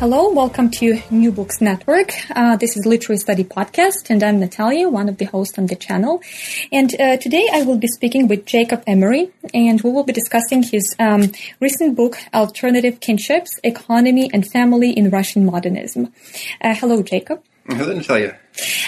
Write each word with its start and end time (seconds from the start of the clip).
Hello, 0.00 0.30
welcome 0.30 0.70
to 0.70 0.98
New 1.10 1.30
Books 1.30 1.60
Network. 1.60 2.14
Uh, 2.30 2.56
this 2.56 2.74
is 2.74 2.86
Literary 2.86 3.18
Study 3.18 3.44
Podcast, 3.44 4.08
and 4.08 4.22
I'm 4.22 4.40
Natalia, 4.40 4.88
one 4.88 5.10
of 5.10 5.18
the 5.18 5.26
hosts 5.26 5.58
on 5.58 5.66
the 5.66 5.76
channel. 5.76 6.22
And 6.72 6.98
uh, 6.98 7.18
today 7.18 7.46
I 7.52 7.64
will 7.64 7.76
be 7.76 7.86
speaking 7.86 8.26
with 8.26 8.46
Jacob 8.46 8.82
Emery, 8.86 9.30
and 9.52 9.78
we 9.82 9.90
will 9.90 10.04
be 10.04 10.14
discussing 10.14 10.62
his 10.62 10.96
um, 10.98 11.32
recent 11.60 11.96
book, 11.96 12.16
Alternative 12.32 12.98
Kinships 12.98 13.60
Economy 13.62 14.30
and 14.32 14.50
Family 14.50 14.90
in 14.90 15.10
Russian 15.10 15.44
Modernism. 15.44 16.10
Uh, 16.62 16.74
hello, 16.74 17.02
Jacob. 17.02 17.42
Hello, 17.66 17.92
Natalia. 17.92 18.38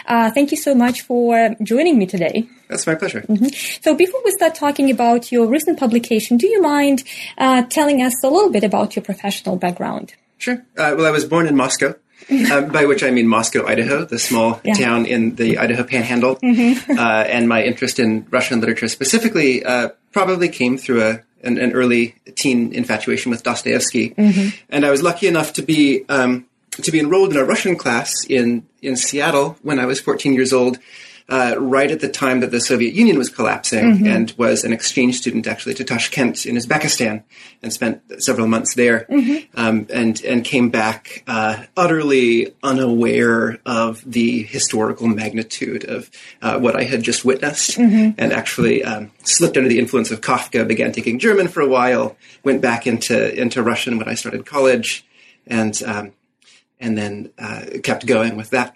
Uh, 0.07 0.31
thank 0.31 0.51
you 0.51 0.57
so 0.57 0.75
much 0.75 1.03
for 1.03 1.55
joining 1.63 1.99
me 1.99 2.07
today. 2.07 2.49
That's 2.69 2.87
my 2.87 2.95
pleasure. 2.95 3.21
Mm-hmm. 3.21 3.49
So, 3.83 3.95
before 3.95 4.23
we 4.25 4.31
start 4.31 4.55
talking 4.55 4.91
about 4.91 5.31
your 5.31 5.47
recent 5.47 5.79
publication, 5.79 6.39
do 6.39 6.49
you 6.49 6.63
mind 6.63 7.05
uh, 7.37 7.65
telling 7.65 8.01
us 8.01 8.25
a 8.25 8.29
little 8.29 8.51
bit 8.51 8.65
about 8.65 8.97
your 8.97 9.05
professional 9.05 9.57
background? 9.57 10.15
Sure. 10.43 10.57
Uh, 10.77 10.95
well, 10.97 11.07
I 11.07 11.11
was 11.11 11.25
born 11.25 11.47
in 11.47 11.55
Moscow, 11.57 11.95
uh, 12.31 12.61
by 12.77 12.85
which 12.87 13.03
I 13.05 13.11
mean 13.11 13.29
Moscow, 13.29 13.65
Idaho, 13.67 14.05
the 14.05 14.19
small 14.19 14.61
Yeah. 14.65 14.75
town 14.75 15.07
in 15.07 15.37
the 15.37 15.59
Idaho 15.59 15.85
Panhandle. 15.85 16.39
Uh, 16.43 17.25
and 17.37 17.49
my 17.49 17.63
interest 17.63 17.99
in 17.99 18.27
Russian 18.31 18.61
literature 18.61 18.89
specifically 18.89 19.65
uh, 19.65 19.91
probably 20.13 20.49
came 20.49 20.77
through 20.79 21.03
a, 21.03 21.21
an, 21.47 21.59
an 21.59 21.73
early 21.73 22.15
teen 22.35 22.73
infatuation 22.73 23.31
with 23.31 23.43
Dostoevsky. 23.45 24.15
And 24.69 24.85
I 24.85 24.91
was 24.91 25.03
lucky 25.03 25.27
enough 25.29 25.53
to 25.55 25.63
be 25.63 26.05
um, 26.09 26.47
to 26.83 26.91
be 26.91 26.99
enrolled 26.99 27.31
in 27.33 27.39
a 27.39 27.45
Russian 27.45 27.77
class 27.77 28.11
in 28.29 28.67
in 28.83 28.97
Seattle 28.97 29.57
when 29.63 29.79
I 29.79 29.87
was 29.87 30.01
14 30.01 30.35
years 30.35 30.53
old. 30.53 30.79
Uh, 31.33 31.55
right 31.57 31.91
at 31.91 32.01
the 32.01 32.11
time 32.11 32.41
that 32.41 32.51
the 32.51 32.61
Soviet 32.61 32.93
Union 32.93 33.17
was 33.17 33.31
collapsing, 33.31 34.07
and 34.07 34.35
was 34.37 34.65
an 34.65 34.73
exchange 34.75 35.17
student 35.17 35.47
actually 35.47 35.73
to 35.73 35.83
Tashkent 35.83 36.45
in 36.45 36.57
Uzbekistan, 36.57 37.23
and 37.63 37.73
spent 37.73 38.03
several 38.19 38.47
months 38.47 38.75
there, 38.75 39.07
um, 39.55 39.87
and 39.89 40.23
and 40.25 40.45
came 40.45 40.69
back 40.69 41.25
uh, 41.27 41.65
utterly 41.75 42.53
unaware 42.63 43.59
of 43.65 44.03
the 44.05 44.43
historical 44.43 45.09
magnitude 45.09 45.85
of 45.85 46.11
uh, 46.43 46.59
what 46.59 46.77
I 46.77 46.85
had 46.85 47.03
just 47.03 47.25
witnessed, 47.25 47.79
and 48.19 48.31
actually 48.31 48.85
um, 48.85 49.11
slipped 49.25 49.57
under 49.57 49.71
the 49.71 49.79
influence 49.79 50.11
of 50.11 50.21
Kafka. 50.21 50.69
Began 50.69 50.93
taking 50.93 51.19
German 51.19 51.49
for 51.49 51.63
a 51.63 51.69
while, 51.69 52.15
went 52.45 52.61
back 52.61 52.87
into 52.87 53.17
into 53.41 53.63
Russian 53.63 53.97
when 53.97 54.07
I 54.07 54.17
started 54.17 54.45
college, 54.45 55.07
and 55.47 55.83
um, 55.87 56.13
and 56.79 56.99
then 56.99 57.33
uh, 57.39 57.63
kept 57.83 58.05
going 58.05 58.37
with 58.37 58.51
that 58.51 58.75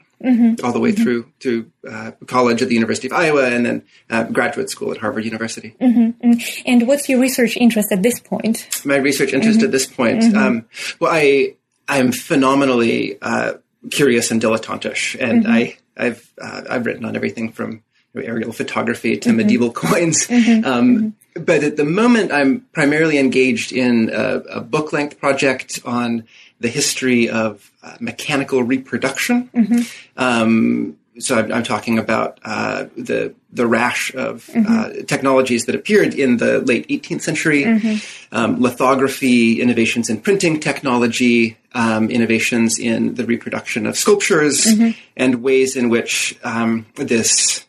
all 0.64 0.72
the 0.72 0.80
way 0.80 0.92
through 0.92 1.30
to 1.40 1.70
uh, 1.88 2.10
college 2.26 2.62
at 2.62 2.68
the 2.68 2.74
University 2.74 3.08
of 3.08 3.12
Iowa, 3.12 3.46
and 3.46 3.66
then 3.66 3.82
uh, 4.10 4.24
graduate 4.24 4.70
school 4.70 4.90
at 4.90 4.98
Harvard 4.98 5.24
University. 5.24 5.74
And 6.66 6.86
what's 6.88 7.08
your 7.08 7.20
research 7.20 7.56
interest 7.56 7.92
at 7.92 8.02
this 8.02 8.18
point? 8.20 8.68
My 8.84 8.96
research 8.96 9.32
interest 9.32 9.62
at 9.62 9.70
this 9.70 9.86
point, 9.86 10.22
um, 10.34 10.64
well, 11.00 11.12
I 11.12 11.56
I'm 11.88 12.12
phenomenally 12.12 13.18
uh, 13.22 13.54
curious 13.90 14.30
and 14.30 14.40
dilettantish, 14.42 15.16
and 15.20 15.46
I 15.46 15.76
I've 15.96 16.32
uh, 16.40 16.62
I've 16.68 16.86
written 16.86 17.04
on 17.04 17.14
everything 17.14 17.52
from 17.52 17.82
aerial 18.16 18.52
photography 18.52 19.18
to 19.18 19.32
medieval 19.32 19.70
coins. 19.72 20.26
Um, 20.64 21.14
But 21.36 21.62
at 21.62 21.76
the 21.76 21.84
moment, 21.84 22.32
I'm 22.32 22.64
primarily 22.72 23.18
engaged 23.18 23.70
in 23.70 24.08
a, 24.08 24.36
a 24.56 24.60
book 24.62 24.94
length 24.94 25.20
project 25.20 25.80
on 25.84 26.24
the 26.60 26.68
history 26.68 27.28
of 27.28 27.70
uh, 27.82 27.96
mechanical 28.00 28.62
reproduction. 28.62 29.50
Um, 30.16 30.96
so 31.18 31.38
I'm, 31.38 31.50
I'm 31.50 31.62
talking 31.62 31.98
about 31.98 32.38
uh, 32.44 32.86
the 32.96 33.34
the 33.50 33.66
rash 33.66 34.14
of 34.14 34.50
uh, 34.68 34.90
technologies 35.06 35.64
that 35.64 35.74
appeared 35.74 36.12
in 36.12 36.36
the 36.36 36.60
late 36.60 36.86
18th 36.88 37.22
century, 37.22 37.64
um, 38.32 38.60
lithography, 38.60 39.62
innovations 39.62 40.10
in 40.10 40.20
printing 40.20 40.60
technology, 40.60 41.56
um, 41.72 42.10
innovations 42.10 42.78
in 42.78 43.14
the 43.14 43.24
reproduction 43.24 43.86
of 43.86 43.96
sculptures, 43.96 44.66
and 45.16 45.42
ways 45.42 45.74
in 45.74 45.88
which 45.88 46.38
um, 46.44 46.84
this 46.96 47.64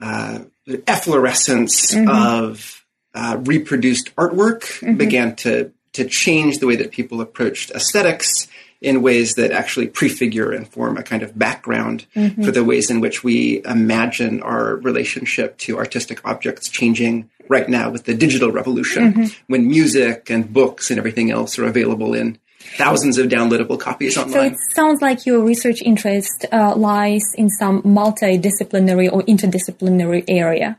uh, 0.00 0.38
efflorescence 0.86 1.94
of 1.94 2.86
uh, 3.14 3.36
reproduced 3.44 4.14
artwork 4.16 4.96
began 4.96 5.36
to 5.36 5.70
to 5.94 6.04
change 6.04 6.58
the 6.58 6.66
way 6.66 6.76
that 6.76 6.90
people 6.92 7.20
approached 7.20 7.70
aesthetics 7.70 8.48
in 8.80 9.00
ways 9.00 9.32
that 9.34 9.50
actually 9.50 9.86
prefigure 9.86 10.52
and 10.52 10.68
form 10.68 10.98
a 10.98 11.02
kind 11.02 11.22
of 11.22 11.38
background 11.38 12.06
for 12.44 12.50
the 12.50 12.62
ways 12.62 12.90
in 12.90 13.00
which 13.00 13.24
we 13.24 13.64
imagine 13.64 14.42
our 14.42 14.76
relationship 14.76 15.56
to 15.56 15.78
artistic 15.78 16.20
objects 16.26 16.68
changing 16.68 17.30
right 17.48 17.68
now 17.68 17.88
with 17.88 18.04
the 18.04 18.14
digital 18.14 18.52
revolution 18.52 19.30
when 19.46 19.66
music 19.66 20.28
and 20.28 20.52
books 20.52 20.90
and 20.90 20.98
everything 20.98 21.30
else 21.30 21.58
are 21.58 21.64
available 21.64 22.12
in 22.14 22.38
thousands 22.76 23.18
of 23.18 23.28
downloadable 23.28 23.78
copies 23.78 24.16
online. 24.16 24.32
So 24.32 24.42
it 24.42 24.56
sounds 24.72 25.02
like 25.02 25.26
your 25.26 25.40
research 25.40 25.80
interest 25.82 26.46
uh, 26.52 26.74
lies 26.74 27.22
in 27.36 27.48
some 27.50 27.82
multidisciplinary 27.82 29.12
or 29.12 29.22
interdisciplinary 29.22 30.24
area. 30.28 30.78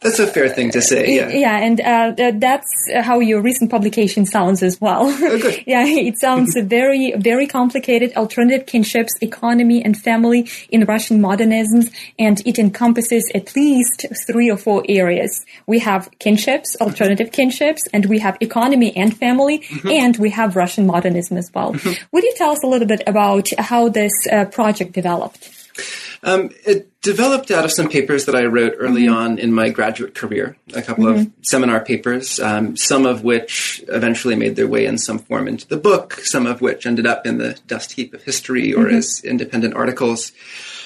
That's 0.00 0.18
a 0.18 0.26
fair 0.26 0.48
thing 0.48 0.70
to 0.72 0.82
say. 0.82 1.14
Yeah. 1.16 1.28
Yeah, 1.28 1.56
and 1.58 1.80
uh, 1.80 2.32
that's 2.38 2.68
how 3.02 3.20
your 3.20 3.40
recent 3.40 3.70
publication 3.70 4.26
sounds 4.26 4.62
as 4.62 4.80
well. 4.80 5.02
Oh, 5.06 5.56
yeah, 5.66 5.84
it 5.86 6.18
sounds 6.18 6.56
very, 6.64 7.12
very 7.16 7.46
complicated. 7.46 8.12
Alternative 8.16 8.66
kinships, 8.66 9.12
economy, 9.20 9.84
and 9.84 9.96
family 9.96 10.48
in 10.70 10.84
Russian 10.84 11.20
modernism, 11.20 11.88
and 12.18 12.40
it 12.46 12.58
encompasses 12.58 13.30
at 13.34 13.54
least 13.56 14.06
three 14.26 14.50
or 14.50 14.56
four 14.56 14.84
areas. 14.88 15.44
We 15.66 15.78
have 15.80 16.10
kinships, 16.18 16.76
alternative 16.80 17.30
kinships, 17.30 17.80
and 17.92 18.06
we 18.06 18.18
have 18.18 18.36
economy 18.40 18.94
and 18.96 19.16
family, 19.16 19.36
Mm-hmm. 19.66 19.88
and 19.88 20.16
we 20.18 20.30
have 20.30 20.56
Russian 20.56 20.86
modernism 20.86 21.36
as 21.36 21.50
well. 21.54 21.72
Would 22.12 22.24
you 22.24 22.32
tell 22.36 22.50
us 22.50 22.62
a 22.62 22.66
little 22.66 22.86
bit 22.86 23.02
about 23.06 23.48
how 23.58 23.88
this 23.88 24.12
uh, 24.30 24.44
project 24.46 24.92
developed? 24.92 25.48
Um, 26.22 26.50
it 26.66 27.00
developed 27.02 27.50
out 27.50 27.64
of 27.64 27.72
some 27.72 27.88
papers 27.88 28.24
that 28.24 28.34
I 28.34 28.46
wrote 28.46 28.74
early 28.78 29.06
on 29.06 29.38
in 29.38 29.52
my 29.52 29.68
graduate 29.68 30.14
career, 30.14 30.56
a 30.74 30.82
couple 30.82 31.06
of 31.06 31.30
seminar 31.42 31.84
papers, 31.84 32.40
um, 32.40 32.76
some 32.76 33.06
of 33.06 33.22
which 33.22 33.84
eventually 33.88 34.34
made 34.34 34.56
their 34.56 34.66
way 34.66 34.86
in 34.86 34.98
some 34.98 35.18
form 35.18 35.46
into 35.46 35.68
the 35.68 35.76
book, 35.76 36.14
some 36.14 36.46
of 36.46 36.60
which 36.60 36.86
ended 36.86 37.06
up 37.06 37.26
in 37.26 37.38
the 37.38 37.58
dust 37.66 37.92
heap 37.92 38.12
of 38.14 38.22
history 38.22 38.72
or 38.72 38.88
as 38.88 39.22
independent 39.24 39.74
articles. 39.74 40.32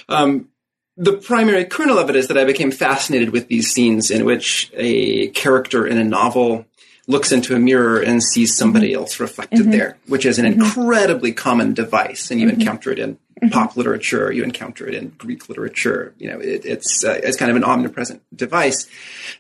Um, 0.09 0.49
the 0.97 1.15
primary 1.15 1.65
kernel 1.65 1.99
of 1.99 2.11
it 2.11 2.17
is 2.17 2.29
that 2.29 2.37
I 2.37 2.45
became 2.45 2.71
fascinated 2.71 3.31
with 3.31 3.49
these 3.49 3.71
scenes 3.71 4.11
in 4.11 4.27
which 4.27 4.71
a 4.75 5.29
character 5.29 5.87
in 5.87 5.97
a 5.97 6.05
novel 6.05 6.67
looks 7.11 7.33
into 7.33 7.55
a 7.55 7.59
mirror 7.59 8.01
and 8.01 8.23
sees 8.23 8.57
somebody 8.57 8.95
else 8.95 9.21
reflected 9.21 9.73
there, 9.73 9.99
which 10.07 10.25
is 10.25 10.39
an 10.39 10.47
incredibly 10.47 11.33
common 11.33 11.75
device, 11.75 12.31
and 12.31 12.41
you 12.41 12.49
encounter 12.49 12.91
it 12.91 12.99
in 12.99 13.19
pop 13.51 13.77
literature, 13.77 14.31
you 14.31 14.45
encounter 14.45 14.87
it 14.87 14.95
in 14.95 15.09
Greek 15.19 15.49
literature. 15.49 16.15
You 16.19 16.31
know, 16.31 16.39
it, 16.41 16.65
it's 16.65 17.05
uh, 17.05 17.19
it's 17.23 17.37
kind 17.37 17.51
of 17.51 17.57
an 17.57 17.65
omnipresent 17.65 18.23
device, 18.35 18.87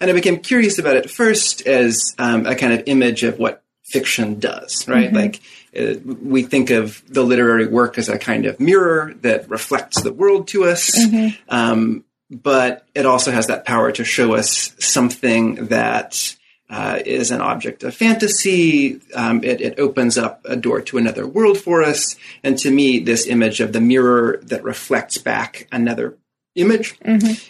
and 0.00 0.10
I 0.10 0.12
became 0.14 0.38
curious 0.38 0.78
about 0.78 0.97
it 0.97 1.10
first 1.10 1.66
as 1.66 2.14
um, 2.19 2.47
a 2.47 2.54
kind 2.54 2.72
of 2.72 2.82
image 2.86 3.22
of 3.22 3.38
what 3.38 3.62
fiction 3.84 4.38
does, 4.38 4.87
right? 4.88 5.12
Like 5.12 5.41
uh, 5.78 5.94
we 6.04 6.42
think 6.42 6.70
of 6.70 7.02
the 7.08 7.22
literary 7.22 7.66
work 7.66 7.98
as 7.98 8.08
a 8.08 8.19
kind 8.19 8.47
of 8.47 8.60
mirror 8.60 9.14
that 9.22 9.48
reflects 9.48 10.00
the 10.02 10.12
world 10.12 10.48
to 10.48 10.64
us. 10.64 10.97
Um, 11.48 12.04
but 12.31 12.87
it 12.94 13.06
also 13.06 13.32
has 13.32 13.48
that 13.48 13.64
power 13.64 13.91
to 13.91 14.04
show 14.04 14.34
us 14.34 14.75
something 14.78 15.66
that 15.66 16.37
uh, 16.70 17.00
is 17.04 17.31
an 17.31 17.41
object 17.41 17.82
of 17.82 17.94
fantasy. 17.94 19.00
Um, 19.14 19.42
it, 19.42 19.60
it 19.60 19.78
opens 19.78 20.16
up 20.16 20.41
a 20.44 20.56
door 20.56 20.81
to 20.82 20.98
another 20.98 21.26
world 21.26 21.58
for 21.58 21.82
us. 21.82 22.16
And 22.44 22.56
to 22.58 22.70
me, 22.70 23.00
this 23.00 23.26
image 23.26 23.60
of 23.60 23.72
the 23.72 23.81
mirror 23.81 24.38
that 24.44 24.62
reflects 24.62 25.19
back 25.19 25.66
another 25.72 26.16
image, 26.54 26.98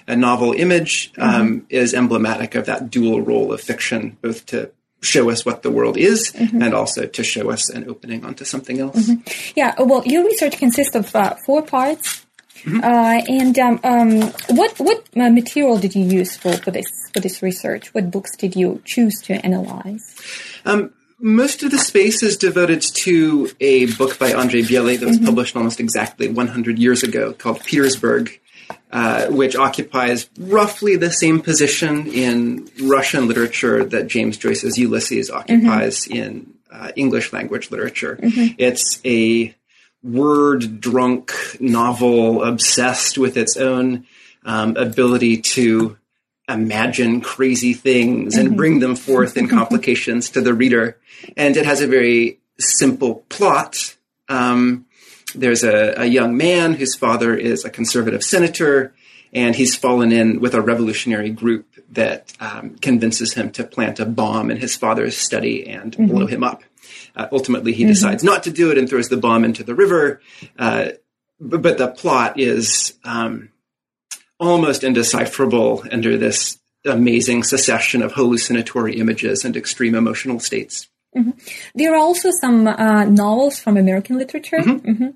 a 0.07 0.17
novel 0.17 0.53
image, 0.53 1.13
um, 1.19 1.67
is 1.69 1.95
emblematic 1.95 2.55
of 2.55 2.67
that 2.67 2.91
dual 2.91 3.21
role 3.21 3.53
of 3.53 3.61
fiction, 3.61 4.17
both 4.23 4.47
to 4.47 4.71
show 5.03 5.31
us 5.31 5.47
what 5.47 5.63
the 5.63 5.71
world 5.71 5.97
is 5.97 6.35
and 6.37 6.75
also 6.75 7.07
to 7.07 7.25
show 7.25 7.51
us 7.51 7.71
an 7.71 7.89
opening 7.89 8.25
onto 8.25 8.45
something 8.45 8.81
else. 8.81 9.11
Yeah, 9.57 9.75
well, 9.79 10.03
your 10.05 10.25
research 10.25 10.59
consists 10.59 10.95
of 10.95 11.15
uh, 11.17 11.37
four 11.47 11.63
parts. 11.63 12.27
Uh, 12.67 13.23
and 13.29 13.59
um, 13.59 13.81
um, 13.85 14.21
what 14.49 14.79
what 14.79 15.09
uh, 15.17 15.31
material 15.31 15.79
did 15.79 15.95
you 15.95 16.05
use 16.05 16.37
for, 16.37 16.53
for 16.59 16.71
this 16.71 16.87
for 17.13 17.21
this 17.21 17.43
research? 17.43 17.93
What 17.95 18.11
books 18.11 18.37
did 18.37 18.57
you 18.57 18.83
choose 18.85 19.15
to 19.25 19.35
analyze? 19.45 20.17
Um, 20.65 20.93
most 21.19 21.63
of 21.63 21.71
the 21.71 21.79
space 21.79 22.23
is 22.23 22.37
devoted 22.37 22.81
to 23.03 23.51
a 23.61 23.87
book 23.87 24.19
by 24.19 24.33
Andrei 24.33 24.63
Bely 24.63 24.97
that 24.97 25.07
was 25.07 25.19
published 25.19 25.55
almost 25.55 25.79
exactly 25.79 26.29
100 26.29 26.79
years 26.79 27.03
ago 27.03 27.35
called 27.35 27.61
Petersburg, 27.61 28.41
uh, 28.91 29.27
which 29.27 29.55
occupies 29.55 30.31
roughly 30.39 30.97
the 30.97 31.11
same 31.11 31.43
position 31.43 32.07
in 32.07 32.71
Russian 32.83 33.29
literature 33.29 33.85
that 33.85 34.07
James 34.07 34.39
Joyce's 34.39 34.79
Ulysses 34.79 35.31
occupies 35.31 36.07
in 36.07 36.55
uh, 36.73 36.93
English 36.97 37.33
language 37.35 37.71
literature. 37.71 38.19
It's 38.23 38.99
a 39.05 39.55
word 40.03 40.81
drunk 40.81 41.33
novel 41.61 42.43
obsessed 42.43 43.19
with 43.19 43.37
its 43.37 43.57
own 43.57 44.07
um, 44.45 44.77
ability 44.77 45.39
to 45.39 45.97
imagine 46.49 47.21
crazy 47.21 47.75
things 47.75 48.37
and 48.37 48.57
bring 48.57 48.81
them 48.81 48.97
forth 48.97 49.37
in 49.37 49.49
complications 49.59 50.31
to 50.31 50.41
the 50.41 50.55
reader. 50.55 50.99
And 51.37 51.57
it 51.57 51.67
has 51.67 51.81
a 51.81 51.87
very 51.87 52.41
simple 52.59 53.25
plot, 53.29 53.97
Um, 54.29 54.87
there's 55.35 55.63
a, 55.63 55.95
a 55.97 56.07
young 56.07 56.37
man 56.37 56.75
whose 56.75 56.97
father 56.97 57.37
is 57.37 57.65
a 57.65 57.71
conservative 57.71 58.25
senator, 58.25 58.93
and 59.33 59.55
he's 59.55 59.77
fallen 59.77 60.11
in 60.11 60.41
with 60.41 60.55
a 60.55 60.61
revolutionary 60.61 61.31
group 61.31 61.67
that 61.91 62.33
um, 62.41 62.77
convinces 62.81 63.35
him 63.35 63.51
to 63.53 63.65
plant 63.65 64.01
a 64.01 64.07
bomb 64.07 64.51
in 64.51 64.57
his 64.57 64.77
father's 64.77 65.17
study 65.17 65.67
and 65.69 65.93
mm-hmm. 65.93 66.07
blow 66.07 66.27
him 66.27 66.43
up. 66.43 66.63
Uh, 67.17 67.27
ultimately, 67.33 67.73
he 67.73 67.83
mm-hmm. 67.83 67.93
decides 67.93 68.25
not 68.25 68.45
to 68.45 68.51
do 68.51 68.71
it 68.71 68.79
and 68.79 68.89
throws 68.89 69.09
the 69.09 69.17
bomb 69.17 69.45
into 69.45 69.65
the 69.65 69.75
river. 69.75 70.21
Uh, 70.59 70.91
but, 71.41 71.63
but, 71.63 71.79
the 71.79 71.89
plot 71.89 72.39
is 72.39 72.95
um, 73.05 73.51
almost 74.39 74.85
indecipherable 74.85 75.85
under 75.91 76.17
this 76.19 76.59
amazing 76.85 77.43
succession 77.43 78.03
of 78.03 78.13
hallucinatory 78.13 78.97
images 78.97 79.45
and 79.45 79.57
extreme 79.57 79.95
emotional 79.95 80.41
states. 80.41 80.89
Mm-hmm. 81.17 81.31
There 81.75 81.93
are 81.93 81.99
also 81.99 82.31
some 82.31 82.69
uh, 82.69 83.05
novels 83.05 83.59
from 83.59 83.77
American 83.77 84.17
literature. 84.17 84.59
Mm-hmm. 84.59 84.91
Mm-hmm. 84.91 85.09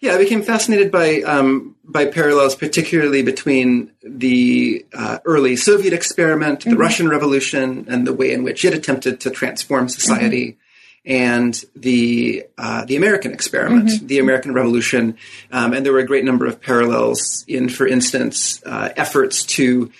Yeah, 0.00 0.14
I 0.14 0.18
became 0.18 0.42
fascinated 0.42 0.90
by 0.90 1.22
um, 1.22 1.76
by 1.84 2.06
parallels, 2.06 2.56
particularly 2.56 3.22
between 3.22 3.92
the 4.02 4.84
uh, 4.92 5.18
early 5.24 5.54
Soviet 5.54 5.92
experiment, 5.92 6.64
the 6.64 6.70
mm-hmm. 6.70 6.80
Russian 6.80 7.08
Revolution, 7.08 7.86
and 7.88 8.04
the 8.04 8.12
way 8.12 8.32
in 8.32 8.42
which 8.42 8.64
it 8.64 8.74
attempted 8.74 9.20
to 9.20 9.30
transform 9.30 9.88
society, 9.88 10.52
mm-hmm. 10.52 10.60
And 11.08 11.64
the 11.74 12.44
uh, 12.58 12.84
the 12.84 12.94
American 12.94 13.32
experiment, 13.32 13.88
mm-hmm. 13.88 14.06
the 14.06 14.18
American 14.18 14.52
Revolution. 14.52 15.16
Um, 15.50 15.72
and 15.72 15.84
there 15.84 15.92
were 15.92 15.98
a 15.98 16.06
great 16.06 16.24
number 16.24 16.46
of 16.46 16.60
parallels 16.60 17.44
in, 17.48 17.70
for 17.70 17.88
instance, 17.88 18.62
uh, 18.64 18.90
efforts 18.94 19.42
to 19.56 19.90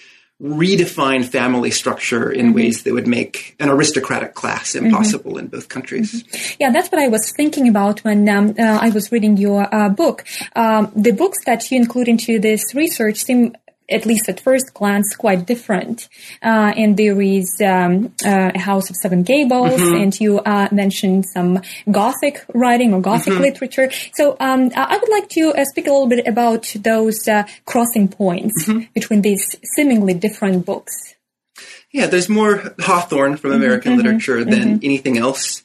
redefine 0.40 1.24
family 1.24 1.70
structure 1.70 2.30
in 2.30 2.46
mm-hmm. 2.46 2.54
ways 2.54 2.84
that 2.84 2.94
would 2.94 3.08
make 3.08 3.56
an 3.58 3.68
aristocratic 3.68 4.34
class 4.34 4.74
mm-hmm. 4.74 4.86
impossible 4.86 5.32
mm-hmm. 5.32 5.40
in 5.40 5.46
both 5.48 5.68
countries. 5.68 6.22
Mm-hmm. 6.22 6.56
Yeah, 6.60 6.70
that's 6.70 6.92
what 6.92 7.00
I 7.00 7.08
was 7.08 7.32
thinking 7.32 7.68
about 7.68 8.00
when 8.04 8.28
um, 8.28 8.54
uh, 8.58 8.78
I 8.80 8.90
was 8.90 9.10
reading 9.10 9.36
your 9.38 9.74
uh, 9.74 9.88
book. 9.88 10.24
Um, 10.54 10.92
the 10.94 11.12
books 11.12 11.38
that 11.46 11.70
you 11.70 11.78
include 11.78 12.06
into 12.06 12.38
this 12.38 12.74
research 12.74 13.24
seem 13.24 13.56
at 13.88 14.06
least 14.06 14.28
at 14.28 14.40
first 14.40 14.74
glance, 14.74 15.14
quite 15.16 15.46
different. 15.46 16.08
Uh, 16.42 16.72
and 16.76 16.96
there 16.96 17.20
is 17.20 17.60
um, 17.64 18.12
uh, 18.24 18.52
a 18.54 18.58
House 18.58 18.90
of 18.90 18.96
Seven 18.96 19.22
Gables, 19.22 19.80
mm-hmm. 19.80 20.02
and 20.02 20.20
you 20.20 20.40
uh, 20.40 20.68
mentioned 20.70 21.26
some 21.26 21.60
Gothic 21.90 22.44
writing 22.54 22.92
or 22.92 23.00
Gothic 23.00 23.34
mm-hmm. 23.34 23.42
literature. 23.42 23.90
So 24.14 24.36
um, 24.40 24.70
I 24.76 24.98
would 24.98 25.10
like 25.10 25.28
to 25.30 25.54
uh, 25.56 25.64
speak 25.64 25.86
a 25.86 25.92
little 25.92 26.08
bit 26.08 26.26
about 26.26 26.72
those 26.80 27.26
uh, 27.26 27.44
crossing 27.64 28.08
points 28.08 28.66
mm-hmm. 28.66 28.84
between 28.94 29.22
these 29.22 29.56
seemingly 29.74 30.14
different 30.14 30.66
books. 30.66 31.14
Yeah, 31.92 32.06
there's 32.06 32.28
more 32.28 32.74
Hawthorne 32.80 33.36
from 33.36 33.52
American 33.52 33.92
mm-hmm. 33.92 34.02
literature 34.02 34.44
than 34.44 34.76
mm-hmm. 34.76 34.84
anything 34.84 35.16
else 35.16 35.62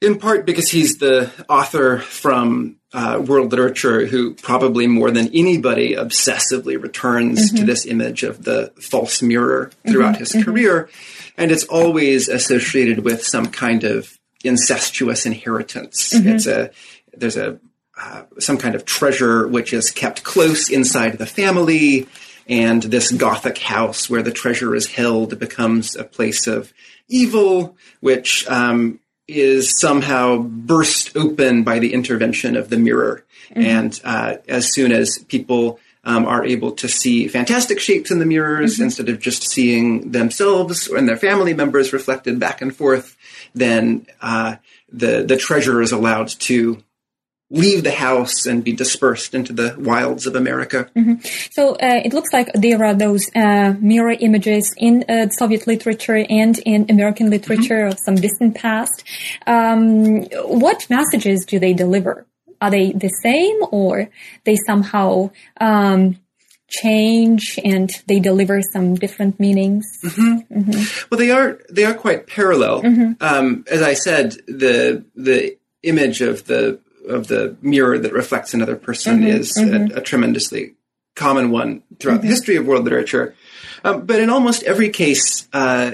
in 0.00 0.18
part 0.18 0.46
because 0.46 0.70
he's 0.70 0.98
the 0.98 1.30
author 1.48 1.98
from 1.98 2.77
uh, 2.92 3.22
world 3.24 3.50
literature 3.50 4.06
who 4.06 4.34
probably 4.34 4.86
more 4.86 5.10
than 5.10 5.28
anybody 5.34 5.94
obsessively 5.94 6.80
returns 6.80 7.48
mm-hmm. 7.48 7.56
to 7.56 7.64
this 7.64 7.84
image 7.84 8.22
of 8.22 8.44
the 8.44 8.72
false 8.80 9.20
mirror 9.20 9.70
throughout 9.86 10.12
mm-hmm. 10.12 10.20
his 10.20 10.32
mm-hmm. 10.32 10.42
career. 10.42 10.88
And 11.36 11.50
it's 11.50 11.64
always 11.64 12.28
associated 12.28 13.00
with 13.00 13.22
some 13.22 13.46
kind 13.46 13.84
of 13.84 14.18
incestuous 14.42 15.26
inheritance. 15.26 16.14
Mm-hmm. 16.14 16.28
It's 16.28 16.46
a, 16.46 16.70
there's 17.16 17.36
a, 17.36 17.58
uh, 18.00 18.22
some 18.38 18.56
kind 18.56 18.74
of 18.74 18.84
treasure 18.84 19.46
which 19.46 19.72
is 19.72 19.90
kept 19.90 20.22
close 20.22 20.70
inside 20.70 21.18
the 21.18 21.26
family. 21.26 22.06
And 22.48 22.82
this 22.82 23.12
Gothic 23.12 23.58
house 23.58 24.08
where 24.08 24.22
the 24.22 24.30
treasure 24.30 24.74
is 24.74 24.86
held 24.86 25.38
becomes 25.38 25.94
a 25.94 26.04
place 26.04 26.46
of 26.46 26.72
evil, 27.06 27.76
which 28.00 28.48
um, 28.48 29.00
is 29.28 29.78
somehow 29.78 30.38
burst 30.38 31.14
open 31.16 31.62
by 31.62 31.78
the 31.78 31.92
intervention 31.92 32.56
of 32.56 32.70
the 32.70 32.78
mirror. 32.78 33.24
Mm-hmm. 33.50 33.62
And 33.62 34.00
uh, 34.02 34.36
as 34.48 34.72
soon 34.72 34.90
as 34.90 35.18
people 35.28 35.78
um, 36.04 36.24
are 36.24 36.44
able 36.44 36.72
to 36.72 36.88
see 36.88 37.28
fantastic 37.28 37.78
shapes 37.78 38.10
in 38.10 38.18
the 38.18 38.26
mirrors 38.26 38.74
mm-hmm. 38.74 38.84
instead 38.84 39.08
of 39.10 39.20
just 39.20 39.48
seeing 39.48 40.10
themselves 40.12 40.88
and 40.88 41.08
their 41.08 41.18
family 41.18 41.52
members 41.52 41.92
reflected 41.92 42.40
back 42.40 42.62
and 42.62 42.74
forth, 42.74 43.16
then 43.54 44.06
uh, 44.22 44.56
the 44.90 45.22
the 45.22 45.36
treasure 45.36 45.82
is 45.82 45.92
allowed 45.92 46.28
to 46.28 46.82
leave 47.50 47.82
the 47.82 47.92
house 47.92 48.44
and 48.44 48.62
be 48.62 48.72
dispersed 48.72 49.34
into 49.34 49.52
the 49.52 49.74
wilds 49.78 50.26
of 50.26 50.36
America. 50.36 50.88
Mm-hmm. 50.94 51.14
So 51.50 51.74
uh, 51.74 52.02
it 52.04 52.12
looks 52.12 52.32
like 52.32 52.52
there 52.52 52.84
are 52.84 52.94
those 52.94 53.30
uh, 53.34 53.74
mirror 53.80 54.14
images 54.20 54.74
in 54.76 55.04
uh, 55.08 55.28
Soviet 55.30 55.66
literature 55.66 56.26
and 56.28 56.58
in 56.58 56.86
American 56.90 57.30
literature 57.30 57.82
mm-hmm. 57.82 57.92
of 57.92 57.98
some 58.04 58.16
distant 58.16 58.54
past. 58.54 59.02
Um, 59.46 60.24
what 60.44 60.88
messages 60.90 61.46
do 61.46 61.58
they 61.58 61.72
deliver? 61.72 62.26
Are 62.60 62.70
they 62.70 62.92
the 62.92 63.08
same, 63.22 63.56
or 63.70 64.10
they 64.44 64.56
somehow 64.66 65.30
um, 65.60 66.18
change 66.68 67.58
and 67.64 67.90
they 68.06 68.18
deliver 68.18 68.60
some 68.72 68.96
different 68.96 69.38
meanings? 69.40 69.86
Mm-hmm. 70.04 70.58
mm-hmm. 70.58 71.06
Well, 71.08 71.18
they 71.18 71.30
are 71.30 71.60
they 71.70 71.84
are 71.84 71.94
quite 71.94 72.26
parallel. 72.26 72.82
Mm-hmm. 72.82 73.12
Um, 73.20 73.64
as 73.70 73.80
I 73.80 73.94
said, 73.94 74.32
the 74.48 75.04
the 75.14 75.56
image 75.84 76.20
of 76.20 76.44
the 76.46 76.80
of 77.06 77.28
the 77.28 77.56
mirror 77.62 77.98
that 77.98 78.12
reflects 78.12 78.54
another 78.54 78.76
person 78.76 79.18
mm-hmm, 79.18 79.28
is 79.28 79.56
mm-hmm. 79.56 79.92
A, 79.92 80.00
a, 80.00 80.02
tremendously 80.02 80.74
common 81.14 81.50
one 81.50 81.82
throughout 81.98 82.16
mm-hmm. 82.16 82.22
the 82.22 82.28
history 82.28 82.56
of 82.56 82.66
world 82.66 82.84
literature. 82.84 83.34
Um, 83.84 84.06
but 84.06 84.20
in 84.20 84.30
almost 84.30 84.62
every 84.62 84.90
case, 84.90 85.48
uh, 85.52 85.92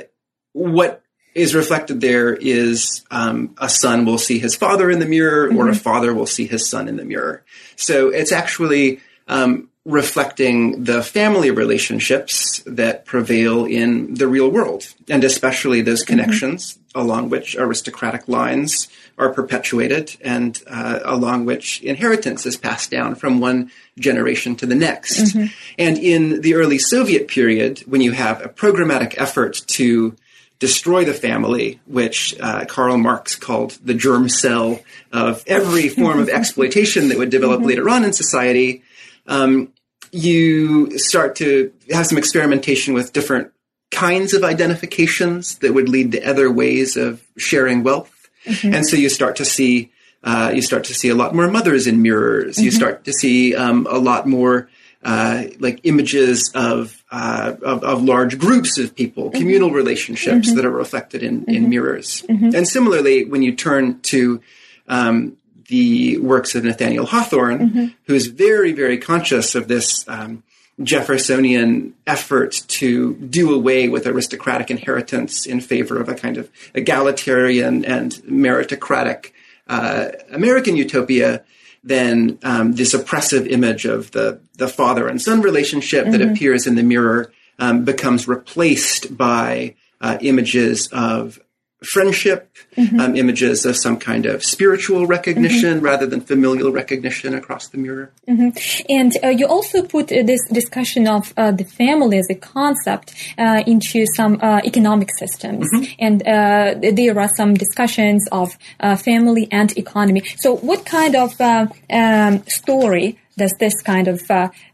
what 0.52 1.02
is 1.34 1.54
reflected 1.54 2.00
there 2.00 2.32
is 2.34 3.04
um, 3.10 3.54
a 3.58 3.68
son 3.68 4.04
will 4.04 4.18
see 4.18 4.38
his 4.38 4.54
father 4.54 4.90
in 4.90 5.00
the 5.00 5.06
mirror, 5.06 5.46
or 5.46 5.68
a 5.68 5.72
mm-hmm. 5.72 5.72
father 5.72 6.14
will 6.14 6.26
see 6.26 6.46
his 6.46 6.68
son 6.68 6.88
in 6.88 6.96
the 6.96 7.04
mirror. 7.04 7.44
So 7.76 8.10
it's 8.10 8.32
actually 8.32 9.00
um, 9.26 9.68
reflecting 9.84 10.84
the 10.84 11.02
family 11.02 11.50
relationships 11.50 12.62
that 12.66 13.04
prevail 13.04 13.64
in 13.64 14.14
the 14.14 14.28
real 14.28 14.50
world, 14.50 14.86
and 15.08 15.24
especially 15.24 15.82
those 15.82 16.04
mm-hmm. 16.04 16.20
connections 16.20 16.78
along 16.94 17.28
which 17.28 17.56
aristocratic 17.56 18.28
lines 18.28 18.88
are 19.16 19.32
perpetuated 19.32 20.16
and 20.20 20.62
uh, 20.66 21.00
along 21.04 21.44
which 21.44 21.82
inheritance 21.82 22.46
is 22.46 22.56
passed 22.56 22.90
down 22.90 23.14
from 23.14 23.40
one 23.40 23.70
generation 23.98 24.56
to 24.56 24.66
the 24.66 24.74
next. 24.74 25.34
Mm-hmm. 25.34 25.46
And 25.78 25.98
in 25.98 26.40
the 26.40 26.54
early 26.54 26.78
Soviet 26.78 27.28
period, 27.28 27.80
when 27.80 28.00
you 28.00 28.12
have 28.12 28.44
a 28.44 28.48
programmatic 28.48 29.14
effort 29.18 29.62
to 29.68 30.16
destroy 30.58 31.04
the 31.04 31.14
family, 31.14 31.80
which 31.86 32.34
uh, 32.40 32.64
Karl 32.66 32.96
Marx 32.96 33.36
called 33.36 33.78
the 33.84 33.94
germ 33.94 34.28
cell 34.28 34.80
of 35.12 35.44
every 35.46 35.88
form 35.88 36.18
of 36.20 36.28
exploitation 36.40 37.08
that 37.08 37.18
would 37.18 37.30
develop 37.30 37.58
mm-hmm. 37.58 37.68
later 37.68 37.88
on 37.88 38.04
in 38.04 38.12
society, 38.12 38.82
um, 39.26 39.72
you 40.10 40.98
start 40.98 41.36
to 41.36 41.72
have 41.90 42.06
some 42.06 42.18
experimentation 42.18 42.94
with 42.94 43.12
different 43.12 43.50
kinds 43.90 44.32
of 44.32 44.44
identifications 44.44 45.58
that 45.58 45.74
would 45.74 45.88
lead 45.88 46.12
to 46.12 46.22
other 46.28 46.50
ways 46.50 46.96
of 46.96 47.22
sharing 47.36 47.82
wealth. 47.82 48.10
Mm-hmm. 48.44 48.74
And 48.74 48.86
so 48.86 48.96
you 48.96 49.08
start 49.08 49.36
to 49.36 49.44
see 49.44 49.90
uh, 50.24 50.52
you 50.54 50.62
start 50.62 50.84
to 50.84 50.94
see 50.94 51.10
a 51.10 51.14
lot 51.14 51.34
more 51.34 51.48
mothers 51.48 51.86
in 51.86 52.00
mirrors. 52.00 52.56
Mm-hmm. 52.56 52.64
You 52.64 52.70
start 52.70 53.04
to 53.04 53.12
see 53.12 53.54
um, 53.54 53.86
a 53.88 53.98
lot 53.98 54.26
more 54.26 54.70
uh, 55.02 55.44
like 55.60 55.80
images 55.84 56.50
of, 56.54 57.04
uh, 57.10 57.54
of, 57.60 57.84
of 57.84 58.02
large 58.02 58.38
groups 58.38 58.78
of 58.78 58.96
people, 58.96 59.24
mm-hmm. 59.24 59.38
communal 59.38 59.70
relationships 59.70 60.48
mm-hmm. 60.48 60.56
that 60.56 60.64
are 60.64 60.70
reflected 60.70 61.22
in 61.22 61.44
in 61.44 61.54
mm-hmm. 61.54 61.68
mirrors. 61.68 62.22
Mm-hmm. 62.22 62.54
And 62.54 62.66
similarly, 62.66 63.26
when 63.26 63.42
you 63.42 63.54
turn 63.54 64.00
to 64.00 64.40
um, 64.88 65.36
the 65.68 66.18
works 66.18 66.54
of 66.54 66.64
Nathaniel 66.64 67.04
Hawthorne, 67.04 67.94
who's 68.04 68.26
very 68.26 68.72
very 68.72 68.98
conscious 68.98 69.54
of 69.54 69.68
this. 69.68 70.08
Um, 70.08 70.42
Jeffersonian 70.82 71.94
effort 72.06 72.62
to 72.66 73.14
do 73.14 73.54
away 73.54 73.88
with 73.88 74.06
aristocratic 74.06 74.70
inheritance 74.70 75.46
in 75.46 75.60
favor 75.60 76.00
of 76.00 76.08
a 76.08 76.14
kind 76.14 76.36
of 76.36 76.50
egalitarian 76.74 77.84
and 77.84 78.12
meritocratic 78.28 79.30
uh, 79.68 80.08
American 80.32 80.76
utopia, 80.76 81.44
then 81.84 82.38
um, 82.42 82.72
this 82.72 82.92
oppressive 82.92 83.46
image 83.46 83.84
of 83.84 84.10
the, 84.10 84.40
the 84.56 84.68
father 84.68 85.06
and 85.06 85.22
son 85.22 85.42
relationship 85.42 86.04
mm-hmm. 86.04 86.12
that 86.12 86.22
appears 86.22 86.66
in 86.66 86.74
the 86.74 86.82
mirror 86.82 87.32
um, 87.58 87.84
becomes 87.84 88.26
replaced 88.26 89.16
by 89.16 89.74
uh, 90.00 90.18
images 90.20 90.88
of 90.88 91.38
friendship, 91.84 92.54
mm-hmm. 92.76 93.00
um, 93.00 93.16
images 93.16 93.64
of 93.64 93.76
some 93.76 93.96
kind 93.98 94.26
of 94.26 94.42
spiritual 94.44 95.06
recognition 95.06 95.76
mm-hmm. 95.76 95.84
rather 95.84 96.06
than 96.06 96.20
familial 96.20 96.72
recognition 96.72 97.34
across 97.34 97.68
the 97.68 97.78
mirror. 97.78 98.12
Mm-hmm. 98.28 98.48
And 98.88 99.12
uh, 99.22 99.28
you 99.28 99.46
also 99.46 99.82
put 99.82 100.12
uh, 100.12 100.22
this 100.22 100.40
discussion 100.48 101.06
of 101.08 101.32
uh, 101.36 101.50
the 101.52 101.64
family 101.64 102.18
as 102.18 102.28
a 102.30 102.34
concept 102.34 103.14
uh, 103.38 103.62
into 103.66 104.06
some 104.14 104.38
uh, 104.42 104.60
economic 104.64 105.10
systems. 105.18 105.68
Mm-hmm. 105.72 105.92
And 105.98 106.22
uh, 106.22 106.90
there 106.92 107.18
are 107.18 107.30
some 107.36 107.54
discussions 107.54 108.26
of 108.32 108.56
family 109.00 109.48
and 109.50 109.76
economy. 109.76 110.22
So, 110.38 110.56
what 110.56 110.84
kind 110.86 111.14
of 111.16 111.40
um, 111.40 112.42
story 112.46 113.18
does 113.36 113.52
this 113.58 113.80
kind 113.82 114.08
of 114.08 114.20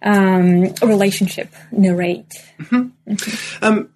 um, 0.02 0.74
relationship 0.82 1.52
narrate? 1.72 2.32
Mm-hmm. 2.58 3.12
Mm-hmm. 3.12 3.64
Um, 3.64 3.90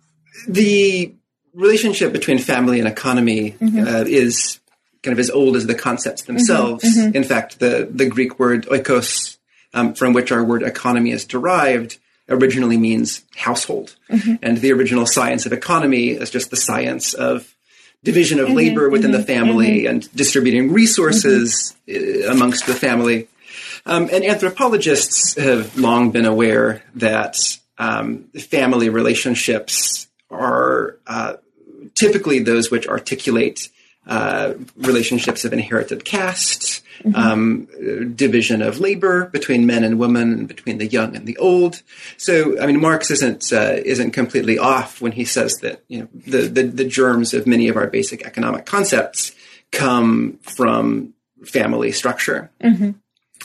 the 0.49 1.14
relationship 1.54 2.12
between 2.12 2.38
family 2.38 2.78
and 2.78 2.88
economy 2.88 3.52
mm-hmm. 3.52 3.87
uh, 3.87 4.04
is 4.06 4.61
kind 5.02 5.12
of 5.12 5.18
as 5.18 5.30
old 5.30 5.56
as 5.56 5.66
the 5.66 5.75
concepts 5.75 6.23
themselves. 6.23 6.84
In 6.96 7.25
fact, 7.25 7.61
the 7.61 7.88
the 7.90 8.06
Greek 8.06 8.38
word 8.38 8.66
oikos, 8.66 9.37
um, 9.73 9.94
from 9.94 10.12
which 10.12 10.32
our 10.32 10.42
word 10.42 10.62
economy 10.62 11.11
is 11.11 11.25
derived, 11.25 11.99
originally 12.28 12.76
means 12.76 13.23
household, 13.37 13.96
and 14.42 14.58
the 14.58 14.73
original 14.73 15.06
science 15.06 15.46
of 15.46 15.52
economy 15.52 16.08
is 16.08 16.30
just 16.30 16.50
the 16.50 16.56
science 16.56 17.14
of 17.14 17.54
division 18.02 18.38
of 18.38 18.50
labor 18.50 18.90
within 18.90 19.11
the 19.12 19.23
family 19.23 19.87
and 19.87 20.14
distributing 20.14 20.73
resources 20.73 21.75
uh, 21.88 22.30
amongst 22.30 22.66
the 22.66 22.75
family. 22.75 23.28
Um, 23.87 24.08
and 24.12 24.25
anthropologists 24.25 25.34
have 25.37 25.76
long 25.78 26.11
been 26.11 26.26
aware 26.26 26.82
that 26.94 27.37
um, 27.78 28.25
family 28.38 28.88
relationships 28.88 30.06
are 30.30 30.99
uh, 31.06 31.34
typically 31.94 32.38
those 32.40 32.70
which 32.70 32.86
articulate 32.86 33.68
uh, 34.06 34.54
relationships 34.76 35.44
of 35.44 35.52
inherited 35.52 36.04
caste, 36.04 36.82
um, 37.14 37.66
division 38.14 38.60
of 38.60 38.78
labor 38.78 39.26
between 39.26 39.66
men 39.66 39.82
and 39.82 39.98
women, 39.98 40.32
and 40.32 40.48
between 40.48 40.78
the 40.78 40.86
young 40.86 41.16
and 41.16 41.26
the 41.26 41.36
old. 41.38 41.82
So, 42.18 42.60
I 42.60 42.66
mean, 42.66 42.80
Marx 42.80 43.10
isn't 43.10 43.52
uh, 43.52 43.80
isn't 43.84 44.10
completely 44.10 44.58
off 44.58 45.00
when 45.00 45.12
he 45.12 45.24
says 45.24 45.54
that 45.62 45.82
you 45.88 46.00
know 46.00 46.08
the, 46.26 46.42
the 46.42 46.62
the 46.64 46.84
germs 46.84 47.32
of 47.32 47.46
many 47.46 47.68
of 47.68 47.76
our 47.76 47.86
basic 47.86 48.26
economic 48.26 48.66
concepts 48.66 49.32
come 49.72 50.38
from 50.42 51.14
family 51.44 51.90
structure. 51.92 52.50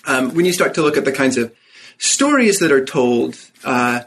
Um, 0.06 0.34
when 0.34 0.46
you 0.46 0.54
start 0.54 0.74
to 0.76 0.82
look 0.82 0.98
at 0.98 1.06
the 1.06 1.12
kinds 1.12 1.38
of 1.38 1.54
stories 1.98 2.60
that 2.60 2.72
are 2.72 2.84
told, 2.84 3.38
uh, 3.64 4.02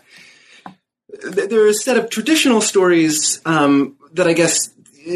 there 1.24 1.64
are 1.64 1.68
a 1.68 1.74
set 1.74 1.96
of 1.96 2.10
traditional 2.10 2.60
stories 2.60 3.40
um, 3.44 3.96
that 4.14 4.26
I 4.26 4.32
guess 4.32 4.70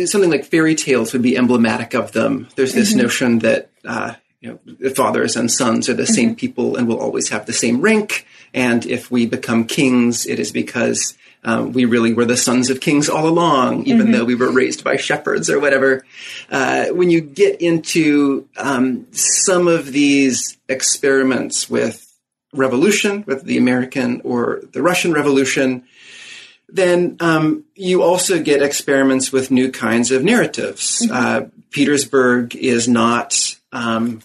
something 0.06 0.30
like 0.30 0.44
fairy 0.44 0.74
tales 0.74 1.12
would 1.12 1.22
be 1.22 1.36
emblematic 1.36 1.94
of 1.94 2.12
them. 2.12 2.48
There's 2.56 2.74
this 2.74 2.94
notion 2.94 3.40
that 3.40 3.70
uh, 3.84 4.14
you 4.40 4.60
know 4.66 4.90
fathers 4.90 5.36
and 5.36 5.50
sons 5.50 5.88
are 5.88 5.94
the 5.94 6.06
same 6.06 6.34
people 6.34 6.76
and 6.76 6.88
will 6.88 7.00
always 7.00 7.28
have 7.28 7.46
the 7.46 7.52
same 7.52 7.80
rank, 7.80 8.26
and 8.52 8.84
if 8.86 9.10
we 9.10 9.26
become 9.26 9.66
kings, 9.66 10.26
it 10.26 10.38
is 10.38 10.52
because 10.52 11.16
um, 11.44 11.72
we 11.72 11.84
really 11.84 12.12
were 12.12 12.24
the 12.24 12.36
sons 12.36 12.70
of 12.70 12.80
kings 12.80 13.08
all 13.08 13.28
along, 13.28 13.84
even 13.84 14.10
though 14.10 14.24
we 14.24 14.34
were 14.34 14.50
raised 14.50 14.82
by 14.82 14.96
shepherds 14.96 15.48
or 15.48 15.60
whatever. 15.60 16.04
Uh, 16.50 16.86
when 16.86 17.08
you 17.08 17.20
get 17.20 17.60
into 17.60 18.48
um, 18.56 19.06
some 19.12 19.68
of 19.68 19.92
these 19.92 20.58
experiments 20.68 21.70
with 21.70 22.02
revolution, 22.52 23.22
with 23.28 23.44
the 23.44 23.58
American 23.58 24.20
or 24.24 24.62
the 24.72 24.82
Russian 24.82 25.12
Revolution, 25.12 25.84
then 26.68 27.16
um, 27.20 27.64
you 27.74 28.02
also 28.02 28.42
get 28.42 28.62
experiments 28.62 29.30
with 29.32 29.50
new 29.50 29.70
kinds 29.70 30.10
of 30.10 30.24
narratives. 30.24 31.06
Uh, 31.10 31.46
Petersburg 31.70 32.54
is 32.56 32.88
not 32.88 33.56
um, 33.72 34.20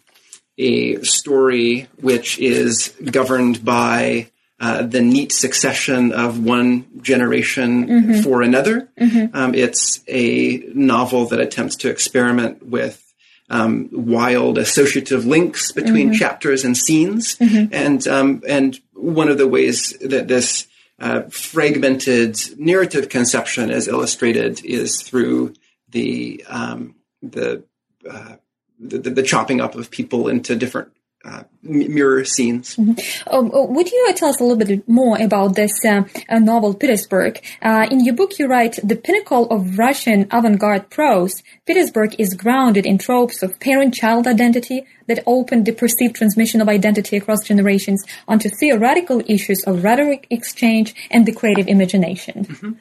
a 0.58 1.02
story 1.04 1.88
which 2.00 2.40
is 2.40 2.90
governed 3.12 3.64
by 3.64 4.28
uh, 4.60 4.84
the 4.84 5.02
neat 5.02 5.32
succession 5.32 6.12
of 6.12 6.44
one 6.44 6.86
generation 7.02 7.88
for 8.24 8.42
another. 8.44 8.90
Um, 9.34 9.56
it's 9.56 10.02
a 10.08 10.58
novel 10.74 11.26
that 11.28 11.40
attempts 11.40 11.76
to 11.78 11.90
experiment 11.90 12.66
with 12.68 13.12
um, 13.50 13.90
wild 13.92 14.58
associative 14.58 15.26
links 15.26 15.72
between 15.72 16.10
chapters 16.14 16.64
and 16.64 16.78
scenes, 16.78 17.38
and 17.72 18.08
um, 18.08 18.44
and 18.48 18.80
one 18.94 19.28
of 19.30 19.38
the 19.38 19.48
ways 19.48 19.98
that 20.00 20.28
this 20.28 20.68
uh, 21.02 21.24
fragmented 21.30 22.38
narrative 22.60 23.10
conception 23.10 23.72
as 23.72 23.88
illustrated 23.88 24.64
is 24.64 25.02
through 25.02 25.54
the 25.90 26.46
um, 26.48 26.96
the, 27.24 27.64
uh, 28.10 28.36
the 28.80 29.00
the 29.00 29.24
chopping 29.24 29.60
up 29.60 29.74
of 29.76 29.90
people 29.90 30.28
into 30.28 30.56
different 30.56 30.92
uh, 31.24 31.44
mirror 31.64 32.26
scenes. 32.26 32.78
Um, 32.78 33.52
uh, 33.54 33.64
would 33.64 33.92
you 33.92 34.14
tell 34.16 34.30
us 34.30 34.40
a 34.40 34.44
little 34.44 34.58
bit 34.58 34.88
more 34.88 35.22
about 35.22 35.56
this 35.56 35.74
uh, 35.86 36.04
uh, 36.30 36.40
novel, 36.40 36.74
Petersburg? 36.74 37.40
Uh, 37.62 37.88
in 37.92 38.04
your 38.04 38.16
book, 38.16 38.40
you 38.40 38.48
write, 38.48 38.80
the 38.84 38.96
pinnacle 38.96 39.48
of 39.52 39.78
Russian 39.78 40.28
avant-garde 40.32 40.90
prose, 40.90 41.44
Petersburg 41.66 42.16
is 42.20 42.34
grounded 42.34 42.86
in 42.86 42.98
tropes 42.98 43.44
of 43.44 43.60
parent-child 43.60 44.26
identity 44.26 44.86
that 45.08 45.24
opened 45.28 45.66
the 45.66 45.74
perceived 45.74 46.16
transmission 46.16 46.62
of 46.62 46.70
identity 46.70 47.18
across 47.18 47.44
generations 47.44 48.04
onto 48.28 48.50
theoretical 48.50 49.22
issues 49.28 49.64
of 49.66 49.84
rhetoric 49.84 50.26
exchange 50.30 50.96
and 51.12 51.26
the 51.26 51.32
creative 51.32 51.68
imagination. 51.68 52.80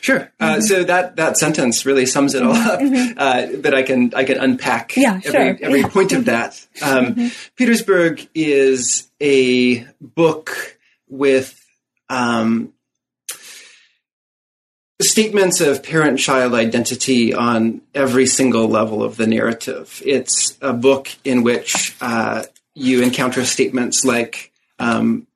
Sure. 0.00 0.30
Uh, 0.38 0.60
so 0.60 0.84
that 0.84 1.16
that 1.16 1.36
sentence 1.38 1.86
really 1.86 2.06
sums 2.06 2.34
it 2.34 2.42
all 2.42 2.52
up. 2.54 2.80
Uh, 3.16 3.46
but 3.62 3.74
I 3.74 3.82
can 3.82 4.12
I 4.14 4.24
can 4.24 4.38
unpack 4.38 4.96
Yeah, 4.96 5.20
sure. 5.20 5.36
every 5.36 5.64
every 5.64 5.82
point 5.84 6.12
of 6.12 6.26
that. 6.26 6.66
Um, 6.82 7.30
Petersburg 7.56 8.28
is 8.34 9.08
a 9.20 9.84
book 10.00 10.78
with 11.08 11.60
um, 12.08 12.72
statements 15.00 15.60
of 15.60 15.82
parent-child 15.82 16.54
identity 16.54 17.34
on 17.34 17.80
every 17.94 18.26
single 18.26 18.68
level 18.68 19.02
of 19.02 19.16
the 19.16 19.26
narrative. 19.26 20.02
It's 20.04 20.56
a 20.60 20.72
book 20.72 21.08
in 21.24 21.42
which 21.42 21.94
uh, 22.00 22.44
you 22.74 23.02
encounter 23.02 23.44
statements 23.44 24.04
like. 24.04 24.52
Um, 24.78 25.26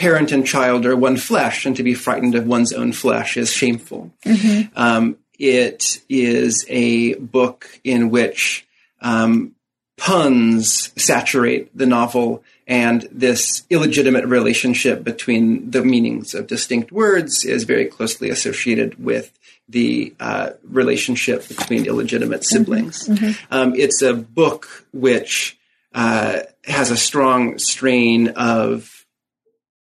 parent 0.00 0.32
and 0.32 0.46
child 0.46 0.86
are 0.86 0.96
one 0.96 1.18
flesh, 1.18 1.66
and 1.66 1.76
to 1.76 1.82
be 1.82 1.92
frightened 1.92 2.34
of 2.34 2.46
one's 2.46 2.72
own 2.72 2.90
flesh 2.90 3.36
is 3.36 3.52
shameful. 3.52 4.10
Um, 4.74 5.18
it 5.38 6.00
is 6.08 6.64
a 6.70 7.14
book 7.16 7.78
in 7.84 8.08
which 8.08 8.66
um, 9.02 9.54
puns 9.98 10.90
saturate 10.96 11.76
the 11.76 11.84
novel, 11.84 12.42
and 12.66 13.06
this 13.12 13.64
illegitimate 13.68 14.24
relationship 14.24 15.04
between 15.04 15.70
the 15.70 15.82
meanings 15.82 16.34
of 16.34 16.46
distinct 16.46 16.90
words 16.90 17.44
is 17.44 17.64
very 17.64 17.84
closely 17.84 18.30
associated 18.30 19.04
with 19.04 19.38
the 19.68 20.14
uh, 20.18 20.50
relationship 20.64 21.46
between 21.46 21.84
illegitimate 21.84 22.44
siblings. 22.44 23.06
Um, 23.50 23.74
it's 23.74 24.00
a 24.00 24.14
book 24.14 24.86
which 24.92 25.58
uh, 25.94 26.40
has 26.64 26.90
a 26.90 26.96
strong 26.96 27.58
strain 27.58 28.28
of 28.28 28.99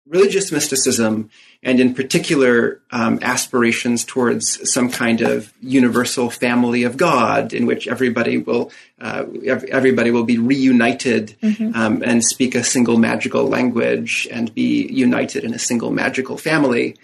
religious 0.07 0.53
mysticism 0.53 1.31
and 1.63 1.81
in 1.81 1.95
particular 1.95 2.81
um, 2.93 3.19
aspirations 3.23 4.05
towards 4.05 4.71
some 4.73 4.91
kind 4.91 5.21
of 5.21 5.53
universal 5.61 6.31
family 6.31 6.85
of 6.85 6.97
God 6.97 7.53
in 7.53 7.67
which 7.67 7.89
everybody 7.89 8.39
will 8.39 8.71
uh, 9.01 9.25
everybody 9.47 10.11
will 10.11 10.25
be 10.25 10.39
reunited 10.39 11.37
um, 11.75 12.03
and 12.05 12.25
speak 12.25 12.55
a 12.55 12.63
single 12.63 12.99
magical 12.99 13.47
language 13.49 14.29
and 14.31 14.55
be 14.55 14.87
united 14.87 15.45
in 15.45 15.53
a 15.55 15.59
single 15.59 15.91
magical 15.91 16.39
family. 16.39 16.97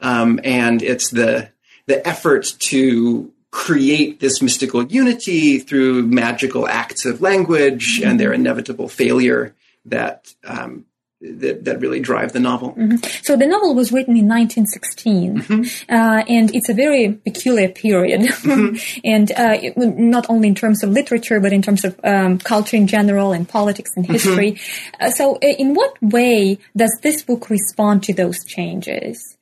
Um, 0.00 0.40
and 0.42 0.82
it's 0.82 1.10
the 1.10 1.50
the 1.86 2.06
effort 2.06 2.46
to 2.58 3.32
create 3.50 4.20
this 4.20 4.42
mystical 4.42 4.84
unity 4.84 5.58
through 5.58 6.06
magical 6.06 6.66
acts 6.68 7.04
of 7.06 7.20
language 7.20 8.00
and 8.04 8.18
their 8.18 8.32
inevitable 8.32 8.88
failure 8.88 9.54
that 9.84 10.34
um, 10.44 10.84
that, 11.20 11.64
that 11.64 11.80
really 11.80 12.00
drive 12.00 12.32
the 12.32 12.40
novel. 12.40 12.74
So 13.22 13.36
the 13.36 13.46
novel 13.46 13.74
was 13.74 13.90
written 13.92 14.16
in 14.16 14.28
1916, 14.28 15.66
uh, 15.88 16.22
and 16.28 16.54
it's 16.54 16.68
a 16.68 16.74
very 16.74 17.12
peculiar 17.12 17.68
period, 17.68 18.20
and 19.04 19.30
uh, 19.32 19.58
it- 19.62 19.76
not 19.76 20.26
only 20.28 20.48
in 20.48 20.54
terms 20.54 20.82
of 20.82 20.90
literature, 20.90 21.40
but 21.40 21.52
in 21.52 21.62
terms 21.62 21.84
of 21.84 21.98
um, 22.04 22.38
culture 22.38 22.76
in 22.76 22.86
general 22.86 23.32
and 23.32 23.48
politics 23.48 23.90
and 23.96 24.06
history. 24.06 24.60
Uh, 25.00 25.10
so, 25.10 25.36
uh, 25.36 25.38
in 25.58 25.74
what 25.74 25.96
way 26.02 26.58
does 26.76 26.96
this 27.02 27.22
book 27.22 27.48
respond 27.50 28.02
to 28.04 28.12
those 28.14 28.44
changes? 28.44 29.35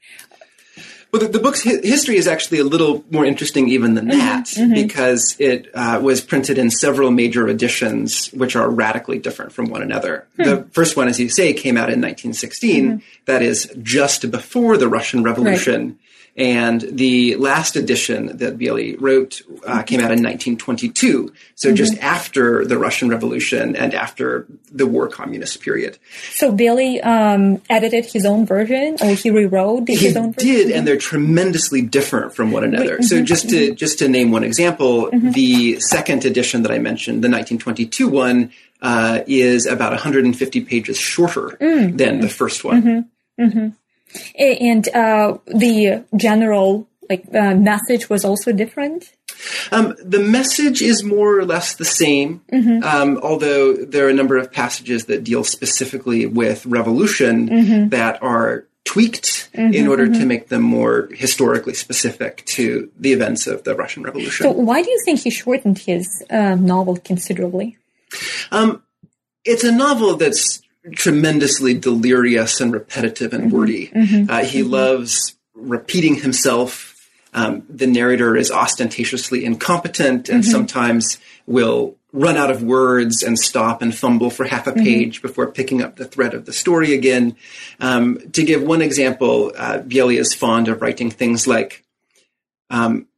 Well, 1.14 1.22
the, 1.22 1.28
the 1.28 1.38
book's 1.38 1.62
hi- 1.62 1.78
history 1.80 2.16
is 2.16 2.26
actually 2.26 2.58
a 2.58 2.64
little 2.64 3.04
more 3.08 3.24
interesting 3.24 3.68
even 3.68 3.94
than 3.94 4.06
mm-hmm. 4.06 4.18
that 4.18 4.46
mm-hmm. 4.46 4.74
because 4.74 5.36
it 5.38 5.70
uh, 5.72 6.00
was 6.02 6.20
printed 6.20 6.58
in 6.58 6.72
several 6.72 7.12
major 7.12 7.46
editions, 7.46 8.32
which 8.32 8.56
are 8.56 8.68
radically 8.68 9.20
different 9.20 9.52
from 9.52 9.66
one 9.66 9.80
another. 9.80 10.26
Hmm. 10.34 10.42
The 10.42 10.66
first 10.72 10.96
one, 10.96 11.06
as 11.06 11.20
you 11.20 11.28
say, 11.28 11.52
came 11.52 11.76
out 11.76 11.88
in 11.88 12.00
1916. 12.00 12.84
Mm-hmm. 12.84 13.06
That 13.26 13.42
is 13.42 13.72
just 13.80 14.28
before 14.32 14.76
the 14.76 14.88
Russian 14.88 15.22
Revolution. 15.22 16.00
And 16.36 16.80
the 16.80 17.36
last 17.36 17.76
edition 17.76 18.38
that 18.38 18.58
Biely 18.58 18.96
wrote 18.96 19.40
uh, 19.66 19.82
came 19.82 20.00
out 20.00 20.10
in 20.10 20.18
1922, 20.22 21.32
so 21.54 21.72
just 21.72 21.96
after 21.98 22.64
the 22.64 22.76
Russian 22.76 23.08
Revolution 23.08 23.76
and 23.76 23.94
after 23.94 24.46
the 24.72 24.84
war 24.84 25.06
communist 25.06 25.60
period. 25.60 25.96
So 26.32 26.50
Bely 26.50 27.00
um, 27.00 27.62
edited 27.70 28.06
his 28.06 28.26
own 28.26 28.46
version, 28.46 28.96
or 29.00 29.14
he 29.14 29.30
rewrote 29.30 29.86
He 29.86 29.94
his 29.94 30.16
own 30.16 30.32
version. 30.32 30.52
did, 30.52 30.70
and 30.72 30.84
they're 30.86 30.96
tremendously 30.96 31.82
different 31.82 32.34
from 32.34 32.50
one 32.50 32.64
another. 32.64 33.00
So 33.02 33.22
just 33.22 33.48
to 33.50 33.72
just 33.72 34.00
to 34.00 34.08
name 34.08 34.32
one 34.32 34.42
example, 34.42 35.10
the 35.12 35.78
second 35.78 36.24
edition 36.24 36.62
that 36.62 36.72
I 36.72 36.78
mentioned, 36.78 37.22
the 37.22 37.28
1922 37.28 38.08
one, 38.08 38.50
uh, 38.82 39.20
is 39.28 39.66
about 39.66 39.92
150 39.92 40.60
pages 40.62 40.98
shorter 40.98 41.56
than 41.60 42.20
the 42.20 42.28
first 42.28 42.64
one. 42.64 43.08
And 44.38 44.88
uh, 44.88 45.38
the 45.46 46.04
general 46.16 46.86
like 47.08 47.24
uh, 47.34 47.54
message 47.54 48.08
was 48.08 48.24
also 48.24 48.52
different? 48.52 49.12
Um, 49.72 49.94
the 50.02 50.20
message 50.20 50.80
is 50.80 51.02
more 51.02 51.38
or 51.38 51.44
less 51.44 51.74
the 51.74 51.84
same, 51.84 52.42
mm-hmm. 52.52 52.82
um, 52.82 53.18
although 53.18 53.74
there 53.74 54.06
are 54.06 54.10
a 54.10 54.14
number 54.14 54.36
of 54.36 54.52
passages 54.52 55.06
that 55.06 55.24
deal 55.24 55.44
specifically 55.44 56.26
with 56.26 56.64
revolution 56.66 57.48
mm-hmm. 57.48 57.88
that 57.90 58.22
are 58.22 58.66
tweaked 58.84 59.50
mm-hmm, 59.52 59.72
in 59.72 59.88
order 59.88 60.06
to 60.06 60.12
mm-hmm. 60.12 60.28
make 60.28 60.48
them 60.48 60.62
more 60.62 61.08
historically 61.12 61.74
specific 61.74 62.44
to 62.46 62.90
the 62.98 63.12
events 63.12 63.46
of 63.46 63.64
the 63.64 63.74
Russian 63.74 64.02
Revolution. 64.02 64.44
So, 64.44 64.52
why 64.52 64.82
do 64.82 64.90
you 64.90 65.00
think 65.04 65.20
he 65.20 65.30
shortened 65.30 65.78
his 65.78 66.24
uh, 66.30 66.54
novel 66.54 66.96
considerably? 66.98 67.76
Um, 68.50 68.82
it's 69.44 69.64
a 69.64 69.72
novel 69.72 70.16
that's 70.16 70.62
tremendously 70.92 71.74
delirious 71.74 72.60
and 72.60 72.72
repetitive 72.72 73.32
and 73.32 73.44
mm-hmm. 73.44 73.56
wordy. 73.56 73.88
Mm-hmm. 73.88 74.30
Uh, 74.30 74.44
he 74.44 74.62
loves 74.62 75.36
repeating 75.54 76.16
himself 76.16 76.94
um, 77.34 77.64
the 77.68 77.88
narrator 77.88 78.36
is 78.36 78.50
ostentatiously 78.50 79.44
incompetent 79.44 80.28
and 80.28 80.42
mm-hmm. 80.42 80.50
sometimes 80.50 81.18
will 81.46 81.96
run 82.12 82.36
out 82.36 82.50
of 82.50 82.62
words 82.62 83.24
and 83.24 83.36
stop 83.36 83.82
and 83.82 83.92
fumble 83.92 84.30
for 84.30 84.44
half 84.44 84.68
a 84.68 84.70
mm-hmm. 84.70 84.84
page 84.84 85.18
mm-hmm. 85.18 85.26
before 85.26 85.50
picking 85.50 85.82
up 85.82 85.96
the 85.96 86.04
thread 86.04 86.32
of 86.32 86.46
the 86.46 86.52
story 86.52 86.94
again. 86.94 87.36
Um, 87.80 88.30
to 88.30 88.44
give 88.44 88.62
one 88.62 88.80
example, 88.80 89.52
uh, 89.56 89.82
is 89.90 90.32
fond 90.32 90.68
of 90.68 90.80
writing 90.80 91.10
things 91.10 91.48
like, 91.48 91.84
um, 92.70 93.08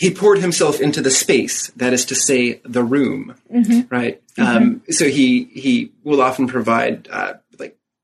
he 0.00 0.10
poured 0.10 0.38
himself 0.38 0.80
into 0.80 1.02
the 1.02 1.10
space, 1.10 1.68
that 1.76 1.92
is 1.92 2.06
to 2.06 2.14
say, 2.14 2.60
the 2.64 2.82
room, 2.82 3.34
mm-hmm. 3.52 3.94
right? 3.94 4.22
Mm-hmm. 4.34 4.56
Um, 4.56 4.82
so 4.88 5.04
he 5.08 5.44
he 5.44 5.92
will 6.04 6.22
often 6.22 6.46
provide 6.48 7.06
uh, 7.12 7.34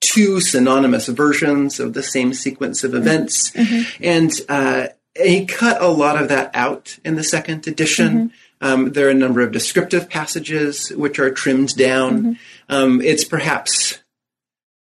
two 0.00 0.40
synonymous 0.40 1.08
versions 1.08 1.80
of 1.80 1.94
the 1.94 2.02
same 2.02 2.32
sequence 2.32 2.84
of 2.84 2.94
events. 2.94 3.50
Mm-hmm. 3.52 4.04
And 4.04 4.32
uh, 4.48 4.88
he 5.14 5.46
cut 5.46 5.80
a 5.80 5.88
lot 5.88 6.20
of 6.20 6.28
that 6.28 6.50
out 6.54 6.98
in 7.04 7.16
the 7.16 7.24
second 7.24 7.66
edition. 7.66 8.12
Mm-hmm. 8.28 8.66
Um, 8.66 8.92
there 8.92 9.06
are 9.08 9.10
a 9.10 9.14
number 9.14 9.42
of 9.42 9.52
descriptive 9.52 10.08
passages 10.08 10.90
which 10.90 11.18
are 11.18 11.30
trimmed 11.30 11.76
down. 11.76 12.18
Mm-hmm. 12.18 12.32
Um, 12.68 13.00
it's 13.00 13.24
perhaps 13.24 13.98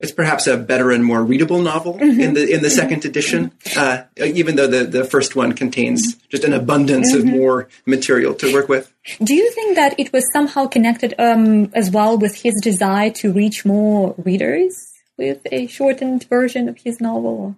it's 0.03 0.12
perhaps 0.12 0.48
a 0.48 0.57
better 0.57 0.91
and 0.91 1.03
more 1.03 1.24
readable 1.24 1.62
novel 1.62 1.93
mm-hmm. 1.93 2.19
in 2.19 2.33
the 2.33 2.53
in 2.53 2.62
the 2.62 2.69
second 2.69 3.05
edition, 3.05 3.51
uh, 3.77 4.03
even 4.17 4.57
though 4.57 4.67
the, 4.67 4.83
the 4.83 5.05
first 5.05 5.36
one 5.36 5.53
contains 5.53 6.15
just 6.27 6.43
an 6.43 6.53
abundance 6.53 7.13
of 7.13 7.24
mm-hmm. 7.24 7.38
more 7.38 7.69
material 7.86 8.33
to 8.36 8.53
work 8.53 8.67
with. 8.67 8.93
Do 9.24 9.33
you 9.33 9.50
think 9.51 9.75
that 9.77 9.98
it 9.98 10.12
was 10.12 10.24
somehow 10.33 10.67
connected 10.67 11.15
um, 11.17 11.72
as 11.74 11.89
well 11.89 12.17
with 12.17 12.36
his 12.36 12.53
desire 12.62 13.12
to 13.12 13.31
reach 13.31 13.65
more 13.65 14.13
readers? 14.17 14.89
with 15.15 15.45
a 15.51 15.67
shortened 15.67 16.24
version 16.24 16.67
of 16.67 16.75
his 16.79 17.00
novel? 17.00 17.55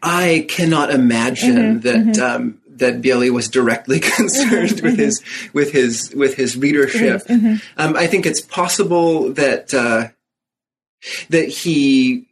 I 0.00 0.46
cannot 0.48 0.90
imagine 0.90 1.56
mm-hmm, 1.56 1.78
that 1.80 1.96
mm-hmm. 1.96 2.22
Um, 2.22 2.60
that 2.76 3.02
Biely 3.02 3.30
was 3.30 3.48
directly 3.48 4.00
concerned 4.16 4.70
mm-hmm, 4.70 4.86
with 4.86 4.98
his 4.98 5.22
with 5.52 5.72
his 5.72 6.12
with 6.14 6.34
his 6.34 6.56
readership. 6.56 7.22
Mm-hmm. 7.26 7.56
Um, 7.76 7.96
I 7.96 8.06
think 8.06 8.26
it's 8.26 8.40
possible 8.40 9.32
that 9.32 9.74
uh, 9.74 10.08
that 11.30 11.48
he 11.48 12.26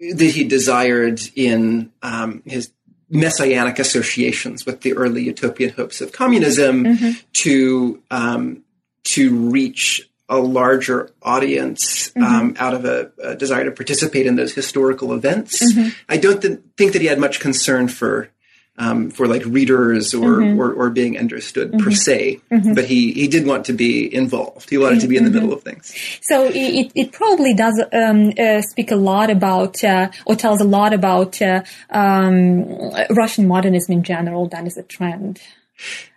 that 0.00 0.30
he 0.30 0.44
desired 0.44 1.20
in 1.34 1.92
um, 2.02 2.42
his 2.46 2.70
messianic 3.10 3.78
associations 3.78 4.66
with 4.66 4.82
the 4.82 4.92
early 4.94 5.24
utopian 5.24 5.70
hopes 5.70 6.00
of 6.00 6.12
communism 6.12 6.84
mm-hmm. 6.84 7.10
to 7.32 8.02
um, 8.10 8.62
to 9.04 9.34
reach 9.50 10.08
a 10.28 10.38
larger 10.38 11.10
audience 11.22 12.10
mm-hmm. 12.10 12.22
um, 12.22 12.54
out 12.58 12.74
of 12.74 12.84
a, 12.84 13.10
a, 13.22 13.34
desire 13.34 13.64
to 13.64 13.70
participate 13.70 14.26
in 14.26 14.36
those 14.36 14.52
historical 14.52 15.14
events. 15.14 15.64
Mm-hmm. 15.72 15.88
I 16.06 16.18
don't 16.18 16.42
th- 16.42 16.60
think 16.76 16.92
that 16.92 17.00
he 17.00 17.08
had 17.08 17.18
much 17.18 17.40
concern 17.40 17.88
for 17.88 18.28
um, 18.78 19.10
for 19.10 19.26
like 19.26 19.44
readers 19.44 20.14
or, 20.14 20.38
mm-hmm. 20.38 20.60
or, 20.60 20.72
or, 20.72 20.90
being 20.90 21.18
understood 21.18 21.72
per 21.72 21.78
mm-hmm. 21.78 21.90
se, 21.90 22.40
mm-hmm. 22.50 22.74
but 22.74 22.84
he, 22.84 23.12
he 23.12 23.26
did 23.26 23.44
want 23.44 23.66
to 23.66 23.72
be 23.72 24.12
involved. 24.14 24.70
He 24.70 24.78
wanted 24.78 25.00
to 25.00 25.08
be 25.08 25.16
in 25.16 25.24
the 25.24 25.30
middle 25.30 25.52
of 25.52 25.62
things. 25.62 25.92
So 26.22 26.44
it, 26.46 26.92
it 26.94 27.12
probably 27.12 27.54
does 27.54 27.82
um, 27.92 28.32
uh, 28.38 28.62
speak 28.62 28.90
a 28.92 28.96
lot 28.96 29.30
about 29.30 29.82
uh, 29.82 30.10
or 30.26 30.36
tells 30.36 30.60
a 30.60 30.64
lot 30.64 30.94
about 30.94 31.42
uh, 31.42 31.62
um, 31.90 32.92
Russian 33.10 33.48
modernism 33.48 33.92
in 33.94 34.02
general. 34.04 34.48
That 34.48 34.66
is 34.66 34.76
a 34.76 34.84
trend. 34.84 35.40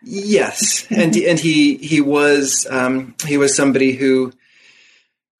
Yes, 0.04 0.88
and 0.90 1.16
and 1.16 1.40
he 1.40 1.78
he 1.78 2.02
was 2.02 2.66
um, 2.70 3.16
he 3.28 3.38
was 3.38 3.56
somebody 3.56 3.94
who 3.94 4.34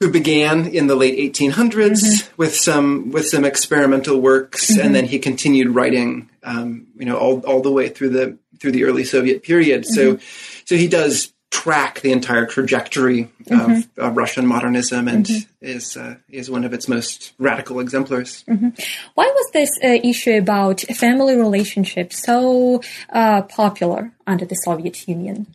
who 0.02 0.12
began 0.12 0.66
in 0.66 0.88
the 0.88 0.96
late 0.96 1.18
1800s 1.34 1.72
mm-hmm. 1.72 2.34
with 2.36 2.56
some 2.56 3.12
with 3.12 3.28
some 3.28 3.46
experimental 3.46 4.20
works, 4.20 4.72
mm-hmm. 4.72 4.82
and 4.82 4.96
then 4.96 5.06
he 5.06 5.20
continued 5.20 5.76
writing, 5.76 6.31
um, 6.44 6.88
you 6.98 7.06
know, 7.06 7.18
all 7.18 7.40
all 7.42 7.62
the 7.62 7.72
way 7.72 7.90
through 7.90 8.10
the 8.10 8.38
through 8.60 8.72
the 8.72 8.84
early 8.84 9.04
Soviet 9.04 9.44
period. 9.44 9.84
Mm-hmm. 9.84 9.94
So 9.94 10.20
so 10.66 10.76
he 10.76 10.88
does 10.88 11.34
track 11.52 12.00
the 12.00 12.12
entire 12.12 12.46
trajectory 12.46 13.30
mm-hmm. 13.44 13.72
of, 13.72 13.90
of, 13.98 14.18
Russian 14.18 14.48
modernism 14.48 15.08
and 15.08 15.26
mm-hmm. 15.26 15.66
is 15.66 15.98
uh, 15.98 16.16
is 16.30 16.50
one 16.50 16.64
of 16.64 16.74
its 16.74 16.88
most 16.88 17.34
radical 17.38 17.80
exemplars. 17.80 18.44
Mm-hmm. 18.48 18.70
Why 19.16 19.26
was 19.26 19.52
this 19.52 19.70
uh, 19.84 20.00
issue 20.04 20.38
about 20.38 20.82
family 20.82 21.36
relationships 21.36 22.24
so 22.24 22.82
uh, 23.10 23.44
popular 23.44 24.12
under 24.26 24.46
the 24.46 24.56
Soviet 24.56 25.08
Union? 25.08 25.54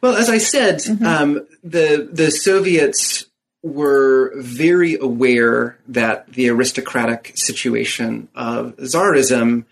Well, 0.00 0.16
as 0.16 0.28
I 0.28 0.38
said, 0.38 0.76
mm-hmm. 0.76 1.04
um, 1.04 1.46
the 1.64 2.08
the 2.10 2.30
Soviets 2.30 3.26
were 3.62 4.32
very 4.36 4.96
aware 4.96 5.76
that 5.88 6.32
the 6.34 6.48
aristocratic 6.50 7.32
situation 7.34 8.28
of 8.34 8.76
Tsarism 8.76 9.64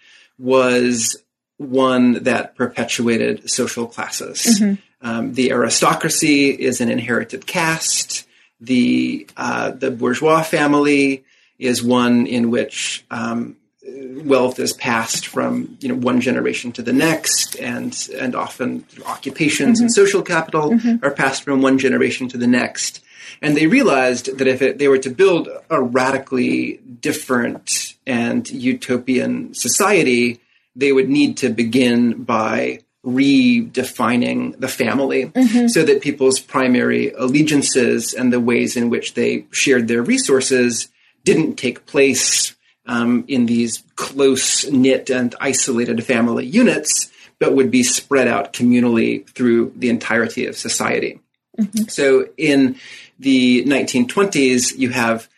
was 0.44 1.16
one 1.56 2.24
that 2.24 2.54
perpetuated 2.54 3.50
social 3.50 3.86
classes. 3.86 4.60
Mm-hmm. 4.60 4.74
Um, 5.00 5.34
the 5.34 5.52
aristocracy 5.52 6.50
is 6.50 6.80
an 6.80 6.90
inherited 6.90 7.46
caste. 7.46 8.26
The 8.60 9.26
uh, 9.36 9.70
the 9.72 9.90
bourgeois 9.90 10.42
family 10.42 11.24
is 11.58 11.82
one 11.82 12.26
in 12.26 12.50
which 12.50 13.04
um, 13.10 13.56
wealth 13.84 14.58
is 14.58 14.72
passed 14.74 15.26
from 15.26 15.76
you 15.80 15.88
know 15.88 15.94
one 15.94 16.20
generation 16.20 16.72
to 16.72 16.82
the 16.82 16.92
next, 16.92 17.56
and 17.56 18.08
and 18.18 18.34
often 18.34 18.84
occupations 19.06 19.78
mm-hmm. 19.78 19.84
and 19.84 19.92
social 19.92 20.22
capital 20.22 20.70
mm-hmm. 20.70 21.04
are 21.04 21.10
passed 21.10 21.42
from 21.42 21.62
one 21.62 21.78
generation 21.78 22.28
to 22.28 22.38
the 22.38 22.46
next. 22.46 23.02
And 23.42 23.56
they 23.56 23.66
realized 23.66 24.38
that 24.38 24.46
if 24.46 24.62
it, 24.62 24.78
they 24.78 24.88
were 24.88 24.98
to 24.98 25.10
build 25.10 25.48
a 25.70 25.82
radically 25.82 26.80
different 27.00 27.94
and 28.06 28.48
utopian 28.50 29.54
society, 29.54 30.40
they 30.76 30.92
would 30.92 31.08
need 31.08 31.36
to 31.38 31.48
begin 31.50 32.24
by 32.24 32.80
redefining 33.04 34.58
the 34.58 34.68
family 34.68 35.26
mm-hmm. 35.26 35.68
so 35.68 35.84
that 35.84 36.00
people's 36.00 36.40
primary 36.40 37.12
allegiances 37.12 38.14
and 38.14 38.32
the 38.32 38.40
ways 38.40 38.76
in 38.76 38.88
which 38.88 39.14
they 39.14 39.46
shared 39.50 39.88
their 39.88 40.02
resources 40.02 40.88
didn't 41.22 41.56
take 41.56 41.86
place 41.86 42.54
um, 42.86 43.24
in 43.28 43.46
these 43.46 43.82
close 43.96 44.68
knit 44.70 45.10
and 45.10 45.34
isolated 45.40 46.04
family 46.04 46.46
units, 46.46 47.10
but 47.38 47.54
would 47.54 47.70
be 47.70 47.82
spread 47.82 48.28
out 48.28 48.52
communally 48.52 49.26
through 49.30 49.72
the 49.76 49.88
entirety 49.88 50.46
of 50.46 50.56
society. 50.56 51.20
Mm-hmm. 51.58 51.84
So 51.88 52.28
in 52.36 52.76
the 53.18 53.64
1920s, 53.64 54.76
you 54.76 54.90
have 54.90 55.28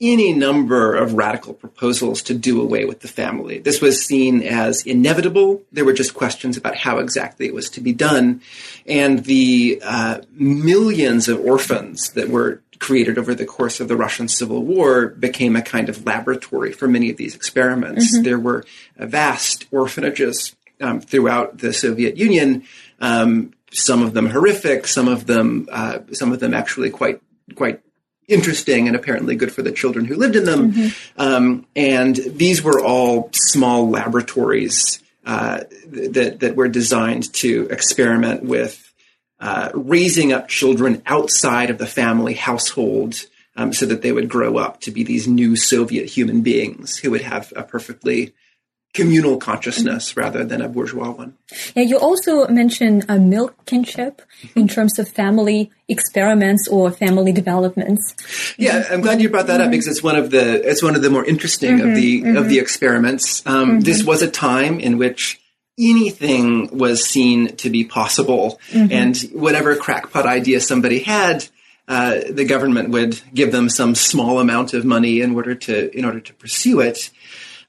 any 0.00 0.32
number 0.32 0.94
of 0.94 1.12
radical 1.12 1.52
proposals 1.52 2.22
to 2.22 2.34
do 2.34 2.62
away 2.62 2.86
with 2.86 3.00
the 3.00 3.08
family. 3.08 3.58
This 3.58 3.82
was 3.82 4.04
seen 4.04 4.42
as 4.42 4.86
inevitable. 4.86 5.62
There 5.72 5.84
were 5.84 5.92
just 5.92 6.14
questions 6.14 6.56
about 6.56 6.74
how 6.76 6.98
exactly 6.98 7.46
it 7.46 7.54
was 7.54 7.68
to 7.70 7.82
be 7.82 7.92
done. 7.92 8.40
And 8.86 9.24
the 9.24 9.80
uh, 9.84 10.20
millions 10.32 11.28
of 11.28 11.40
orphans 11.40 12.12
that 12.12 12.30
were 12.30 12.62
created 12.78 13.18
over 13.18 13.34
the 13.34 13.44
course 13.44 13.78
of 13.78 13.88
the 13.88 13.96
Russian 13.96 14.26
Civil 14.26 14.64
War 14.64 15.08
became 15.08 15.54
a 15.54 15.60
kind 15.60 15.90
of 15.90 16.06
laboratory 16.06 16.72
for 16.72 16.88
many 16.88 17.10
of 17.10 17.18
these 17.18 17.34
experiments. 17.34 18.14
Mm-hmm. 18.14 18.22
There 18.22 18.38
were 18.38 18.64
vast 18.96 19.66
orphanages 19.70 20.56
um, 20.80 21.02
throughout 21.02 21.58
the 21.58 21.74
Soviet 21.74 22.16
Union. 22.16 22.64
Um, 23.00 23.52
some 23.72 24.02
of 24.02 24.14
them 24.14 24.26
horrific, 24.26 24.86
some 24.86 25.08
of 25.08 25.26
them, 25.26 25.68
uh, 25.70 26.00
some 26.12 26.32
of 26.32 26.40
them 26.40 26.54
actually 26.54 26.90
quite 26.90 27.20
quite 27.54 27.80
interesting 28.28 28.86
and 28.86 28.96
apparently 28.96 29.34
good 29.34 29.52
for 29.52 29.62
the 29.62 29.72
children 29.72 30.04
who 30.04 30.14
lived 30.14 30.36
in 30.36 30.44
them. 30.44 30.72
Mm-hmm. 30.72 31.20
Um, 31.20 31.66
and 31.74 32.16
these 32.16 32.62
were 32.62 32.80
all 32.80 33.30
small 33.32 33.90
laboratories 33.90 35.02
uh, 35.26 35.60
that 35.88 36.40
that 36.40 36.56
were 36.56 36.68
designed 36.68 37.32
to 37.34 37.68
experiment 37.70 38.44
with 38.44 38.92
uh, 39.40 39.70
raising 39.74 40.32
up 40.32 40.48
children 40.48 41.02
outside 41.06 41.70
of 41.70 41.78
the 41.78 41.86
family 41.86 42.34
household. 42.34 43.26
Um, 43.56 43.72
so 43.72 43.84
that 43.84 44.00
they 44.00 44.12
would 44.12 44.28
grow 44.28 44.58
up 44.58 44.80
to 44.82 44.92
be 44.92 45.02
these 45.02 45.26
new 45.26 45.56
Soviet 45.56 46.08
human 46.08 46.40
beings 46.40 46.96
who 46.96 47.10
would 47.10 47.20
have 47.20 47.52
a 47.56 47.64
perfectly 47.64 48.32
communal 48.92 49.32
mm-hmm. 49.32 49.50
consciousness 49.50 50.16
rather 50.16 50.44
than 50.44 50.60
a 50.60 50.68
bourgeois 50.68 51.10
one. 51.10 51.36
Yeah, 51.74 51.84
you 51.84 51.98
also 51.98 52.48
mentioned 52.48 53.04
a 53.08 53.18
milk 53.18 53.64
kinship 53.66 54.22
mm-hmm. 54.42 54.58
in 54.58 54.68
terms 54.68 54.98
of 54.98 55.08
family 55.08 55.70
experiments 55.88 56.66
or 56.68 56.90
family 56.90 57.32
developments. 57.32 58.14
Yeah, 58.56 58.86
I'm 58.90 59.00
glad 59.00 59.20
you 59.20 59.28
brought 59.28 59.46
that 59.46 59.60
up 59.60 59.64
mm-hmm. 59.64 59.70
because 59.72 59.86
it's 59.86 60.02
one 60.02 60.16
of 60.16 60.30
the 60.30 60.68
it's 60.68 60.82
one 60.82 60.96
of 60.96 61.02
the 61.02 61.10
more 61.10 61.24
interesting 61.24 61.80
of 61.80 61.94
the 61.94 62.36
of 62.36 62.48
the 62.48 62.58
experiments. 62.58 63.44
Um, 63.46 63.80
This 63.80 64.02
was 64.04 64.22
a 64.22 64.30
time 64.30 64.80
in 64.80 64.98
which 64.98 65.40
anything 65.78 66.76
was 66.76 67.04
seen 67.04 67.56
to 67.56 67.70
be 67.70 67.84
possible, 67.84 68.60
and 68.72 69.16
whatever 69.32 69.76
crackpot 69.76 70.26
idea 70.26 70.60
somebody 70.60 71.00
had. 71.00 71.48
Uh, 71.88 72.20
the 72.30 72.44
government 72.44 72.90
would 72.90 73.20
give 73.34 73.50
them 73.50 73.68
some 73.68 73.96
small 73.96 74.38
amount 74.38 74.74
of 74.74 74.84
money 74.84 75.20
in 75.20 75.34
order 75.34 75.56
to 75.56 75.90
in 75.96 76.04
order 76.04 76.20
to 76.20 76.32
pursue 76.34 76.78
it. 76.78 77.10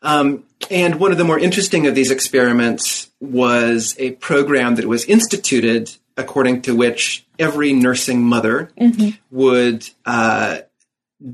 Um, 0.02 0.44
and 0.70 1.00
one 1.00 1.12
of 1.12 1.18
the 1.18 1.24
more 1.24 1.40
interesting 1.40 1.88
of 1.88 1.96
these 1.96 2.12
experiments 2.12 3.10
was 3.20 3.96
a 4.00 4.12
program 4.12 4.76
that 4.76 4.88
was 4.88 5.06
instituted 5.06 5.92
according 6.18 6.62
to 6.64 6.76
which 6.76 7.26
every 7.40 7.74
nursing 7.74 8.22
mother 8.24 8.72
would 9.32 9.90
uh, 10.06 10.60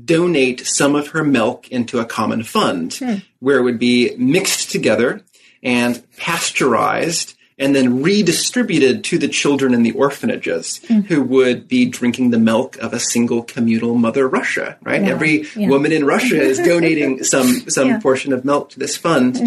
donate 0.04 0.66
some 0.66 0.94
of 0.94 1.08
her 1.08 1.24
milk 1.24 1.68
into 1.68 1.98
a 1.98 2.04
common 2.04 2.42
fund 2.42 2.98
where 3.40 3.58
it 3.58 3.62
would 3.62 3.78
be 3.78 4.14
mixed 4.16 4.70
together 4.70 5.22
and 5.62 6.02
pasteurized 6.16 7.34
and 7.58 7.74
then 7.74 8.02
redistributed 8.02 9.02
to 9.04 9.18
the 9.18 9.28
children 9.28 9.74
in 9.74 9.82
the 9.82 9.92
orphanages 9.92 10.76
who 11.08 11.22
would 11.22 11.66
be 11.66 11.86
drinking 11.86 12.30
the 12.30 12.38
milk 12.38 12.76
of 12.78 12.92
a 12.92 13.00
single 13.00 13.42
communal 13.42 13.96
mother 13.96 14.28
Russia, 14.28 14.78
right? 14.82 15.02
Every 15.02 15.44
yeah. 15.56 15.68
woman 15.68 15.90
in 15.90 16.06
Russia 16.06 16.40
is 16.40 16.58
donating 16.72 17.24
some 17.24 17.68
some 17.68 17.88
Yeah. 17.88 18.00
portion 18.00 18.32
of 18.32 18.44
milk 18.44 18.70
to 18.70 18.78
this 18.78 18.96
fund. 18.96 19.40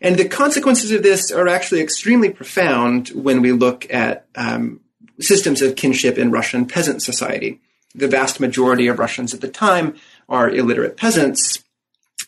And 0.00 0.16
the 0.16 0.28
consequences 0.28 0.90
of 0.90 1.02
this 1.02 1.30
are 1.30 1.48
actually 1.48 1.80
extremely 1.80 2.30
profound 2.30 3.08
when 3.10 3.40
we 3.40 3.52
look 3.52 3.86
at 3.92 4.26
um, 4.34 4.80
systems 5.20 5.62
of 5.62 5.76
kinship 5.76 6.18
in 6.18 6.30
Russian 6.30 6.66
peasant 6.66 7.02
society. 7.02 7.60
The 7.94 8.08
vast 8.08 8.40
majority 8.40 8.88
of 8.88 8.98
Russians 8.98 9.32
at 9.32 9.40
the 9.40 9.48
time 9.48 9.94
are 10.28 10.50
illiterate 10.50 10.96
peasants, 10.96 11.62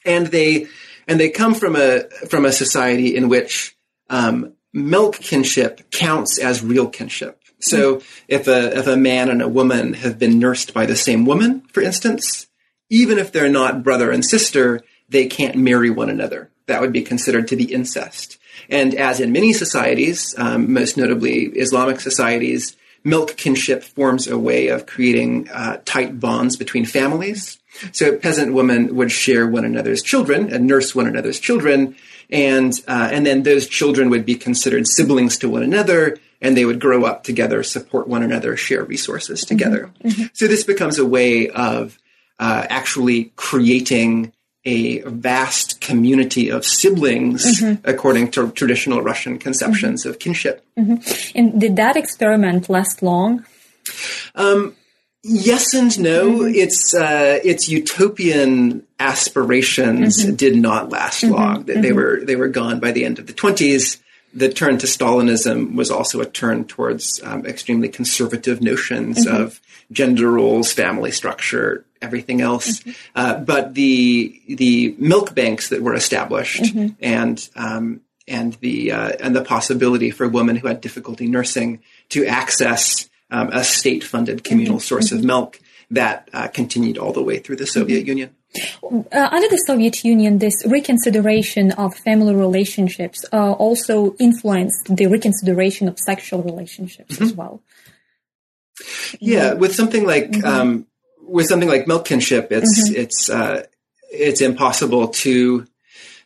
and 0.05 0.29
they 0.29 0.69
and 1.09 1.19
they 1.19 1.29
come 1.31 1.55
from 1.55 1.75
a 1.75 2.05
from 2.29 2.45
a 2.45 2.53
society 2.53 3.17
in 3.17 3.29
which 3.29 3.77
um, 4.09 4.53
milk 4.77 5.17
kinship 5.17 5.91
counts 5.91 6.39
as 6.39 6.63
real 6.63 6.89
kinship. 6.89 7.41
So 7.59 8.03
if 8.29 8.47
a 8.47 8.79
if 8.79 8.87
a 8.87 8.97
man 8.97 9.31
and 9.31 9.41
a 9.41 9.49
woman 9.49 9.95
have 9.95 10.19
been 10.19 10.39
nursed 10.39 10.75
by 10.75 10.85
the 10.85 10.95
same 10.95 11.25
woman, 11.25 11.63
for 11.73 11.81
instance, 11.81 12.47
even 12.91 13.19
if 13.19 13.33
they're 13.33 13.49
not 13.49 13.83
brother 13.83 14.11
and 14.11 14.25
sister, 14.25 14.83
they 15.09 15.27
can't 15.27 15.57
marry 15.57 15.89
one 15.89 16.11
another. 16.11 16.51
That 16.67 16.83
would 16.83 16.93
be 16.93 17.03
considered 17.03 17.49
to 17.49 17.57
be 17.57 17.73
incest. 17.73 18.39
And 18.69 18.95
as 18.95 19.19
in 19.19 19.33
many 19.33 19.53
societies, 19.53 20.35
um, 20.37 20.73
most 20.73 20.97
notably 20.97 21.45
Islamic 21.45 22.01
societies, 22.01 22.77
milk 23.03 23.37
kinship 23.37 23.83
forms 23.83 24.27
a 24.27 24.37
way 24.39 24.69
of 24.69 24.85
creating 24.85 25.49
uh, 25.51 25.81
tight 25.85 26.21
bonds 26.21 26.57
between 26.57 26.85
families. 26.85 27.59
So 27.93 28.17
peasant 28.17 28.53
women 28.53 28.97
would 28.97 29.13
share 29.13 29.47
one 29.47 29.65
another's 29.65 30.03
children 30.03 30.53
and 30.53 30.67
nurse 30.67 30.95
one 30.95 31.07
another's 31.07 31.41
children, 31.41 31.97
and 32.31 32.73
uh, 32.89 33.09
and 33.13 33.25
then 33.25 33.43
those 33.43 33.67
children 33.67 34.11
would 34.11 34.25
be 34.25 34.35
considered 34.35 34.87
siblings 34.87 35.39
to 35.39 35.49
one 35.49 35.63
another, 35.63 36.19
and 36.41 36.57
they 36.57 36.65
would 36.65 36.81
grow 36.81 37.05
up 37.05 37.25
together, 37.25 37.63
support 37.63 38.09
one 38.09 38.23
another, 38.23 38.57
share 38.57 38.85
resources 38.85 39.41
mm-hmm. 39.41 39.57
together. 39.57 39.91
Mm-hmm. 40.05 40.25
So 40.33 40.47
this 40.47 40.65
becomes 40.65 40.99
a 40.99 41.07
way 41.07 41.49
of 41.49 41.99
uh, 42.39 42.67
actually 42.69 43.33
creating 43.37 44.33
a 44.65 44.99
vast 45.03 45.81
community 45.81 46.51
of 46.51 46.65
siblings 46.65 47.61
mm-hmm. 47.61 47.89
according 47.89 48.33
to 48.33 48.51
traditional 48.51 49.01
Russian 49.01 49.39
conceptions 49.39 50.05
of 50.05 50.19
kinship. 50.19 50.67
And 50.77 51.61
did 51.61 51.77
that 51.77 51.97
experiment 51.97 52.69
last 52.69 53.01
long? 53.01 53.47
Um, 54.35 54.75
Yes 55.29 55.75
and 55.75 55.99
no. 55.99 56.45
It's 56.45 56.95
uh, 56.95 57.41
its 57.43 57.69
utopian 57.69 58.87
aspirations 59.01 60.25
did 60.25 60.57
not 60.57 60.91
last 60.91 61.25
long. 61.25 61.65
They, 61.65 61.81
they 61.81 61.93
were 61.93 62.21
they 62.23 62.37
were 62.37 62.49
gone 62.49 62.79
by 62.79 62.93
the 62.93 63.05
end 63.05 63.19
of 63.19 63.27
the 63.27 63.33
twenties. 63.33 64.01
The 64.33 64.53
turn 64.53 64.79
to 64.79 64.87
Stalinism 64.87 65.75
was 65.75 65.91
also 65.91 66.21
a 66.21 66.27
turn 66.27 66.67
towards 66.67 67.21
um, 67.25 67.45
extremely 67.47 67.89
conservative 67.89 68.61
notions 68.61 69.27
of 69.27 69.61
gender 69.91 70.31
roles, 70.31 70.73
family 70.73 71.11
structure, 71.11 71.85
everything 72.01 72.41
else. 72.41 72.83
Uh, 73.15 73.39
but 73.39 73.75
the 73.75 74.41
the 74.47 74.95
milk 74.99 75.35
banks 75.35 75.71
that 75.71 75.83
were 75.83 75.95
established 75.95 76.73
and 77.01 77.49
um, 77.57 78.01
and 78.29 78.55
the 78.55 78.93
uh, 78.93 79.13
and 79.21 79.35
the 79.35 79.43
possibility 79.43 80.11
for 80.11 80.29
women 80.29 80.55
who 80.55 80.69
had 80.69 80.81
difficulty 80.81 81.27
nursing 81.27 81.81
to 82.11 82.27
access 82.27 83.09
um, 83.31 83.49
a 83.53 83.65
state-funded 83.65 84.45
communal 84.45 84.81
source 84.81 85.13
of 85.13 85.25
milk 85.25 85.61
that 85.91 86.29
uh, 86.33 86.49
continued 86.49 86.99
all 86.99 87.13
the 87.13 87.23
way 87.23 87.39
through 87.39 87.57
the 87.57 87.67
Soviet 87.67 88.07
Union. 88.07 88.35
Uh, 88.83 89.29
under 89.31 89.49
the 89.49 89.63
Soviet 89.67 90.03
Union, 90.05 90.39
this 90.39 90.65
reconsideration 90.67 91.73
of 91.73 91.95
family 91.95 92.35
relationships 92.35 93.25
uh, 93.33 93.53
also 93.53 94.15
influenced 94.19 94.97
the 94.97 95.07
reconsideration 95.07 95.89
of 95.89 95.99
sexual 95.99 96.43
relationships 96.43 97.21
as 97.21 97.33
well. 97.35 97.63
Yeah, 99.21 99.55
with 99.55 99.75
something 99.75 100.07
like 100.07 100.45
um, 100.45 100.87
with 101.23 101.47
something 101.47 101.69
like 101.69 101.87
milk 101.87 102.07
kinship, 102.07 102.49
it's 102.51 102.91
it's 102.91 103.31
uh, 103.31 103.65
it's 104.11 104.41
impossible 104.41 105.09
to 105.09 105.67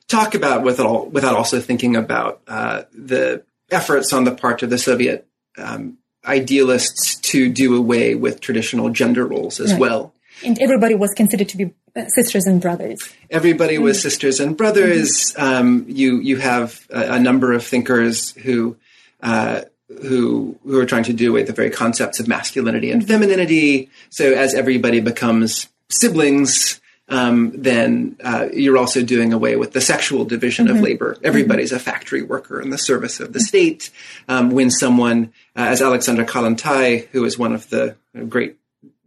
talk 0.08 0.34
about 0.34 0.62
with 0.62 0.80
all, 0.80 1.06
without 1.06 1.36
also 1.36 1.60
thinking 1.60 1.96
about 1.96 2.42
uh, 2.48 2.82
the 2.92 3.44
efforts 3.70 4.12
on 4.12 4.24
the 4.24 4.32
part 4.32 4.62
of 4.62 4.70
the 4.70 4.78
Soviet 4.78 5.26
um, 5.56 5.98
idealists 6.26 7.16
to 7.16 7.48
do 7.48 7.76
away 7.76 8.14
with 8.14 8.40
traditional 8.40 8.90
gender 8.90 9.26
roles 9.26 9.60
as 9.60 9.72
Right. 9.72 9.80
well. 9.80 10.12
And 10.44 10.58
everybody 10.60 10.94
was 10.94 11.10
considered 11.14 11.48
to 11.50 11.56
be 11.56 11.72
uh, 11.96 12.06
sisters 12.14 12.46
and 12.46 12.60
brothers. 12.62 12.98
everybody 13.30 13.76
was 13.78 14.00
sisters 14.00 14.40
and 14.40 14.56
brothers. 14.56 15.34
Um, 15.36 15.84
you 15.88 16.18
you 16.20 16.36
have 16.38 16.86
a, 16.90 17.14
a 17.14 17.18
number 17.18 17.52
of 17.52 17.64
thinkers 17.64 18.30
who 18.32 18.76
uh, 19.22 19.62
who 20.02 20.56
who 20.64 20.78
are 20.78 20.86
trying 20.86 21.02
to 21.04 21.12
do 21.12 21.30
away 21.30 21.40
with 21.40 21.48
the 21.48 21.52
very 21.52 21.68
concepts 21.70 22.20
of 22.20 22.28
masculinity 22.28 22.90
and 22.90 23.06
femininity. 23.06 23.90
So 24.08 24.32
as 24.32 24.54
everybody 24.54 25.00
becomes 25.00 25.68
siblings. 25.90 26.79
Um, 27.10 27.50
then 27.60 28.16
uh, 28.22 28.48
you're 28.52 28.78
also 28.78 29.02
doing 29.02 29.32
away 29.32 29.56
with 29.56 29.72
the 29.72 29.80
sexual 29.80 30.24
division 30.24 30.68
of 30.68 30.80
labor. 30.80 31.16
Everybody's 31.24 31.72
a 31.72 31.80
factory 31.80 32.22
worker 32.22 32.60
in 32.60 32.70
the 32.70 32.78
service 32.78 33.18
of 33.18 33.32
the 33.32 33.40
state. 33.40 33.90
Um, 34.28 34.50
when 34.52 34.70
someone, 34.70 35.32
uh, 35.56 35.66
as 35.66 35.82
Alexandra 35.82 36.24
Kollontai, 36.24 37.08
who 37.08 37.24
is 37.24 37.36
one 37.36 37.52
of 37.52 37.68
the 37.68 37.96
great 38.28 38.56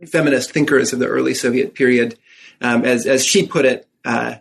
feminist 0.05 0.51
thinkers 0.51 0.91
of 0.91 0.99
the 0.99 1.07
early 1.07 1.33
Soviet 1.33 1.73
period, 1.73 2.19
um, 2.59 2.83
as 2.83 3.05
as 3.05 3.25
she 3.25 3.47
put 3.47 3.63
it, 3.63 3.87
uh, 4.03 4.35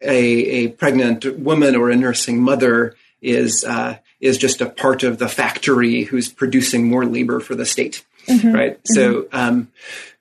a 0.00 0.16
a 0.16 0.68
pregnant 0.68 1.38
woman 1.38 1.74
or 1.74 1.90
a 1.90 1.96
nursing 1.96 2.40
mother 2.40 2.94
is 3.20 3.64
uh, 3.64 3.98
is 4.20 4.38
just 4.38 4.60
a 4.60 4.68
part 4.68 5.02
of 5.02 5.18
the 5.18 5.28
factory 5.28 6.04
who's 6.04 6.32
producing 6.32 6.88
more 6.88 7.04
labor 7.04 7.40
for 7.40 7.54
the 7.56 7.66
state, 7.66 8.04
right? 8.28 8.78
So 8.84 9.26
um, 9.32 9.70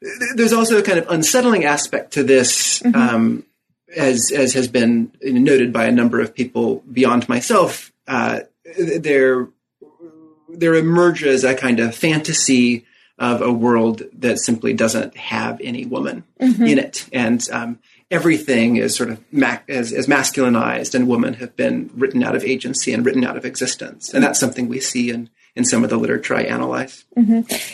th- 0.02 0.36
there's 0.36 0.54
also 0.54 0.78
a 0.78 0.84
kind 0.84 1.00
of 1.00 1.08
unsettling 1.10 1.66
aspect 1.66 2.14
to 2.14 2.24
this. 2.24 2.84
Um, 2.86 3.46
as 3.96 4.32
as 4.34 4.54
has 4.54 4.68
been 4.70 5.12
noted 5.22 5.74
by 5.74 5.86
a 5.86 5.92
number 5.92 6.22
of 6.22 6.34
people 6.34 6.82
beyond 6.92 7.28
myself, 7.28 7.92
uh, 8.08 8.40
there 8.80 9.50
there 10.48 10.76
emerges 10.76 11.44
a 11.44 11.56
kind 11.56 11.80
of 11.80 11.94
fantasy 11.96 12.86
of 13.20 13.42
a 13.42 13.52
world 13.52 14.04
that 14.14 14.40
simply 14.40 14.74
doesn't 14.74 15.16
have 15.18 15.60
any 15.62 15.86
woman 15.86 16.24
in 16.68 16.80
it, 16.80 17.06
and 17.12 17.46
um, 17.52 17.80
everything 18.10 18.78
is 18.78 18.96
sort 18.96 19.10
of 19.10 19.22
ma- 19.32 19.60
as, 19.68 19.94
as 19.94 20.08
masculinized, 20.08 20.96
and 20.96 21.08
women 21.08 21.36
have 21.36 21.56
been 21.56 21.90
written 21.94 22.24
out 22.24 22.36
of 22.36 22.44
agency 22.44 22.94
and 22.94 23.06
written 23.06 23.24
out 23.24 23.38
of 23.38 23.46
existence, 23.46 24.14
and 24.14 24.24
that's 24.24 24.40
something 24.40 24.68
we 24.68 24.80
see 24.80 25.10
in 25.12 25.30
in 25.56 25.66
some 25.66 25.84
of 25.84 25.90
the 25.90 25.98
literature 25.98 26.36
I 26.36 26.44
analyze. 26.44 27.06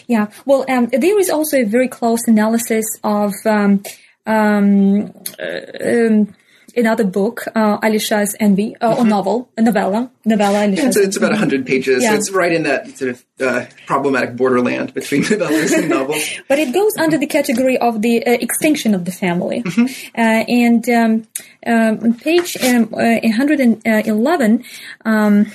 Yeah. 0.07 0.27
Well, 0.45 0.65
um, 0.69 0.87
there 0.91 1.19
is 1.19 1.29
also 1.29 1.57
a 1.57 1.63
very 1.63 1.87
close 1.87 2.27
analysis 2.27 2.85
of 3.03 3.33
um, 3.45 3.83
um, 4.25 5.13
uh, 5.39 6.07
um, 6.07 6.35
another 6.77 7.03
book, 7.03 7.43
uh, 7.55 7.79
Olesha's 7.79 8.35
Envy, 8.39 8.75
uh, 8.79 8.95
or 8.97 9.05
novel, 9.05 9.49
a 9.57 9.61
novella, 9.61 10.11
novella. 10.25 10.59
Olesha's 10.59 10.95
It's, 10.95 10.97
it's 10.97 11.17
about 11.17 11.31
Envy. 11.31 11.41
100 11.57 11.65
pages. 11.65 12.03
Yeah. 12.03 12.15
It's 12.15 12.31
right 12.31 12.51
in 12.51 12.63
that 12.63 12.97
sort 12.97 13.11
of 13.11 13.25
uh, 13.41 13.65
problematic 13.85 14.35
borderland 14.35 14.93
between 14.93 15.23
novellas 15.41 15.77
and 15.77 15.89
novels. 15.89 16.23
But 16.47 16.59
it 16.59 16.73
goes 16.73 16.95
under 16.97 17.17
the 17.17 17.25
category 17.25 17.77
of 17.77 18.01
the 18.01 18.25
uh, 18.25 18.31
extinction 18.31 18.93
of 18.93 19.05
the 19.05 19.11
family. 19.11 19.63
Mm-hmm. 19.63 19.85
Uh, 20.15 20.43
and 20.47 20.89
um, 20.89 21.27
um, 21.65 21.99
on 22.03 22.13
page 22.13 22.57
um, 22.63 22.93
uh, 22.93 23.19
111, 23.23 24.63
um, 25.05 25.51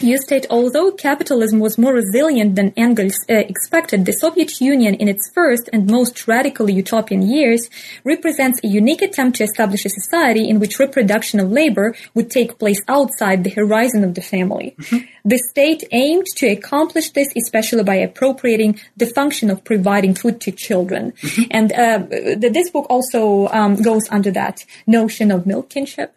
You 0.00 0.16
state, 0.18 0.46
although 0.48 0.90
capitalism 0.90 1.60
was 1.60 1.76
more 1.76 1.92
resilient 1.92 2.54
than 2.54 2.72
Engels 2.76 3.16
uh, 3.28 3.34
expected, 3.34 4.06
the 4.06 4.12
Soviet 4.12 4.58
Union 4.60 4.94
in 4.94 5.06
its 5.06 5.30
first 5.34 5.68
and 5.70 5.90
most 5.90 6.26
radically 6.26 6.72
utopian 6.72 7.20
years 7.20 7.68
represents 8.02 8.58
a 8.64 8.68
unique 8.68 9.02
attempt 9.02 9.36
to 9.36 9.44
establish 9.44 9.84
a 9.84 9.90
society 9.90 10.48
in 10.48 10.60
which 10.60 10.78
reproduction 10.78 11.40
of 11.40 11.50
labor 11.50 11.94
would 12.14 12.30
take 12.30 12.58
place 12.58 12.80
outside 12.88 13.44
the 13.44 13.50
horizon 13.50 14.02
of 14.02 14.14
the 14.14 14.22
family. 14.22 14.74
Mm-hmm. 14.78 15.04
The 15.26 15.38
state 15.50 15.84
aimed 15.92 16.26
to 16.36 16.46
accomplish 16.46 17.10
this, 17.10 17.28
especially 17.36 17.84
by 17.84 17.96
appropriating 17.96 18.80
the 18.96 19.06
function 19.06 19.50
of 19.50 19.62
providing 19.62 20.14
food 20.14 20.40
to 20.42 20.52
children. 20.52 21.12
Mm-hmm. 21.12 21.42
And 21.50 21.72
uh, 21.72 21.98
the, 22.36 22.50
this 22.52 22.70
book 22.70 22.86
also 22.88 23.48
um, 23.48 23.76
goes 23.76 24.08
under 24.10 24.30
that 24.30 24.64
notion 24.86 25.30
of 25.30 25.46
milk 25.46 25.68
kinship. 25.68 26.14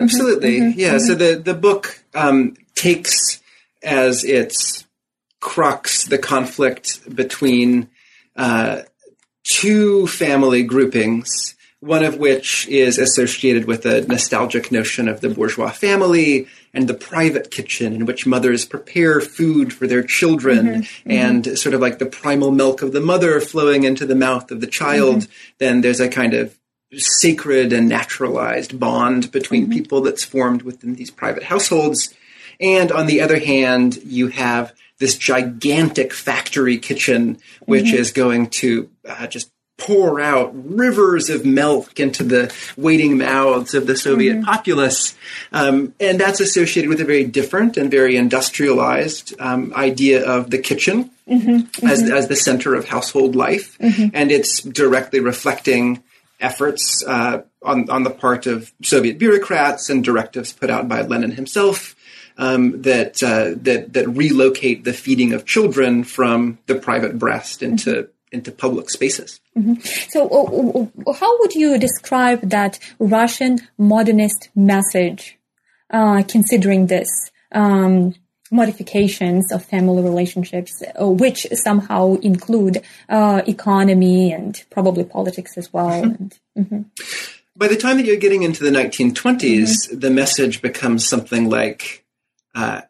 Absolutely, 0.00 0.60
mm-hmm. 0.60 0.78
yeah. 0.78 0.98
So 0.98 1.14
the 1.14 1.36
the 1.36 1.54
book 1.54 2.02
um, 2.14 2.56
takes 2.74 3.40
as 3.82 4.24
its 4.24 4.86
crux 5.40 6.04
the 6.04 6.18
conflict 6.18 7.14
between 7.14 7.88
uh, 8.36 8.82
two 9.44 10.06
family 10.06 10.62
groupings, 10.62 11.54
one 11.80 12.04
of 12.04 12.16
which 12.16 12.68
is 12.68 12.98
associated 12.98 13.66
with 13.66 13.84
a 13.84 14.02
nostalgic 14.02 14.70
notion 14.70 15.08
of 15.08 15.20
the 15.20 15.28
bourgeois 15.28 15.70
family 15.70 16.46
and 16.72 16.88
the 16.88 16.94
private 16.94 17.50
kitchen 17.50 17.92
in 17.92 18.06
which 18.06 18.24
mothers 18.24 18.64
prepare 18.64 19.20
food 19.20 19.72
for 19.72 19.86
their 19.86 20.02
children 20.02 20.66
mm-hmm, 20.66 20.80
mm-hmm. 20.80 21.10
and 21.10 21.44
mm-hmm. 21.44 21.54
sort 21.54 21.74
of 21.74 21.80
like 21.80 21.98
the 21.98 22.06
primal 22.06 22.50
milk 22.50 22.82
of 22.82 22.92
the 22.92 23.00
mother 23.00 23.40
flowing 23.40 23.84
into 23.84 24.06
the 24.06 24.14
mouth 24.14 24.50
of 24.50 24.60
the 24.60 24.66
child. 24.66 25.16
Mm-hmm. 25.16 25.32
Then 25.58 25.80
there's 25.80 26.00
a 26.00 26.08
kind 26.08 26.34
of 26.34 26.56
sacred 26.96 27.72
and 27.72 27.88
naturalized 27.88 28.78
bond 28.78 29.32
between 29.32 29.64
mm-hmm. 29.64 29.72
people 29.72 30.00
that's 30.02 30.24
formed 30.24 30.62
within 30.62 30.94
these 30.94 31.10
private 31.10 31.44
households. 31.44 32.14
And 32.60 32.92
on 32.92 33.06
the 33.06 33.20
other 33.20 33.38
hand, 33.38 33.98
you 34.04 34.28
have 34.28 34.72
this 34.98 35.16
gigantic 35.16 36.12
factory 36.12 36.78
kitchen, 36.78 37.38
which 37.62 37.86
mm-hmm. 37.86 37.96
is 37.96 38.12
going 38.12 38.50
to 38.50 38.88
uh, 39.08 39.26
just 39.26 39.50
pour 39.78 40.20
out 40.20 40.52
rivers 40.54 41.28
of 41.28 41.44
milk 41.44 41.98
into 41.98 42.22
the 42.22 42.54
waiting 42.76 43.18
mouths 43.18 43.74
of 43.74 43.86
the 43.86 43.96
Soviet 43.96 44.34
mm-hmm. 44.34 44.44
populace. 44.44 45.16
Um, 45.50 45.94
and 45.98 46.20
that's 46.20 46.38
associated 46.38 46.88
with 46.88 47.00
a 47.00 47.04
very 47.04 47.24
different 47.24 47.76
and 47.76 47.90
very 47.90 48.16
industrialized 48.16 49.34
um, 49.40 49.72
idea 49.74 50.24
of 50.24 50.50
the 50.50 50.58
kitchen 50.58 51.10
mm-hmm. 51.28 51.86
As, 51.86 52.02
mm-hmm. 52.02 52.12
as 52.12 52.28
the 52.28 52.36
center 52.36 52.74
of 52.74 52.86
household 52.86 53.34
life. 53.34 53.76
Mm-hmm. 53.78 54.14
And 54.14 54.30
it's 54.30 54.62
directly 54.62 55.18
reflecting 55.20 56.02
efforts 56.42 57.02
uh, 57.06 57.42
on, 57.62 57.88
on 57.88 58.02
the 58.02 58.10
part 58.10 58.46
of 58.46 58.72
Soviet 58.82 59.18
bureaucrats 59.18 59.88
and 59.88 60.04
directives 60.04 60.52
put 60.52 60.70
out 60.70 60.88
by 60.88 61.02
Lenin 61.02 61.32
himself 61.32 61.94
um, 62.38 62.82
that 62.82 63.22
uh, 63.22 63.54
that 63.62 63.92
that 63.92 64.08
relocate 64.08 64.84
the 64.84 64.92
feeding 64.92 65.32
of 65.32 65.44
children 65.44 66.04
from 66.04 66.58
the 66.66 66.74
private 66.74 67.18
breast 67.18 67.62
into 67.62 67.90
mm-hmm. 67.90 68.10
into 68.32 68.52
public 68.52 68.90
spaces. 68.90 69.40
Mm-hmm. 69.56 69.74
So, 70.08 70.28
uh, 70.28 71.10
uh, 71.10 71.12
how 71.12 71.38
would 71.40 71.54
you 71.54 71.78
describe 71.78 72.50
that 72.50 72.78
Russian 72.98 73.58
modernist 73.78 74.48
message, 74.54 75.38
uh, 75.90 76.22
considering 76.26 76.86
this? 76.86 77.08
Um, 77.52 78.14
modifications 78.52 79.50
of 79.50 79.64
family 79.64 80.02
relationships, 80.02 80.82
uh, 81.00 81.08
which 81.08 81.46
somehow 81.52 82.14
include 82.16 82.82
uh, 83.08 83.42
economy 83.46 84.32
and 84.32 84.64
probably 84.70 85.04
politics 85.04 85.56
as 85.56 85.72
well. 85.72 86.02
Mm-hmm. 86.02 86.14
And, 86.14 86.38
mm-hmm. 86.58 86.82
By 87.56 87.68
the 87.68 87.76
time 87.76 87.96
that 87.96 88.06
you're 88.06 88.16
getting 88.16 88.42
into 88.42 88.62
the 88.62 88.70
1920s, 88.70 89.12
mm-hmm. 89.12 89.98
the 89.98 90.10
message 90.10 90.62
becomes 90.62 91.06
something 91.06 91.48
like 91.48 92.04
uh, 92.54 92.82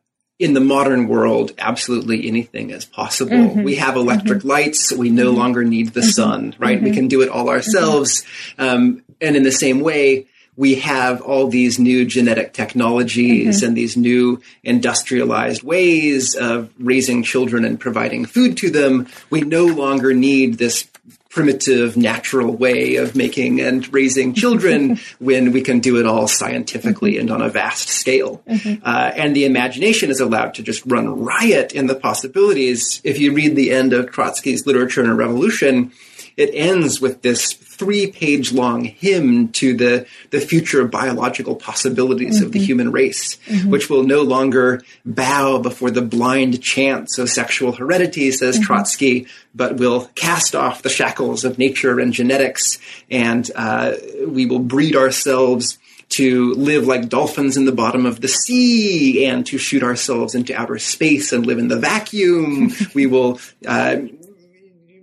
in 0.42 0.55
the 0.55 0.61
modern 0.61 1.07
world, 1.07 1.53
absolutely 1.59 2.27
anything 2.27 2.70
is 2.70 2.85
possible. 2.85 3.37
Mm-hmm. 3.37 3.62
We 3.62 3.77
have 3.77 3.94
electric 3.94 4.40
mm-hmm. 4.40 4.48
lights. 4.48 4.92
We 4.92 5.09
no 5.09 5.29
mm-hmm. 5.29 5.38
longer 5.38 5.64
need 5.64 5.88
the 5.94 6.01
mm-hmm. 6.01 6.11
sun, 6.11 6.55
right? 6.59 6.83
We 6.83 6.88
mm-hmm. 6.88 6.96
can 6.96 7.09
do 7.09 7.22
it 7.22 7.29
all 7.29 7.48
ourselves. 7.48 8.25
Um, 8.59 9.05
and 9.20 9.37
in 9.37 9.44
the 9.44 9.53
same 9.53 9.81
way, 9.81 10.27
we 10.57 10.77
have 10.77 11.23
all 11.23 11.49
these 11.49 11.79
new 11.79 12.05
genetic 12.05 12.53
technologies 12.53 13.62
and 13.62 13.77
these 13.77 13.97
new 13.97 14.41
industrialized 14.62 15.62
ways 15.62 16.35
of 16.35 16.71
raising 16.79 17.23
children 17.23 17.65
and 17.65 17.81
providing 17.81 18.27
food 18.27 18.57
to 18.59 18.71
them. 18.71 19.09
We 19.31 19.41
no 19.41 19.65
longer 19.65 20.12
need 20.12 20.59
this 20.59 20.87
primitive, 21.31 21.97
natural 21.97 22.55
way 22.55 22.97
of 22.97 23.17
making 23.17 23.59
and 23.59 23.91
raising 23.93 24.35
children 24.43 25.01
when 25.19 25.53
we 25.53 25.62
can 25.62 25.81
do 25.81 25.99
it 25.99 26.05
all 26.07 26.29
scientifically 26.29 27.17
and 27.17 27.31
on 27.31 27.41
a 27.41 27.49
vast 27.49 27.88
scale. 27.88 28.43
Mm-hmm. 28.47 28.83
Uh, 28.85 29.12
and 29.17 29.35
the 29.35 29.47
imagination 29.47 30.11
is 30.11 30.21
allowed 30.21 30.53
to 30.55 30.62
just 30.62 30.85
run 30.85 31.25
riot 31.25 31.73
in 31.73 31.87
the 31.87 31.95
possibilities. 31.95 33.01
If 33.03 33.19
you 33.19 33.33
read 33.33 33.57
the 33.57 33.73
end 33.73 33.95
of 33.95 34.11
Trotsky's 34.11 34.67
Literature 34.67 35.03
and 35.03 35.17
Revolution, 35.17 35.93
it 36.37 36.51
ends 36.53 37.01
with 37.01 37.23
this 37.23 37.55
three 37.83 38.12
page 38.12 38.53
long 38.53 38.85
hymn 38.85 39.49
to 39.49 39.77
the, 39.77 40.07
the 40.31 40.40
future 40.40 40.85
biological 40.87 41.57
possibilities 41.57 42.37
mm-hmm. 42.37 42.47
of 42.47 42.53
the 42.53 42.61
mm-hmm. 42.61 42.66
human 42.66 42.92
race, 42.92 43.38
mm-hmm. 43.47 43.71
which 43.71 43.90
will 43.90 44.05
no 44.05 44.23
longer 44.23 44.81
bow 45.05 45.59
before 45.59 45.90
the 45.90 46.01
blind 46.01 46.62
chance 46.62 47.18
of 47.18 47.29
sexual 47.29 47.73
heredity, 47.73 48.31
says 48.31 48.55
mm-hmm. 48.55 48.64
Trotsky, 48.64 49.27
but 49.53 49.79
will 49.79 50.09
cast 50.14 50.55
off 50.55 50.83
the 50.83 50.88
shackles 50.88 51.45
of 51.45 51.59
nature 51.59 51.99
and 51.99 52.12
genetics, 52.12 52.79
and 53.11 53.51
uh, 53.57 53.95
we 54.29 54.47
will 54.47 54.61
breed 54.61 54.95
ourselves 54.95 55.79
to 56.11 56.55
live 56.55 56.87
like 56.87 57.09
dolphins 57.09 57.57
in 57.57 57.64
the 57.64 57.73
bottom 57.73 58.07
of 58.07 58.21
the 58.21 58.29
sea 58.29 59.25
and 59.25 59.45
to 59.47 59.59
shoot 59.59 59.83
ourselves 59.83 60.37
into 60.37 60.55
outer 60.55 60.79
space 60.79 61.33
and 61.33 61.47
live 61.47 61.59
in 61.59 61.66
the 61.68 61.79
vacuum. 61.79 62.71
we 62.95 63.07
will 63.07 63.40
uh, 63.66 63.97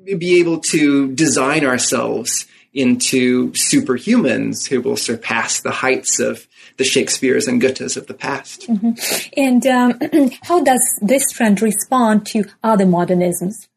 be 0.05 0.39
able 0.39 0.59
to 0.59 1.11
design 1.13 1.65
ourselves 1.65 2.45
into 2.73 3.51
superhumans 3.51 4.67
who 4.67 4.81
will 4.81 4.97
surpass 4.97 5.61
the 5.61 5.71
heights 5.71 6.19
of 6.19 6.47
the 6.77 6.83
Shakespeares 6.83 7.47
and 7.47 7.59
Goethes 7.59 7.97
of 7.97 8.07
the 8.07 8.13
past. 8.13 8.67
Mm-hmm. 8.67 8.91
And 9.37 9.67
um, 9.67 10.31
how 10.43 10.63
does 10.63 10.81
this 11.01 11.31
trend 11.31 11.61
respond 11.61 12.25
to 12.27 12.45
other 12.63 12.85
modernisms 12.85 13.67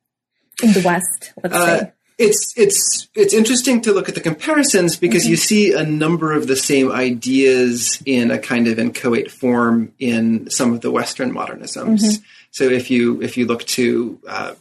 in 0.63 0.73
the 0.73 0.83
West, 0.85 1.33
let's 1.43 1.55
uh, 1.55 1.79
say? 1.79 1.93
It's 2.19 2.55
it's 2.57 3.09
it's 3.15 3.35
interesting 3.35 3.81
to 3.83 3.93
look 3.93 4.09
at 4.09 4.15
the 4.15 4.21
comparisons 4.21 4.97
because 4.97 5.23
mm-hmm. 5.23 5.31
you 5.31 5.37
see 5.37 5.73
a 5.73 5.83
number 5.83 6.33
of 6.33 6.47
the 6.47 6.57
same 6.57 6.93
ideas 6.93 8.01
in 8.05 8.31
a 8.31 8.39
kind 8.39 8.69
of 8.69 8.79
inchoate 8.79 9.31
form 9.31 9.93
in 9.99 10.49
some 10.51 10.73
of 10.73 10.83
the 10.83 10.91
Western 10.91 11.33
modernisms. 11.33 12.01
Mm-hmm. 12.01 12.25
So 12.51 12.65
if 12.65 12.91
you 12.91 13.21
if 13.23 13.37
you 13.37 13.47
look 13.47 13.65
to 13.65 14.21
uh, 14.29 14.55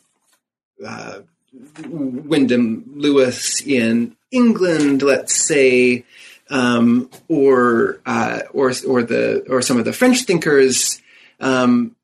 uh, 0.85 1.19
Wyndham 1.85 2.85
Lewis 2.95 3.61
in 3.61 4.15
England, 4.31 5.01
let's 5.01 5.35
say, 5.35 6.05
um, 6.49 7.09
or 7.27 7.99
uh, 8.05 8.41
or 8.53 8.71
or 8.87 9.03
the 9.03 9.45
or 9.49 9.61
some 9.61 9.77
of 9.77 9.85
the 9.85 9.93
French 9.93 10.23
thinkers, 10.23 11.01
um, 11.39 11.95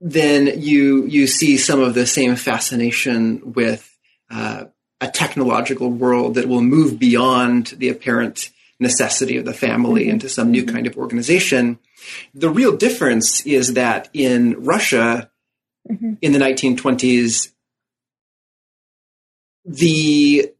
then 0.00 0.60
you 0.60 1.06
you 1.06 1.26
see 1.26 1.56
some 1.56 1.80
of 1.80 1.94
the 1.94 2.06
same 2.06 2.36
fascination 2.36 3.52
with 3.52 3.96
uh, 4.30 4.64
a 5.00 5.08
technological 5.08 5.90
world 5.90 6.34
that 6.34 6.48
will 6.48 6.62
move 6.62 6.98
beyond 6.98 7.68
the 7.78 7.88
apparent 7.88 8.50
necessity 8.80 9.36
of 9.36 9.44
the 9.44 9.52
family 9.52 10.02
mm-hmm. 10.02 10.12
into 10.12 10.28
some 10.28 10.50
new 10.50 10.64
kind 10.64 10.86
of 10.86 10.96
organization. 10.96 11.78
The 12.34 12.50
real 12.50 12.76
difference 12.76 13.44
is 13.46 13.74
that 13.74 14.08
in 14.12 14.64
Russia 14.64 15.30
mm-hmm. 15.90 16.14
in 16.22 16.32
the 16.32 16.38
1920s, 16.38 17.52
the 19.64 20.52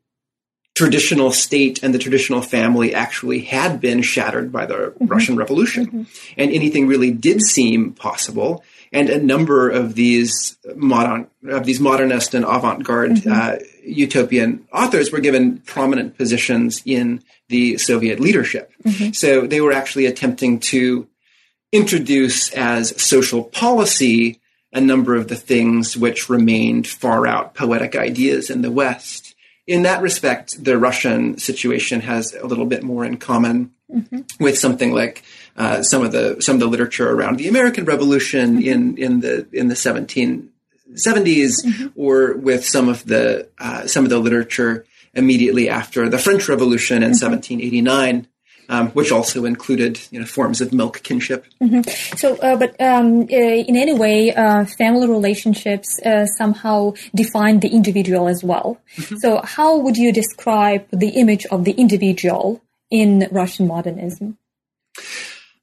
traditional 0.78 1.32
state 1.32 1.82
and 1.82 1.92
the 1.92 1.98
traditional 1.98 2.40
family 2.40 2.94
actually 2.94 3.40
had 3.40 3.80
been 3.80 4.00
shattered 4.00 4.52
by 4.52 4.64
the 4.64 4.74
mm-hmm. 4.74 5.06
Russian 5.06 5.34
Revolution. 5.34 5.86
Mm-hmm. 5.86 6.02
And 6.36 6.52
anything 6.52 6.86
really 6.86 7.10
did 7.10 7.42
seem 7.42 7.92
possible. 7.94 8.62
And 8.92 9.10
a 9.10 9.20
number 9.20 9.68
of 9.68 9.96
these 9.96 10.56
modern, 10.76 11.26
of 11.48 11.66
these 11.66 11.80
modernist 11.80 12.32
and 12.32 12.44
avant-garde 12.44 13.10
mm-hmm. 13.10 13.32
uh, 13.32 13.56
utopian 13.82 14.68
authors 14.72 15.10
were 15.10 15.18
given 15.18 15.58
prominent 15.66 16.16
positions 16.16 16.80
in 16.84 17.24
the 17.48 17.76
Soviet 17.78 18.20
leadership. 18.20 18.72
Mm-hmm. 18.84 19.12
So 19.14 19.48
they 19.48 19.60
were 19.60 19.72
actually 19.72 20.06
attempting 20.06 20.60
to 20.60 21.08
introduce 21.72 22.52
as 22.52 23.02
social 23.02 23.42
policy 23.42 24.40
a 24.72 24.80
number 24.80 25.16
of 25.16 25.26
the 25.26 25.36
things 25.36 25.96
which 25.96 26.28
remained 26.28 26.86
far 26.86 27.26
out 27.26 27.54
poetic 27.54 27.96
ideas 27.96 28.48
in 28.48 28.62
the 28.62 28.70
West 28.70 29.27
in 29.68 29.82
that 29.82 30.00
respect, 30.00 30.64
the 30.64 30.78
Russian 30.78 31.36
situation 31.36 32.00
has 32.00 32.32
a 32.32 32.46
little 32.46 32.64
bit 32.64 32.82
more 32.82 33.04
in 33.04 33.18
common 33.18 33.70
mm-hmm. 33.92 34.20
with 34.40 34.58
something 34.58 34.92
like 34.92 35.22
uh, 35.58 35.82
some 35.82 36.02
of 36.02 36.10
the 36.10 36.40
some 36.40 36.54
of 36.54 36.60
the 36.60 36.66
literature 36.66 37.08
around 37.08 37.36
the 37.36 37.48
American 37.48 37.84
Revolution 37.84 38.56
mm-hmm. 38.56 38.68
in 38.68 38.96
in 38.96 39.20
the 39.20 39.46
in 39.52 39.68
the 39.68 39.74
1770s, 39.74 40.48
mm-hmm. 40.96 41.86
or 41.96 42.34
with 42.38 42.64
some 42.64 42.88
of 42.88 43.04
the 43.04 43.50
uh, 43.58 43.86
some 43.86 44.04
of 44.04 44.10
the 44.10 44.18
literature 44.18 44.86
immediately 45.12 45.68
after 45.68 46.08
the 46.08 46.18
French 46.18 46.48
Revolution 46.48 47.02
in 47.02 47.10
1789. 47.10 48.22
Mm-hmm. 48.22 48.30
Um, 48.68 48.88
which 48.90 49.10
also 49.10 49.44
included 49.44 50.00
you 50.10 50.20
know 50.20 50.26
forms 50.26 50.60
of 50.60 50.72
milk 50.72 51.02
kinship. 51.02 51.46
Mm-hmm. 51.62 52.16
So, 52.16 52.36
uh, 52.36 52.56
but 52.56 52.80
um, 52.80 53.22
uh, 53.22 53.36
in 53.68 53.76
any 53.76 53.94
way, 53.94 54.34
uh, 54.34 54.64
family 54.78 55.08
relationships 55.08 55.88
uh, 56.04 56.26
somehow 56.26 56.94
define 57.14 57.60
the 57.60 57.68
individual 57.68 58.28
as 58.28 58.44
well. 58.44 58.78
Mm-hmm. 58.96 59.16
So, 59.16 59.40
how 59.42 59.78
would 59.78 59.96
you 59.96 60.12
describe 60.12 60.86
the 60.90 61.10
image 61.10 61.46
of 61.46 61.64
the 61.64 61.72
individual 61.72 62.62
in 62.90 63.28
Russian 63.30 63.66
modernism? 63.66 64.38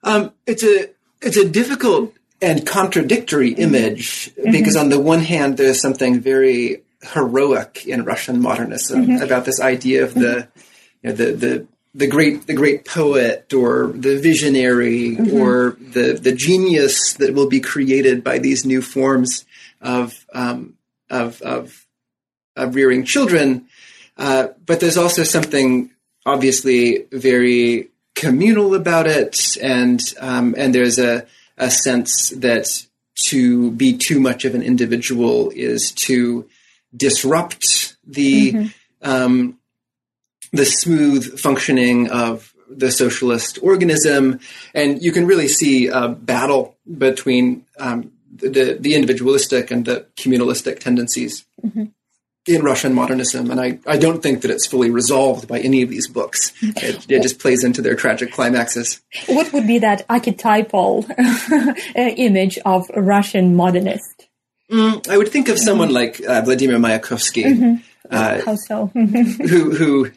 Um, 0.03 0.33
it's 0.45 0.63
a 0.63 0.89
it's 1.21 1.37
a 1.37 1.47
difficult 1.47 2.13
and 2.41 2.65
contradictory 2.65 3.51
mm-hmm. 3.51 3.75
image 3.75 4.31
mm-hmm. 4.31 4.51
because 4.51 4.75
on 4.75 4.89
the 4.89 4.99
one 4.99 5.21
hand, 5.21 5.57
there's 5.57 5.81
something 5.81 6.19
very 6.19 6.81
heroic 7.13 7.85
in 7.85 8.03
Russian 8.03 8.41
modernism 8.41 9.05
mm-hmm. 9.05 9.23
about 9.23 9.45
this 9.45 9.61
idea 9.61 10.03
of 10.03 10.15
the 10.15 10.47
you 11.03 11.09
know, 11.09 11.15
the 11.15 11.31
the 11.33 11.67
the 11.95 12.07
great 12.07 12.45
the 12.45 12.53
great 12.53 12.83
poet 12.85 13.53
or 13.53 13.87
the 13.95 14.19
visionary 14.19 15.15
mm-hmm. 15.15 15.37
or 15.37 15.77
the 15.79 16.13
the 16.13 16.33
genius 16.33 17.13
that 17.13 17.33
will 17.33 17.47
be 17.47 17.61
created 17.61 18.23
by 18.23 18.37
these 18.37 18.65
new 18.65 18.81
forms 18.81 19.45
of 19.81 20.25
um, 20.33 20.75
of, 21.09 21.41
of, 21.41 21.87
of 22.55 22.75
rearing 22.75 23.05
children. 23.05 23.67
Uh, 24.17 24.47
but 24.65 24.79
there's 24.79 24.97
also 24.97 25.23
something 25.23 25.91
obviously 26.25 27.05
very 27.11 27.89
communal 28.15 28.75
about 28.75 29.07
it, 29.07 29.57
and 29.61 30.01
um, 30.19 30.53
and 30.57 30.75
there's 30.75 30.99
a 30.99 31.25
a 31.57 31.71
sense 31.71 32.31
that 32.31 32.67
to 33.27 33.71
be 33.71 33.97
too 33.97 34.19
much 34.19 34.43
of 34.43 34.53
an 34.53 34.61
individual 34.61 35.49
is 35.55 35.91
to 35.91 36.45
disrupt 36.95 37.95
the 38.05 38.51
mm-hmm. 38.51 38.67
um, 39.09 39.57
the 40.55 40.65
smooth 40.65 41.39
functioning 41.39 42.09
of 42.09 42.53
the 42.69 42.91
socialist 42.91 43.59
organism, 43.61 44.39
and 44.73 45.01
you 45.01 45.11
can 45.11 45.27
really 45.27 45.47
see 45.47 45.87
a 45.87 46.09
battle 46.09 46.75
between 46.97 47.65
um, 47.79 48.11
the 48.31 48.77
the 48.79 48.95
individualistic 48.95 49.71
and 49.71 49.85
the 49.85 50.05
communalistic 50.15 50.79
tendencies 50.79 51.45
mm-hmm. 51.65 51.85
in 52.47 52.63
Russian 52.63 52.93
modernism. 52.93 53.51
And 53.51 53.59
I, 53.59 53.79
I 53.85 53.97
don't 53.97 54.21
think 54.21 54.41
that 54.41 54.51
it's 54.51 54.65
fully 54.65 54.89
resolved 54.89 55.47
by 55.47 55.59
any 55.59 55.81
of 55.81 55.89
these 55.89 56.07
books. 56.07 56.51
It, 56.61 57.09
it 57.09 57.21
just 57.21 57.39
plays 57.39 57.63
into 57.63 57.81
their 57.81 57.95
tragic 57.95 58.31
climaxes. 58.31 59.01
What 59.27 59.53
would 59.53 59.67
be 59.67 59.79
that 59.79 60.05
archetypal 60.09 61.05
image 61.95 62.57
of 62.65 62.89
a 62.93 63.01
Russian 63.01 63.55
modernist? 63.55 64.27
Mm, 64.71 65.07
I 65.07 65.17
would 65.17 65.29
think 65.29 65.47
of 65.49 65.59
someone 65.59 65.93
like 65.93 66.21
uh, 66.27 66.41
Vladimir 66.41 66.77
Mayakovsky. 66.77 67.43
Mm-hmm. 67.45 67.75
Uh, 68.09 68.41
How 68.41 68.55
so? 68.55 68.87
who 68.93 69.75
who 69.75 70.11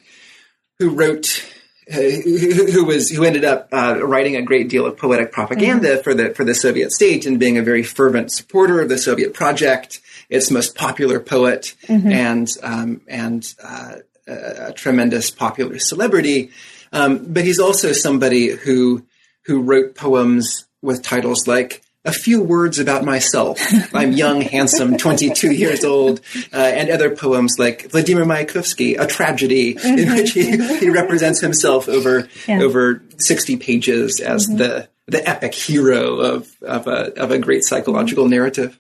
who 0.79 0.91
wrote 0.91 1.45
uh, 1.91 1.97
who, 1.97 2.67
who, 2.71 2.85
was 2.85 3.11
who 3.11 3.25
ended 3.25 3.45
up 3.45 3.69
uh, 3.73 3.99
writing 4.05 4.37
a 4.37 4.43
great 4.43 4.69
deal 4.69 4.85
of 4.85 4.97
poetic 4.99 5.33
propaganda 5.33 5.89
mm-hmm. 5.89 6.03
for 6.03 6.13
the 6.13 6.35
for 6.35 6.45
the 6.45 6.55
Soviet 6.55 6.93
state 6.93 7.25
and 7.25 7.41
being 7.41 7.57
a 7.57 7.63
very 7.63 7.83
fervent 7.83 8.31
supporter 8.31 8.81
of 8.81 8.89
the 8.89 8.99
Soviet 8.99 9.33
project, 9.33 10.01
its 10.29 10.51
most 10.51 10.75
popular 10.75 11.19
poet 11.19 11.75
mm-hmm. 11.87 12.13
and 12.13 12.49
um, 12.63 13.01
and 13.09 13.55
uh, 13.63 13.97
a 14.27 14.73
tremendous 14.75 15.31
popular 15.31 15.79
celebrity. 15.79 16.51
Um, 16.93 17.33
but 17.33 17.45
he's 17.45 17.59
also 17.59 17.93
somebody 17.93 18.49
who 18.49 19.07
who 19.47 19.63
wrote 19.63 19.95
poems 19.95 20.67
with 20.83 21.03
titles 21.03 21.47
like 21.49 21.83
a 22.05 22.13
few 22.13 22.43
words 22.43 22.79
about 22.79 23.05
myself. 23.05 23.61
I'm 23.95 24.13
young, 24.13 24.41
handsome, 24.41 24.97
22 24.97 25.53
years 25.53 25.85
old, 25.85 26.21
uh, 26.53 26.57
and 26.57 26.91
other 26.91 27.15
poems 27.15 27.57
like 27.59 27.91
Vladimir 27.91 28.25
Mayakovsky, 28.25 28.99
A 28.99 29.07
Tragedy, 29.07 29.75
mm-hmm. 29.75 29.99
in 29.99 30.15
which 30.15 30.33
he, 30.33 30.57
he 30.79 30.91
represents 31.03 31.41
himself 31.41 31.89
over 31.89 32.29
yeah. 32.47 32.61
over 32.61 33.03
60 33.19 33.57
pages 33.57 34.21
as 34.21 34.47
mm-hmm. 34.47 34.59
the 34.59 34.89
the 35.09 35.27
epic 35.27 35.55
hero 35.55 36.17
of 36.21 36.49
of 36.63 36.87
a 36.87 37.19
of 37.19 37.31
a 37.31 37.39
great 37.39 37.65
psychological 37.65 38.29
narrative. 38.29 38.79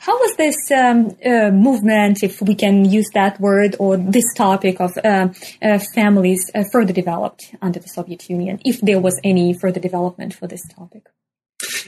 How 0.00 0.12
was 0.18 0.36
this 0.36 0.56
um, 0.70 1.16
uh, 1.24 1.50
movement, 1.50 2.22
if 2.22 2.42
we 2.42 2.54
can 2.54 2.84
use 2.84 3.08
that 3.14 3.40
word, 3.40 3.76
or 3.78 3.96
this 3.96 4.34
topic 4.34 4.80
of 4.80 4.92
uh, 4.98 5.28
uh, 5.62 5.78
families 5.94 6.50
uh, 6.54 6.64
further 6.70 6.92
developed 6.92 7.54
under 7.62 7.78
the 7.78 7.88
Soviet 7.88 8.28
Union, 8.28 8.60
if 8.64 8.80
there 8.80 9.00
was 9.00 9.18
any 9.24 9.54
further 9.54 9.80
development 9.80 10.34
for 10.34 10.46
this 10.46 10.62
topic? 10.68 11.06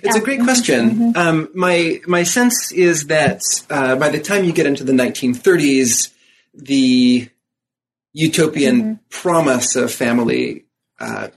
It's 0.02 0.16
a 0.16 0.20
great 0.20 0.40
question. 0.40 0.90
Mm-hmm. 0.90 1.16
Um, 1.16 1.48
my 1.54 2.00
my 2.06 2.24
sense 2.24 2.72
is 2.72 3.06
that 3.06 3.42
uh, 3.70 3.96
by 3.96 4.08
the 4.08 4.20
time 4.20 4.44
you 4.44 4.52
get 4.52 4.66
into 4.66 4.84
the 4.84 4.92
1930s, 4.92 6.12
the 6.54 7.28
utopian 8.12 8.82
mm-hmm. 8.82 8.92
promise 9.10 9.76
of 9.76 9.92
family, 9.92 10.64
uh, 11.00 11.28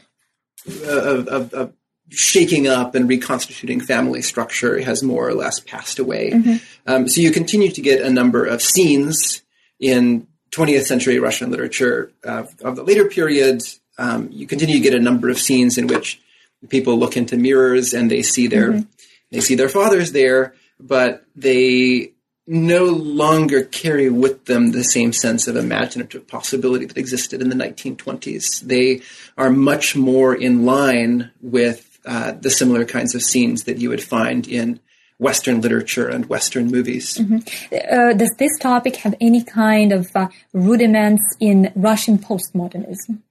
of, 0.68 1.28
of, 1.28 1.54
of, 1.54 1.74
shaking 2.10 2.68
up 2.68 2.94
and 2.94 3.10
reconstituting 3.10 3.80
family 3.80 4.22
structure 4.22 4.80
has 4.80 5.02
more 5.02 5.28
or 5.28 5.34
less 5.34 5.60
passed 5.60 5.98
away. 5.98 6.30
Mm-hmm. 6.32 6.56
Um, 6.86 7.08
so 7.08 7.20
you 7.20 7.32
continue 7.32 7.72
to 7.72 7.82
get 7.82 8.02
a 8.02 8.12
number 8.12 8.46
of 8.46 8.62
scenes 8.62 9.42
in 9.80 10.28
20th 10.52 10.84
century 10.84 11.18
Russian 11.20 11.50
literature 11.50 12.12
uh, 12.24 12.44
of 12.64 12.76
the 12.76 12.84
later 12.84 13.06
period. 13.06 13.64
Um, 13.98 14.30
you 14.32 14.46
continue 14.46 14.76
to 14.76 14.82
get 14.82 14.94
a 14.94 15.00
number 15.00 15.30
of 15.30 15.40
scenes 15.40 15.80
in 15.80 15.88
which 15.88 16.22
people 16.70 16.98
look 16.98 17.18
into 17.18 17.38
mirrors 17.38 17.94
and 17.94 18.10
they 18.10 18.22
see 18.22 18.48
their 18.48 18.72
mm-hmm. 18.72 18.90
they 19.32 19.42
see 19.42 19.56
their 19.56 19.70
fathers 19.70 20.12
there, 20.12 20.56
but 20.80 21.26
they 21.36 22.12
no 22.48 22.86
longer 22.86 23.64
carry 23.64 24.10
with 24.10 24.46
them 24.46 24.72
the 24.72 24.84
same 24.84 25.12
sense 25.12 25.48
of 25.48 25.56
imaginative 25.56 26.28
possibility 26.28 26.86
that 26.86 26.98
existed 26.98 27.42
in 27.42 27.50
the 27.50 27.56
1920s. 27.56 28.62
They 28.62 29.02
are 29.38 29.50
much 29.50 29.96
more 29.96 30.36
in 30.36 30.66
line 30.66 31.32
with 31.42 32.00
uh, 32.06 32.34
the 32.34 32.52
similar 32.52 32.86
kinds 32.86 33.16
of 33.16 33.24
scenes 33.24 33.64
that 33.64 33.80
you 33.80 33.90
would 33.90 34.04
find 34.04 34.48
in 34.48 34.80
Western 35.18 35.62
literature 35.62 36.08
and 36.08 36.28
Western 36.28 36.68
movies. 36.68 37.18
Mm-hmm. 37.18 37.38
Uh, 37.74 38.14
does 38.14 38.32
this 38.38 38.52
topic 38.60 38.98
have 38.98 39.16
any 39.22 39.44
kind 39.44 39.92
of 39.92 40.08
uh, 40.14 40.28
rudiments 40.54 41.24
in 41.40 41.72
Russian 41.76 42.20
postmodernism? 42.20 43.22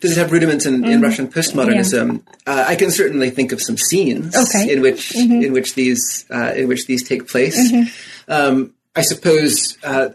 Does 0.00 0.16
it 0.16 0.18
have 0.20 0.32
rudiments 0.32 0.66
in, 0.66 0.76
mm-hmm. 0.76 0.90
in 0.90 1.00
Russian 1.00 1.28
postmodernism? 1.28 2.22
Yeah. 2.46 2.52
Uh, 2.54 2.64
I 2.68 2.76
can 2.76 2.90
certainly 2.90 3.30
think 3.30 3.52
of 3.52 3.60
some 3.60 3.76
scenes 3.76 4.34
okay. 4.34 4.72
in 4.72 4.80
which 4.80 5.10
mm-hmm. 5.10 5.42
in 5.42 5.52
which 5.52 5.74
these 5.74 6.24
uh, 6.30 6.52
in 6.56 6.68
which 6.68 6.86
these 6.86 7.06
take 7.06 7.28
place. 7.28 7.72
Mm-hmm. 7.72 8.32
Um, 8.32 8.74
I 8.94 9.02
suppose 9.02 9.76
uh, 9.82 10.10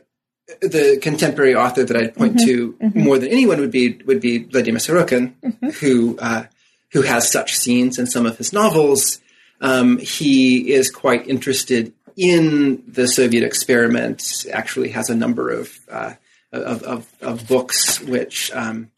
the 0.61 0.99
contemporary 1.01 1.55
author 1.55 1.83
that 1.83 1.95
I'd 1.95 2.15
point 2.15 2.35
mm-hmm. 2.35 2.45
to 2.45 2.73
mm-hmm. 2.73 3.03
more 3.03 3.19
than 3.19 3.29
anyone 3.29 3.59
would 3.59 3.71
be 3.71 4.01
would 4.05 4.21
be 4.21 4.39
Vladimir 4.39 4.79
Sorokin, 4.79 5.33
mm-hmm. 5.41 5.69
who 5.69 6.17
uh, 6.19 6.45
who 6.91 7.01
has 7.01 7.29
such 7.29 7.55
scenes 7.55 7.99
in 7.99 8.07
some 8.07 8.25
of 8.25 8.37
his 8.37 8.53
novels. 8.53 9.19
Um, 9.61 9.97
he 9.97 10.73
is 10.73 10.91
quite 10.91 11.27
interested 11.27 11.93
in 12.15 12.83
the 12.87 13.07
Soviet 13.07 13.43
experiment. 13.43 14.45
Actually, 14.51 14.89
has 14.89 15.09
a 15.09 15.15
number 15.15 15.49
of 15.49 15.79
uh, 15.89 16.13
of, 16.51 16.83
of, 16.83 17.13
of, 17.21 17.47
books 17.47 17.99
which 18.01 18.51
um, 18.53 18.91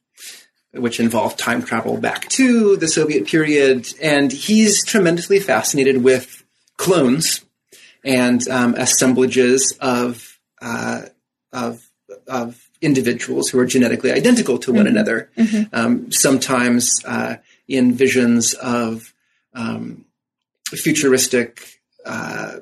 which 0.76 1.00
involve 1.00 1.38
time 1.38 1.64
travel 1.64 1.98
back 1.98 2.30
to 2.30 2.78
the 2.78 2.88
Soviet 2.88 3.26
period. 3.26 3.88
And 4.02 4.32
he's 4.32 4.86
tremendously 4.86 5.40
fascinated 5.40 6.04
with 6.04 6.44
clones 6.78 7.44
and 8.04 8.48
um, 8.50 8.76
assemblages 8.76 9.76
of, 9.80 10.40
uh, 10.62 11.04
of, 11.52 11.90
of 12.28 12.70
individuals 12.82 13.50
who 13.50 13.60
are 13.60 13.66
genetically 13.66 14.12
identical 14.12 14.58
to 14.60 14.72
one 14.72 14.86
mm-hmm. 14.86 14.96
another. 14.96 15.30
Mm-hmm. 15.38 15.76
Um, 15.76 16.12
sometimes 16.12 16.92
uh, 17.06 17.38
in 17.68 17.94
visions 17.94 18.54
of 18.54 19.14
um, 19.54 20.06
futuristic 20.70 21.82
uh, 22.06 22.60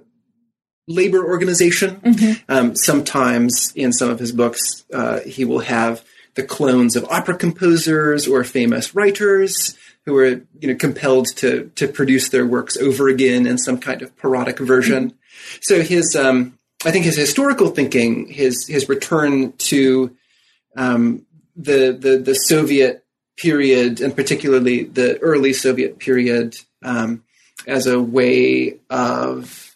labor 0.88 1.26
organization. 1.26 1.99
Mm-hmm. 2.02 2.52
Um, 2.52 2.76
sometimes 2.76 3.73
in 3.76 3.93
some 3.93 4.10
of 4.10 4.19
his 4.19 4.32
books, 4.32 4.86
uh, 4.93 5.19
he 5.21 5.45
will 5.45 5.60
have 5.60 6.04
the 6.35 6.43
clones 6.43 6.95
of 6.95 7.05
opera 7.05 7.37
composers 7.37 8.27
or 8.27 8.43
famous 8.43 8.95
writers 8.95 9.77
who 10.05 10.17
are 10.17 10.41
you 10.59 10.67
know 10.67 10.75
compelled 10.75 11.27
to 11.37 11.71
to 11.75 11.87
produce 11.87 12.29
their 12.29 12.45
works 12.45 12.77
over 12.77 13.07
again 13.07 13.45
in 13.45 13.57
some 13.57 13.77
kind 13.77 14.01
of 14.01 14.15
parodic 14.17 14.59
version. 14.59 15.11
Mm-hmm. 15.11 15.57
So 15.61 15.81
his 15.81 16.15
um, 16.15 16.57
I 16.85 16.91
think 16.91 17.05
his 17.05 17.17
historical 17.17 17.69
thinking, 17.69 18.27
his 18.27 18.67
his 18.67 18.89
return 18.89 19.53
to 19.53 20.15
um, 20.75 21.25
the 21.55 21.97
the 21.97 22.17
the 22.17 22.35
Soviet 22.35 23.05
period, 23.37 24.01
and 24.01 24.15
particularly 24.15 24.83
the 24.83 25.17
early 25.19 25.53
Soviet 25.53 25.99
period, 25.99 26.57
um, 26.83 27.23
as 27.67 27.87
a 27.87 27.99
way 27.99 28.79
of 28.89 29.75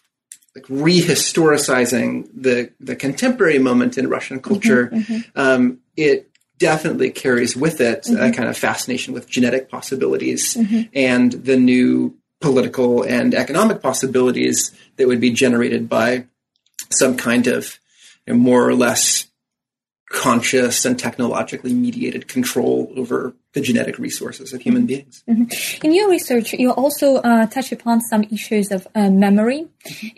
like 0.55 0.65
rehistoricizing 0.65 2.27
the 2.33 2.71
the 2.79 2.95
contemporary 2.95 3.59
moment 3.59 3.97
in 3.97 4.09
Russian 4.09 4.41
culture. 4.41 4.87
Mm-hmm, 4.87 5.13
mm-hmm. 5.13 5.39
Um, 5.39 5.79
it 5.95 6.26
definitely 6.57 7.09
carries 7.11 7.55
with 7.55 7.81
it 7.81 8.03
mm-hmm. 8.03 8.21
a 8.21 8.31
kind 8.31 8.49
of 8.49 8.57
fascination 8.57 9.13
with 9.13 9.29
genetic 9.29 9.69
possibilities 9.69 10.55
mm-hmm. 10.55 10.81
and 10.93 11.31
the 11.33 11.57
new 11.57 12.15
political 12.39 13.03
and 13.03 13.33
economic 13.33 13.81
possibilities 13.81 14.71
that 14.97 15.07
would 15.07 15.21
be 15.21 15.31
generated 15.31 15.89
by 15.89 16.25
some 16.91 17.17
kind 17.17 17.47
of 17.47 17.79
you 18.25 18.33
know, 18.33 18.39
more 18.39 18.67
or 18.67 18.75
less 18.75 19.27
conscious 20.09 20.85
and 20.85 20.97
technologically 20.97 21.73
mediated 21.73 22.27
control 22.27 22.91
over 22.95 23.33
the 23.53 23.59
genetic 23.59 23.99
resources 23.99 24.53
of 24.53 24.61
human 24.61 24.85
beings. 24.85 25.23
Mm-hmm. 25.27 25.85
In 25.85 25.93
your 25.93 26.09
research, 26.09 26.53
you 26.53 26.71
also 26.71 27.17
uh, 27.17 27.45
touch 27.47 27.71
upon 27.71 27.99
some 28.01 28.23
issues 28.23 28.71
of 28.71 28.87
uh, 28.95 29.09
memory, 29.09 29.67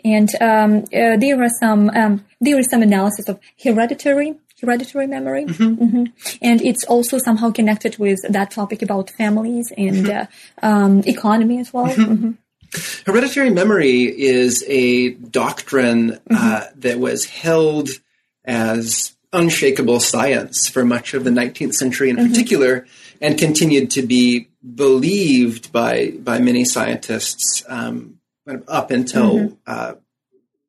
and 0.04 0.28
um, 0.40 0.84
uh, 0.94 1.16
there 1.16 1.42
are 1.42 1.48
some 1.48 1.90
um, 1.90 2.24
there 2.40 2.58
is 2.58 2.70
some 2.70 2.82
analysis 2.82 3.28
of 3.28 3.40
hereditary 3.62 4.36
hereditary 4.60 5.06
memory, 5.06 5.46
mm-hmm. 5.46 5.82
Mm-hmm. 5.82 6.04
and 6.42 6.60
it's 6.62 6.84
also 6.84 7.18
somehow 7.18 7.50
connected 7.50 7.98
with 7.98 8.20
that 8.28 8.50
topic 8.50 8.82
about 8.82 9.10
families 9.10 9.72
and 9.76 10.06
mm-hmm. 10.06 10.64
uh, 10.64 10.66
um, 10.66 11.02
economy 11.06 11.60
as 11.60 11.72
well. 11.72 11.86
Mm-hmm. 11.86 12.12
Mm-hmm. 12.12 12.30
Hereditary 13.10 13.50
memory 13.50 14.02
is 14.02 14.64
a 14.68 15.10
doctrine 15.10 16.20
uh, 16.30 16.66
that 16.76 17.00
was 17.00 17.24
held 17.24 17.88
as 18.44 19.16
unshakable 19.32 20.00
science 20.00 20.68
for 20.68 20.84
much 20.84 21.14
of 21.14 21.24
the 21.24 21.30
19th 21.30 21.72
century 21.72 22.10
in 22.10 22.16
mm-hmm. 22.16 22.28
particular, 22.28 22.86
and 23.20 23.38
continued 23.38 23.90
to 23.92 24.02
be 24.02 24.48
believed 24.74 25.72
by 25.72 26.10
by 26.10 26.38
many 26.38 26.64
scientists 26.64 27.64
um, 27.68 28.18
up 28.68 28.90
until 28.90 29.34
mm-hmm. 29.34 29.54
uh, 29.66 29.94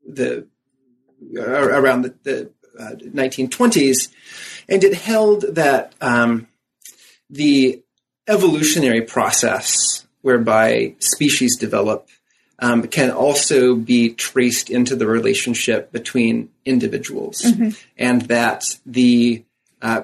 the 0.07 0.47
around 1.37 2.03
the, 2.03 2.15
the 2.23 2.51
uh, 2.81 2.95
1920s, 2.95 4.09
and 4.67 4.83
it 4.83 4.93
held 4.93 5.41
that 5.55 5.93
um, 6.01 6.47
the 7.29 7.81
evolutionary 8.27 9.01
process 9.01 10.05
whereby 10.21 10.95
species 10.99 11.57
develop 11.57 12.07
um, 12.59 12.83
can 12.87 13.09
also 13.11 13.75
be 13.75 14.13
traced 14.13 14.69
into 14.69 14.95
the 14.95 15.07
relationship 15.07 15.91
between 15.91 16.49
individuals, 16.65 17.41
mm-hmm. 17.41 17.69
and 17.97 18.23
that 18.23 18.63
the 18.85 19.43
uh, 19.81 20.03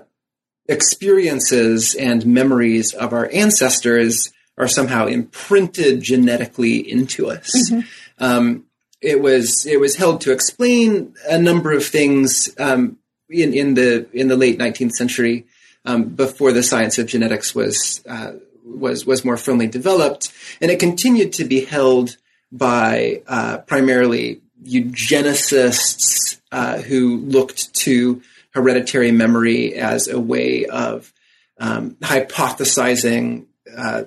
experiences 0.67 1.95
and 1.95 2.25
memories 2.25 2.93
of 2.93 3.13
our 3.13 3.29
ancestors 3.31 4.33
are 4.57 4.67
somehow 4.67 5.05
imprinted 5.05 6.01
genetically 6.01 6.77
into 6.77 7.29
us. 7.29 7.51
Mm-hmm. 7.69 7.79
Um, 8.19 8.66
it 9.01 9.21
was 9.21 9.65
it 9.65 9.79
was 9.79 9.95
held 9.95 10.21
to 10.21 10.31
explain 10.31 11.13
a 11.29 11.37
number 11.37 11.71
of 11.71 11.85
things 11.85 12.49
um, 12.59 12.97
in 13.29 13.53
in 13.53 13.73
the 13.75 14.07
in 14.13 14.27
the 14.27 14.37
late 14.37 14.57
19th 14.57 14.93
century 14.93 15.45
um, 15.85 16.05
before 16.05 16.51
the 16.51 16.63
science 16.63 16.97
of 16.97 17.07
genetics 17.07 17.53
was 17.53 18.03
uh, 18.07 18.33
was 18.63 19.05
was 19.05 19.23
more 19.23 19.37
firmly 19.37 19.67
developed, 19.67 20.33
and 20.61 20.71
it 20.71 20.79
continued 20.79 21.33
to 21.33 21.45
be 21.45 21.63
held 21.63 22.17
by 22.51 23.21
uh, 23.27 23.59
primarily 23.59 24.41
eugenicists 24.63 26.39
uh, 26.51 26.77
who 26.79 27.17
looked 27.17 27.73
to 27.73 28.21
hereditary 28.51 29.11
memory 29.11 29.75
as 29.75 30.07
a 30.07 30.19
way 30.19 30.65
of 30.65 31.13
um, 31.59 31.91
hypothesizing 32.01 33.45
uh, 33.75 34.03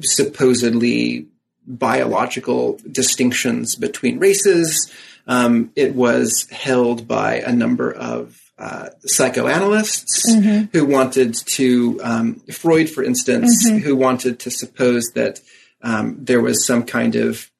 supposedly 0.00 1.26
biological 1.68 2.78
distinctions 2.90 3.76
between 3.76 4.18
races. 4.18 4.90
Um, 5.26 5.70
it 5.76 5.94
was 5.94 6.48
held 6.50 7.06
by 7.06 7.36
a 7.36 7.52
number 7.52 7.92
of 7.92 8.40
uh, 8.58 8.88
psychoanalysts 9.00 10.28
mm-hmm. 10.28 10.64
who 10.72 10.84
wanted 10.84 11.36
to, 11.46 12.00
um, 12.02 12.34
Freud, 12.50 12.88
for 12.88 13.04
instance, 13.04 13.68
mm-hmm. 13.68 13.78
who 13.78 13.94
wanted 13.94 14.40
to 14.40 14.50
suppose 14.50 15.04
that 15.14 15.40
um, 15.82 16.16
there 16.18 16.40
was 16.40 16.66
some 16.66 16.82
kind 16.84 17.14
of 17.14 17.50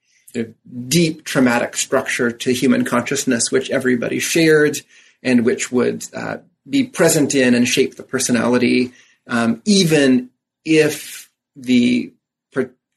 deep 0.89 1.25
traumatic 1.25 1.77
structure 1.77 2.31
to 2.31 2.53
human 2.53 2.85
consciousness, 2.85 3.51
which 3.51 3.71
everybody 3.71 4.19
shared 4.19 4.79
and 5.23 5.45
which 5.45 5.71
would 5.73 6.05
uh, 6.15 6.39
be 6.69 6.85
present 6.85 7.35
in 7.35 7.55
and 7.55 7.69
shape 7.69 7.97
the 7.97 8.03
personality, 8.03 8.93
um, 9.27 9.63
even 9.65 10.31
if 10.65 11.31
the 11.57 12.13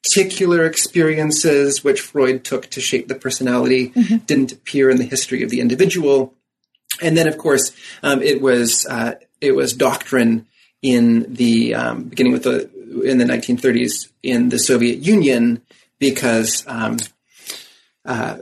particular 0.03 0.65
experiences 0.65 1.83
which 1.83 2.01
Freud 2.01 2.43
took 2.43 2.69
to 2.71 2.81
shape 2.81 3.07
the 3.07 3.15
personality 3.15 3.89
mm-hmm. 3.89 4.17
didn't 4.17 4.51
appear 4.51 4.89
in 4.89 4.97
the 4.97 5.03
history 5.03 5.43
of 5.43 5.49
the 5.49 5.59
individual. 5.59 6.33
And 7.01 7.17
then, 7.17 7.27
of 7.27 7.37
course, 7.37 7.71
um, 8.03 8.21
it 8.21 8.41
was 8.41 8.85
uh, 8.85 9.15
it 9.39 9.53
was 9.53 9.73
doctrine 9.73 10.47
in 10.81 11.33
the 11.33 11.75
um, 11.75 12.03
beginning 12.03 12.33
with 12.33 12.43
the 12.43 12.69
in 13.03 13.17
the 13.17 13.25
1930s 13.25 14.09
in 14.23 14.49
the 14.49 14.59
Soviet 14.59 14.99
Union 14.99 15.61
because 15.99 16.63
um, 16.67 16.97
uh, 18.05 18.37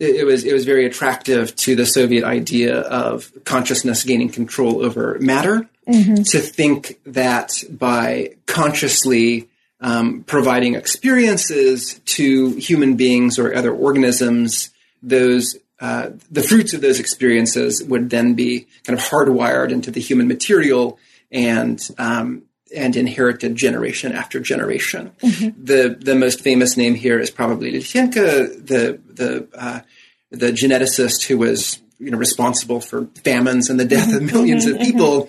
it, 0.00 0.16
it, 0.16 0.24
was 0.24 0.44
it 0.44 0.52
was 0.52 0.64
very 0.64 0.86
attractive 0.86 1.54
to 1.56 1.76
the 1.76 1.86
Soviet 1.86 2.24
idea 2.24 2.80
of 2.80 3.30
consciousness 3.44 4.04
gaining 4.04 4.30
control 4.30 4.84
over 4.84 5.18
matter. 5.20 5.68
Mm-hmm. 5.86 6.22
To 6.22 6.40
think 6.40 6.98
that 7.04 7.62
by 7.68 8.36
consciously 8.46 9.50
um, 9.84 10.22
providing 10.22 10.76
experiences 10.76 12.00
to 12.06 12.54
human 12.56 12.96
beings 12.96 13.38
or 13.38 13.54
other 13.54 13.72
organisms, 13.72 14.70
those 15.02 15.56
uh, 15.78 16.10
the 16.30 16.42
fruits 16.42 16.72
of 16.72 16.80
those 16.80 16.98
experiences 16.98 17.84
would 17.84 18.08
then 18.08 18.32
be 18.32 18.66
kind 18.86 18.98
of 18.98 19.04
hardwired 19.04 19.70
into 19.70 19.90
the 19.90 20.00
human 20.00 20.26
material 20.26 20.98
and 21.30 21.86
um, 21.98 22.44
and 22.74 22.96
inherited 22.96 23.56
generation 23.56 24.12
after 24.12 24.40
generation. 24.40 25.12
Mm-hmm. 25.20 25.62
The 25.62 25.98
the 26.00 26.14
most 26.14 26.40
famous 26.40 26.78
name 26.78 26.94
here 26.94 27.20
is 27.20 27.30
probably 27.30 27.70
Lysenko, 27.70 28.66
the 28.66 28.98
the 29.06 29.46
uh, 29.52 29.80
the 30.30 30.50
geneticist 30.50 31.26
who 31.26 31.36
was 31.36 31.82
you 31.98 32.10
know 32.10 32.16
responsible 32.16 32.80
for 32.80 33.06
famines 33.22 33.68
and 33.68 33.78
the 33.78 33.84
death 33.84 34.14
of 34.14 34.22
1000000s 34.22 34.30
mm-hmm. 34.32 34.74
of 34.76 34.80
people, 34.80 35.28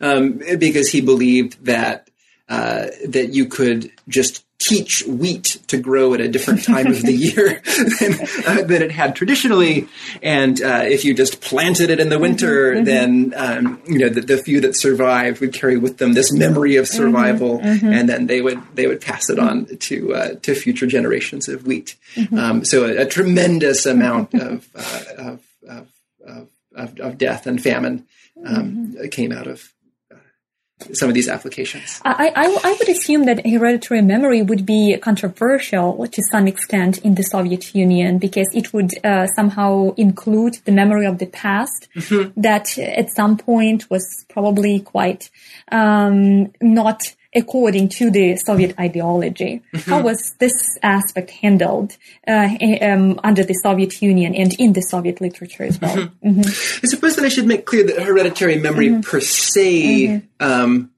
um, 0.00 0.58
because 0.60 0.88
he 0.90 1.00
believed 1.00 1.64
that 1.64 2.05
uh, 2.48 2.86
that 3.08 3.30
you 3.34 3.46
could 3.46 3.90
just 4.08 4.44
teach 4.58 5.02
wheat 5.06 5.58
to 5.66 5.76
grow 5.76 6.14
at 6.14 6.20
a 6.20 6.28
different 6.28 6.64
time 6.64 6.86
of 6.86 7.02
the 7.02 7.12
year 7.12 7.60
than, 8.00 8.14
uh, 8.46 8.62
than 8.62 8.82
it 8.82 8.90
had 8.90 9.14
traditionally. 9.14 9.88
And 10.22 10.60
uh, 10.62 10.82
if 10.84 11.04
you 11.04 11.14
just 11.14 11.40
planted 11.40 11.90
it 11.90 12.00
in 12.00 12.08
the 12.08 12.18
winter, 12.18 12.72
mm-hmm, 12.72 12.76
mm-hmm. 12.78 12.84
then 12.84 13.34
um, 13.36 13.82
you 13.86 13.98
know 13.98 14.08
the, 14.08 14.20
the, 14.20 14.38
few 14.38 14.60
that 14.60 14.76
survived 14.76 15.40
would 15.40 15.52
carry 15.52 15.76
with 15.76 15.98
them 15.98 16.12
this 16.12 16.32
memory 16.32 16.76
of 16.76 16.86
mm-hmm, 16.86 16.96
survival, 16.96 17.58
mm-hmm, 17.58 17.92
and 17.92 18.08
then 18.08 18.26
they 18.26 18.40
would 18.40 18.62
they 18.74 18.86
would 18.86 19.00
pass 19.00 19.28
it 19.28 19.38
on 19.38 19.66
to 19.66 20.14
uh, 20.14 20.34
to 20.42 20.54
future 20.54 20.86
generations 20.86 21.48
of 21.48 21.66
wheat. 21.66 21.96
Mm-hmm. 22.14 22.38
Um, 22.38 22.64
so 22.64 22.84
a, 22.84 23.02
a, 23.02 23.06
tremendous 23.06 23.86
amount 23.86 24.34
of, 24.34 24.68
uh, 24.74 25.02
of, 25.18 25.40
of, 25.68 26.48
of, 26.74 27.00
of, 27.00 27.18
death 27.18 27.46
and 27.46 27.62
famine 27.62 28.06
um, 28.44 28.94
mm-hmm. 28.94 29.08
came 29.08 29.32
out 29.32 29.46
of 29.46 29.72
some 30.92 31.08
of 31.08 31.14
these 31.14 31.28
applications. 31.28 32.00
I, 32.04 32.32
I, 32.36 32.60
I, 32.62 32.72
would 32.78 32.88
assume 32.88 33.24
that 33.24 33.46
hereditary 33.46 34.02
memory 34.02 34.42
would 34.42 34.66
be 34.66 34.96
controversial 34.98 36.06
to 36.06 36.22
some 36.30 36.46
extent 36.46 36.98
in 36.98 37.14
the 37.14 37.22
Soviet 37.22 37.74
Union 37.74 38.18
because 38.18 38.46
it 38.52 38.72
would 38.74 38.90
uh, 39.04 39.26
somehow 39.28 39.94
include 39.96 40.58
the 40.64 40.72
memory 40.72 41.06
of 41.06 41.18
the 41.18 41.26
past 41.26 41.88
mm-hmm. 41.94 42.38
that 42.38 42.76
at 42.78 43.10
some 43.10 43.38
point 43.38 43.90
was 43.90 44.26
probably 44.28 44.80
quite 44.80 45.30
um, 45.72 46.52
not 46.60 47.14
according 47.36 47.88
to 47.90 48.10
the 48.10 48.36
Soviet 48.36 48.74
ideology. 48.80 49.62
Mm-hmm. 49.72 49.90
How 49.90 50.00
was 50.00 50.34
this 50.38 50.78
aspect 50.82 51.30
handled 51.30 51.96
uh, 52.26 52.48
um, 52.80 53.20
under 53.22 53.44
the 53.44 53.52
Soviet 53.52 54.00
Union 54.00 54.34
and 54.34 54.52
in 54.58 54.72
the 54.72 54.80
Soviet 54.80 55.20
literature 55.20 55.64
as 55.64 55.80
well? 55.80 55.96
Mm-hmm. 55.96 56.28
Mm-hmm. 56.28 56.80
I 56.84 56.88
suppose 56.88 57.16
that 57.16 57.24
I 57.24 57.28
should 57.28 57.46
make 57.46 57.66
clear 57.66 57.84
that 57.84 58.02
hereditary 58.02 58.58
memory 58.58 58.88
mm-hmm. 58.88 59.00
per 59.02 59.20
se 59.20 60.06
mm-hmm. 60.06 60.44
um, 60.44 60.90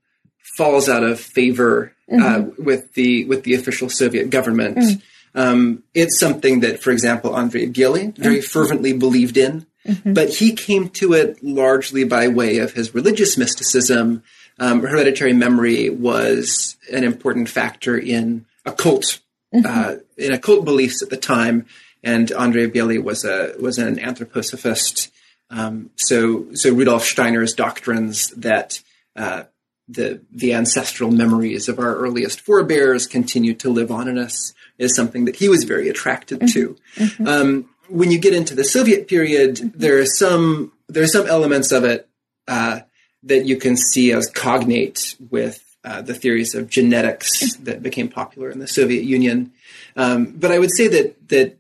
falls 0.57 0.89
out 0.89 1.03
of 1.03 1.21
favor 1.21 1.93
uh, 2.11 2.15
mm-hmm. 2.15 2.65
with 2.65 2.95
the 2.95 3.25
with 3.25 3.43
the 3.43 3.55
official 3.55 3.89
Soviet 3.91 4.31
government. 4.31 4.79
Mm. 4.79 5.03
Um, 5.35 5.83
it's 5.95 6.19
something 6.19 6.61
that, 6.61 6.83
for 6.83 6.91
example, 6.91 7.37
Andrei 7.37 7.67
Bely 7.67 8.13
very 8.17 8.41
fervently 8.41 8.93
believed 8.93 9.37
in. 9.37 9.67
But 10.05 10.29
he 10.29 10.53
came 10.53 10.91
to 10.91 11.15
it 11.15 11.43
largely 11.43 12.05
by 12.05 12.29
way 12.29 12.59
of 12.59 12.75
his 12.75 12.95
religious 12.95 13.39
mysticism 13.39 14.23
um, 14.59 14.83
hereditary 14.83 15.33
memory 15.33 15.89
was 15.91 16.77
an 16.93 17.05
important 17.05 17.49
factor 17.49 17.97
in 17.97 18.47
occult 18.65 19.21
mm-hmm. 19.55 19.67
uh, 19.67 19.97
in 20.17 20.33
occult 20.33 20.65
beliefs 20.65 21.03
at 21.03 21.11
the 21.11 21.17
time. 21.17 21.67
And 22.03 22.31
Andrei 22.33 22.67
Bely 22.67 22.99
was 22.99 23.25
a 23.25 23.55
was 23.61 23.79
an 23.79 23.97
anthroposophist. 23.97 25.11
Um, 25.51 25.91
so 25.97 26.55
so 26.55 26.73
Rudolf 26.73 27.05
Steiner's 27.05 27.55
doctrines 27.55 28.29
that 28.31 28.81
uh, 29.17 29.45
the 29.89 30.21
the 30.31 30.55
ancestral 30.55 31.11
memories 31.11 31.69
of 31.69 31.79
our 31.79 31.97
earliest 31.97 32.41
forebears 32.41 33.07
continue 33.07 33.55
to 33.55 33.71
live 33.71 33.91
on 33.91 34.07
in 34.07 34.19
us 34.19 34.53
is 34.77 34.95
something 34.95 35.25
that 35.25 35.37
he 35.37 35.49
was 35.49 35.65
very 35.65 35.89
attracted 35.89 36.41
mm-hmm. 36.41 36.53
to. 36.53 36.77
Mm-hmm. 36.97 37.27
Um, 37.27 37.71
when 37.89 38.11
you 38.11 38.19
get 38.19 38.35
into 38.35 38.55
the 38.55 38.65
Soviet 38.65 39.09
period, 39.09 39.57
mm-hmm. 39.57 39.79
there 39.79 39.99
are 39.99 40.07
some 40.07 40.73
there 40.89 41.03
are 41.03 41.09
some 41.09 41.27
elements 41.27 41.73
of 41.73 41.85
it 41.85 42.09
uh, 42.47 42.81
that 43.25 43.47
you 43.47 43.57
can 43.57 43.77
see 43.77 44.13
as 44.13 44.31
cognate 44.31 45.17
with 45.31 45.65
uh, 45.85 46.03
the 46.03 46.15
theories 46.15 46.55
of 46.55 46.69
genetics 46.69 47.55
that 47.57 47.83
became 47.83 48.09
popular 48.09 48.51
in 48.51 48.59
the 48.59 48.67
Soviet 48.69 49.05
Union. 49.05 49.53
Um, 49.97 50.27
but 50.27 50.51
I 50.53 50.59
would 50.59 50.71
say 50.77 50.89
that 50.89 51.29
that 51.29 51.57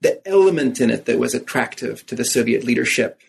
the 0.00 0.26
element 0.26 0.80
in 0.80 0.90
it 0.90 1.04
that 1.06 1.18
was 1.18 1.34
attractive 1.34 2.06
to 2.06 2.14
the 2.14 2.24
Soviet 2.24 2.64
leadership 2.64 3.20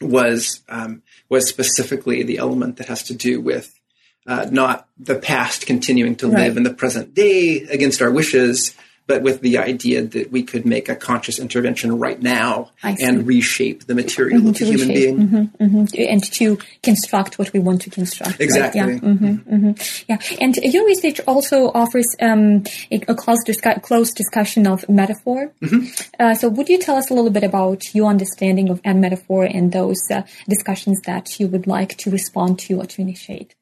was 0.00 0.62
um, 0.68 1.02
was 1.28 1.48
specifically 1.48 2.22
the 2.22 2.38
element 2.38 2.76
that 2.78 2.88
has 2.88 3.02
to 3.04 3.14
do 3.14 3.40
with 3.40 3.78
uh, 4.26 4.46
not 4.50 4.88
the 4.98 5.14
past 5.14 5.66
continuing 5.66 6.16
to 6.16 6.28
Right. 6.28 6.44
live 6.44 6.56
in 6.56 6.62
the 6.62 6.72
present 6.74 7.14
day 7.14 7.62
against 7.62 8.00
our 8.02 8.10
wishes, 8.10 8.74
but 9.06 9.22
with 9.22 9.40
the 9.42 9.58
idea 9.58 10.02
that 10.02 10.30
we 10.32 10.42
could 10.42 10.64
make 10.64 10.88
a 10.88 10.96
conscious 10.96 11.38
intervention 11.38 11.98
right 11.98 12.20
now 12.22 12.70
and 12.82 13.26
reshape 13.26 13.86
the 13.86 13.94
material 13.94 14.48
of 14.48 14.54
the 14.58 14.64
human 14.64 14.88
reshape. 14.88 15.16
being. 15.16 15.28
Mhm, 15.28 15.56
mhm. 15.60 16.10
and 16.12 16.24
to 16.32 16.58
construct 16.82 17.38
what 17.38 17.52
we 17.52 17.60
want 17.60 17.82
to 17.82 17.90
construct. 17.90 18.32
right? 18.32 18.40
Exactly. 18.40 18.80
Yeah. 18.80 18.98
hmm 18.98 19.34
hmm 19.34 19.70
Yeah. 20.08 20.18
And 20.40 20.56
your 20.56 20.86
research 20.86 21.20
also 21.26 21.70
offers 21.74 22.06
um, 22.20 22.64
a, 22.90 22.96
a 23.08 23.14
close, 23.14 23.44
discu- 23.44 23.82
close 23.82 24.10
discussion 24.12 24.66
of 24.66 24.88
metaphor. 24.88 25.52
Mm-hmm. 25.62 25.86
Uh, 26.18 26.34
so, 26.34 26.48
would 26.48 26.68
you 26.68 26.78
tell 26.78 26.96
us 26.96 27.10
a 27.10 27.14
little 27.14 27.30
bit 27.30 27.44
about 27.44 27.82
your 27.94 28.08
understanding 28.08 28.70
of 28.70 28.80
metaphor 28.84 29.44
and 29.44 29.72
those 29.72 30.00
uh, 30.10 30.22
discussions 30.48 31.00
that 31.04 31.38
you 31.38 31.46
would 31.48 31.66
like 31.66 31.96
to 31.98 32.10
respond 32.10 32.58
to 32.60 32.80
or 32.80 32.86
to 32.86 33.02
initiate? 33.02 33.54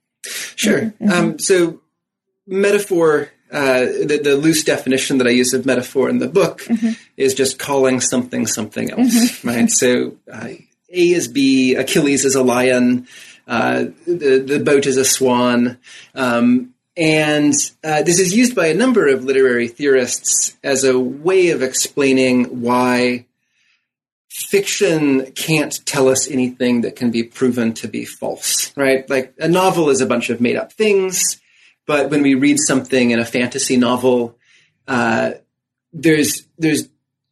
Sure. 0.56 0.94
Um, 1.10 1.38
so, 1.38 1.80
metaphor, 2.46 3.30
uh, 3.52 3.80
the, 3.80 4.20
the 4.22 4.36
loose 4.36 4.64
definition 4.64 5.18
that 5.18 5.26
I 5.26 5.30
use 5.30 5.52
of 5.52 5.66
metaphor 5.66 6.08
in 6.08 6.18
the 6.18 6.28
book 6.28 6.66
is 7.16 7.34
just 7.34 7.58
calling 7.58 8.00
something 8.00 8.46
something 8.46 8.90
else, 8.90 9.44
right? 9.44 9.70
So, 9.70 10.16
uh, 10.32 10.48
A 10.48 10.62
is 10.90 11.28
B, 11.28 11.74
Achilles 11.74 12.24
is 12.24 12.34
a 12.34 12.42
lion, 12.42 13.06
uh, 13.46 13.84
the, 14.06 14.42
the 14.46 14.60
boat 14.60 14.86
is 14.86 14.96
a 14.96 15.04
swan. 15.04 15.78
Um, 16.14 16.74
and 16.96 17.54
uh, 17.82 18.02
this 18.02 18.18
is 18.18 18.34
used 18.34 18.54
by 18.54 18.66
a 18.66 18.74
number 18.74 19.08
of 19.08 19.24
literary 19.24 19.68
theorists 19.68 20.56
as 20.62 20.84
a 20.84 20.98
way 20.98 21.50
of 21.50 21.62
explaining 21.62 22.62
why 22.62 23.26
fiction 24.28 25.30
can't 25.32 25.84
tell 25.86 26.08
us 26.08 26.28
anything 26.30 26.82
that 26.82 26.96
can 26.96 27.10
be 27.10 27.22
proven 27.22 27.72
to 27.74 27.88
be 27.88 28.04
false, 28.04 28.74
right? 28.76 29.08
Like 29.08 29.34
a 29.38 29.48
novel 29.48 29.90
is 29.90 30.00
a 30.00 30.06
bunch 30.06 30.30
of 30.30 30.40
made 30.40 30.56
up 30.56 30.72
things, 30.72 31.40
but 31.86 32.10
when 32.10 32.22
we 32.22 32.34
read 32.34 32.58
something 32.58 33.10
in 33.10 33.18
a 33.18 33.24
fantasy 33.24 33.76
novel, 33.76 34.36
uh, 34.86 35.32
there's 35.92 36.46
there's 36.58 36.82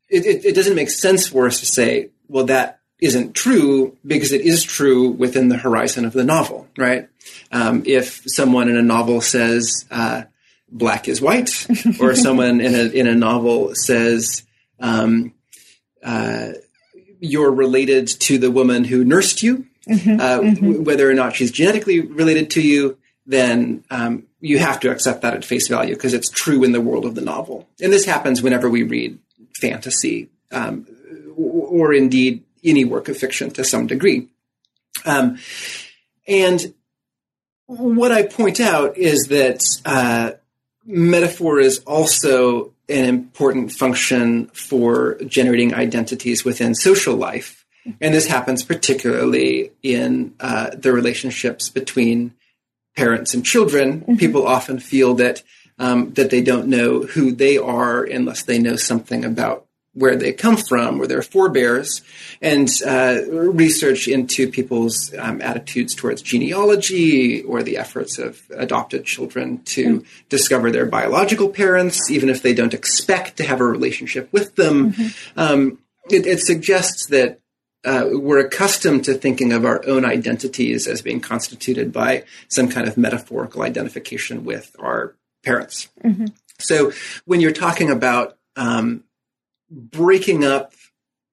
it, 0.09 0.27
it, 0.27 0.45
it 0.45 0.55
doesn't 0.55 0.75
make 0.75 0.91
sense 0.91 1.29
for 1.29 1.47
us 1.47 1.61
to 1.61 1.67
say, 1.67 2.11
well, 2.29 2.47
that 2.47 2.81
isn't 3.01 3.35
true 3.35 3.97
because 4.07 4.33
it 4.33 4.43
is 4.43 4.63
true 4.63 5.11
within 5.11 5.49
the 5.49 5.57
horizon 5.57 6.05
of 6.05 6.13
the 6.13 6.25
novel, 6.25 6.69
right? 6.77 7.09
Um, 7.51 7.83
if 7.87 8.23
someone 8.27 8.69
in 8.69 8.77
a 8.77 8.83
novel 8.83 9.21
says 9.21 9.87
uh, 9.91 10.25
black 10.69 11.09
is 11.09 11.21
white, 11.21 11.67
or 12.01 12.15
someone 12.15 12.61
in 12.61 12.75
a 12.75 12.89
in 12.93 13.07
a 13.07 13.15
novel 13.15 13.73
says 13.75 14.45
um, 14.81 15.33
uh, 16.05 16.53
you're 17.21 17.53
related 17.53 18.09
to 18.09 18.39
the 18.39 18.51
woman 18.51 18.85
who 18.85 19.05
nursed 19.05 19.43
you, 19.43 19.67
uh, 19.89 20.41
w- 20.41 20.83
whether 20.83 21.09
or 21.09 21.15
not 21.15 21.35
she's 21.35 21.51
genetically 21.53 22.01
related 22.01 22.51
to 22.51 22.63
you, 22.63 22.99
then 23.27 23.85
um, 23.91 24.27
you 24.41 24.59
have 24.59 24.81
to 24.81 24.91
accept 24.91 25.23
that 25.23 25.35
at 25.35 25.45
face 25.45 25.69
value 25.69 25.95
because 25.95 26.15
it's 26.15 26.31
true 26.31 26.65
in 26.65 26.73
the 26.73 26.81
world 26.81 27.05
of 27.05 27.15
the 27.15 27.21
novel. 27.21 27.69
And 27.81 27.93
this 27.93 28.05
happens 28.05 28.43
whenever 28.43 28.69
we 28.69 28.83
read 28.83 29.19
fantasy 29.61 30.31
um, 30.51 30.87
or, 31.37 31.93
indeed 31.93 32.43
any 32.65 32.85
work 32.85 33.09
of 33.09 33.17
fiction 33.17 33.51
to 33.51 33.65
some 33.65 33.87
degree. 33.87 34.29
Um, 35.05 35.39
and 36.27 36.75
what 37.67 38.13
I 38.13 38.25
point 38.25 38.61
out 38.61 38.97
is 38.99 39.29
that 39.29 39.63
uh, 39.85 40.33
metaphor 40.85 41.61
is 41.61 41.81
also 41.81 42.73
an 42.89 43.05
important 43.05 43.73
function 43.73 44.47
for 44.49 45.15
generating 45.27 45.75
identities 45.75 46.45
within 46.45 46.75
social 46.75 47.15
life. 47.15 47.65
And 48.01 48.13
this 48.13 48.27
happens 48.27 48.63
particularly 48.63 49.73
in 49.83 50.35
uh, 50.41 50.71
the 50.77 50.93
relationships 50.93 51.69
between 51.69 52.35
parents 52.97 53.35
and 53.35 53.45
children. 53.45 54.17
People 54.17 54.47
often 54.47 54.79
feel 54.79 55.15
that 55.15 55.43
um, 55.79 56.13
that 56.15 56.31
they 56.31 56.43
don't 56.43 56.69
know 56.69 57.03
who 57.03 57.33
they 57.33 57.57
are 57.57 58.05
unless 58.05 58.43
they 58.43 58.59
know 58.59 58.77
something 58.77 59.25
about 59.25 59.67
where 59.93 60.15
they 60.15 60.33
come 60.33 60.57
from 60.57 61.01
or 61.01 61.07
their 61.07 61.23
forebears, 61.23 62.03
and 62.41 62.71
uh, 62.87 63.23
research 63.29 64.07
into 64.07 64.49
people's 64.49 65.13
um, 65.19 65.43
attitudes 65.43 65.97
towards 65.97 66.23
genealogy 66.23 67.43
or 67.43 67.63
the 67.63 67.77
efforts 67.77 68.19
of 68.19 68.41
adopted 68.55 69.05
children 69.05 69.61
to 69.65 70.05
discover 70.29 70.71
their 70.71 70.87
biological 70.87 71.49
parents, 71.49 72.09
even 72.09 72.29
if 72.29 72.41
they 72.41 72.55
don't 72.55 72.75
expect 72.75 73.37
to 73.37 73.45
have 73.45 73.61
a 73.61 73.65
relationship 73.65 74.33
with 74.33 74.55
them. 74.55 74.95
Um, 75.37 75.79
it, 76.09 76.27
it 76.27 76.41
suggests 76.41 77.07
that 77.07 77.40
uh, 77.85 78.09
we're 78.13 78.45
accustomed 78.45 79.05
to 79.05 79.15
thinking 79.15 79.53
of 79.53 79.65
our 79.65 79.83
own 79.87 80.05
identities 80.05 80.87
as 80.87 81.03
being 81.03 81.21
constituted 81.21 81.93
by 81.93 82.25
some 82.49 82.69
kind 82.69 82.87
of 82.87 82.97
metaphorical 82.97 83.63
identification 83.63 84.45
with 84.45 84.75
our 84.79 85.15
parents. 85.43 85.89
So 86.59 86.93
when 87.25 87.41
you're 87.41 87.53
talking 87.53 87.91
about 87.91 88.37
um, 88.57 89.05
breaking 89.71 90.45
up 90.45 90.73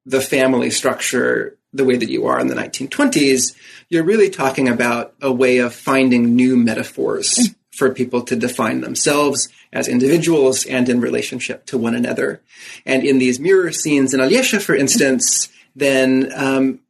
the 0.06 0.20
family 0.20 0.70
structure 0.70 1.58
the 1.74 1.84
way 1.84 1.96
that 1.96 2.08
you 2.08 2.26
are 2.26 2.40
in 2.40 2.46
the 2.46 2.54
1920s, 2.54 3.54
you're 3.90 4.04
really 4.04 4.30
talking 4.30 4.68
about 4.68 5.12
a 5.20 5.30
way 5.30 5.58
of 5.58 5.74
finding 5.74 6.34
new 6.34 6.56
metaphors 6.56 7.50
for 7.72 7.92
people 7.92 8.22
to 8.22 8.34
define 8.34 8.80
themselves 8.80 9.48
as 9.72 9.86
individuals 9.86 10.64
and 10.64 10.88
in 10.88 11.00
relationship 11.00 11.66
to 11.66 11.76
one 11.76 11.94
another. 11.94 12.40
And 12.86 13.04
in 13.04 13.18
these 13.18 13.38
mirror 13.38 13.70
scenes 13.70 14.14
in 14.14 14.20
Olesha, 14.20 14.62
for 14.62 14.74
instance, 14.74 15.50
then 15.78 16.32
um, 16.34 16.80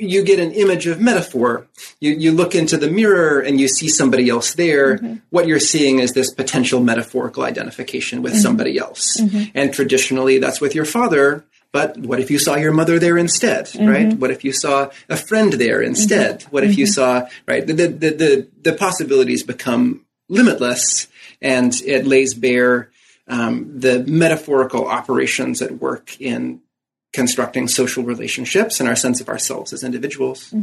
you 0.00 0.24
get 0.24 0.40
an 0.40 0.52
image 0.52 0.86
of 0.86 1.00
metaphor. 1.00 1.66
You, 2.00 2.12
you 2.12 2.32
look 2.32 2.54
into 2.54 2.76
the 2.76 2.90
mirror 2.90 3.40
and 3.40 3.60
you 3.60 3.68
see 3.68 3.88
somebody 3.88 4.28
else 4.28 4.54
there. 4.54 4.96
Mm-hmm. 4.96 5.14
What 5.30 5.46
you're 5.46 5.60
seeing 5.60 5.98
is 5.98 6.12
this 6.12 6.32
potential 6.32 6.80
metaphorical 6.80 7.44
identification 7.44 8.22
with 8.22 8.32
mm-hmm. 8.32 8.42
somebody 8.42 8.78
else. 8.78 9.20
Mm-hmm. 9.20 9.50
And 9.54 9.72
traditionally, 9.72 10.38
that's 10.38 10.60
with 10.60 10.74
your 10.74 10.86
father. 10.86 11.44
But 11.72 11.98
what 11.98 12.18
if 12.18 12.30
you 12.32 12.38
saw 12.38 12.56
your 12.56 12.72
mother 12.72 12.98
there 12.98 13.16
instead, 13.16 13.70
right? 13.76 14.12
What 14.12 14.32
if 14.32 14.42
you 14.42 14.52
saw 14.52 14.90
a 15.08 15.16
friend 15.16 15.52
there 15.52 15.80
instead? 15.80 16.42
What 16.50 16.64
if 16.64 16.76
you 16.76 16.84
saw, 16.84 17.28
right? 17.46 17.64
The, 17.64 17.72
the, 17.74 17.86
the, 17.86 18.10
the, 18.10 18.48
the 18.62 18.72
possibilities 18.72 19.44
become 19.44 20.04
limitless 20.28 21.06
and 21.40 21.72
it 21.82 22.08
lays 22.08 22.34
bare 22.34 22.90
um, 23.28 23.78
the 23.78 24.02
metaphorical 24.02 24.88
operations 24.88 25.62
at 25.62 25.78
work 25.78 26.20
in 26.20 26.60
constructing 27.12 27.66
social 27.68 28.04
relationships 28.04 28.80
and 28.80 28.88
our 28.88 28.96
sense 28.96 29.20
of 29.20 29.28
ourselves 29.28 29.72
as 29.72 29.82
individuals. 29.82 30.54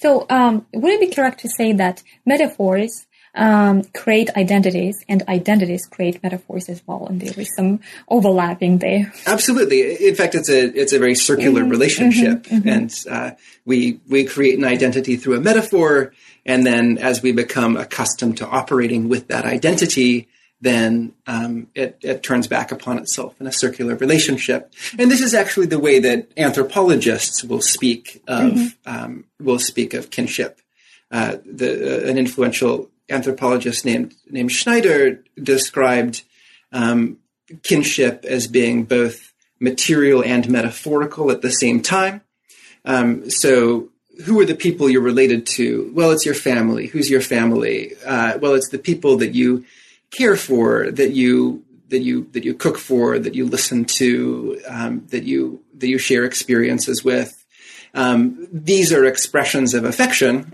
So, 0.00 0.26
um, 0.30 0.66
would 0.72 0.92
it 0.92 1.00
be 1.00 1.14
correct 1.14 1.40
to 1.40 1.48
say 1.48 1.72
that 1.74 2.02
metaphors 2.24 3.06
um, 3.34 3.84
create 3.94 4.30
identities 4.36 4.96
and 5.08 5.22
identities 5.28 5.86
create 5.86 6.22
metaphors 6.22 6.68
as 6.68 6.82
well? 6.86 7.06
And 7.06 7.20
there 7.20 7.38
is 7.38 7.54
some 7.54 7.80
overlapping 8.08 8.78
there. 8.78 9.12
Absolutely. 9.26 10.08
In 10.08 10.14
fact, 10.14 10.34
it's 10.34 10.48
a 10.48 10.66
it's 10.78 10.92
a 10.92 10.98
very 10.98 11.14
circular 11.14 11.64
relationship, 11.64 12.46
and 12.50 12.92
uh, 13.08 13.32
we 13.64 14.00
we 14.08 14.24
create 14.24 14.58
an 14.58 14.64
identity 14.64 15.16
through 15.16 15.36
a 15.36 15.40
metaphor, 15.40 16.12
and 16.46 16.64
then 16.64 16.98
as 16.98 17.22
we 17.22 17.32
become 17.32 17.76
accustomed 17.76 18.38
to 18.38 18.46
operating 18.46 19.08
with 19.08 19.28
that 19.28 19.44
identity, 19.44 20.28
then 20.60 21.14
um, 21.26 21.68
it, 21.74 21.98
it 22.02 22.22
turns 22.22 22.46
back 22.46 22.70
upon 22.70 22.98
itself 22.98 23.40
in 23.40 23.46
a 23.46 23.52
circular 23.52 23.94
relationship. 23.96 24.72
And 24.98 25.10
this 25.10 25.22
is 25.22 25.32
actually 25.32 25.66
the 25.66 25.78
way 25.78 25.98
that 26.00 26.30
anthropologists 26.36 27.42
will 27.42 27.62
speak 27.62 28.22
of 28.28 28.76
um, 28.84 29.24
will 29.40 29.58
speak 29.58 29.94
of 29.94 30.10
kinship. 30.10 30.60
Uh, 31.10 31.38
the, 31.44 32.04
uh, 32.04 32.10
an 32.10 32.18
influential 32.18 32.90
anthropologist 33.08 33.84
named 33.84 34.14
named 34.28 34.52
Schneider 34.52 35.24
described 35.42 36.22
um, 36.72 37.18
kinship 37.62 38.24
as 38.24 38.46
being 38.46 38.84
both 38.84 39.32
material 39.58 40.22
and 40.22 40.48
metaphorical 40.48 41.30
at 41.30 41.42
the 41.42 41.50
same 41.50 41.82
time. 41.82 42.20
Um, 42.84 43.28
so, 43.30 43.88
who 44.24 44.38
are 44.40 44.44
the 44.44 44.54
people 44.54 44.88
you're 44.88 45.00
related 45.00 45.46
to? 45.46 45.90
Well, 45.94 46.10
it's 46.10 46.26
your 46.26 46.34
family. 46.34 46.86
Who's 46.86 47.10
your 47.10 47.20
family? 47.20 47.94
Uh, 48.04 48.38
well, 48.40 48.54
it's 48.54 48.68
the 48.68 48.78
people 48.78 49.16
that 49.18 49.34
you 49.34 49.64
care 50.10 50.36
for, 50.36 50.90
that 50.90 51.10
you 51.12 51.64
that 51.90 52.00
you 52.00 52.28
that 52.32 52.44
you 52.44 52.54
cook 52.54 52.78
for, 52.78 53.18
that 53.18 53.34
you 53.34 53.46
listen 53.46 53.84
to, 53.84 54.60
um, 54.66 55.06
that 55.08 55.24
you 55.24 55.62
that 55.78 55.88
you 55.88 55.98
share 55.98 56.24
experiences 56.24 57.04
with. 57.04 57.36
Um, 57.94 58.46
these 58.52 58.92
are 58.92 59.04
expressions 59.04 59.74
of 59.74 59.84
affection, 59.84 60.50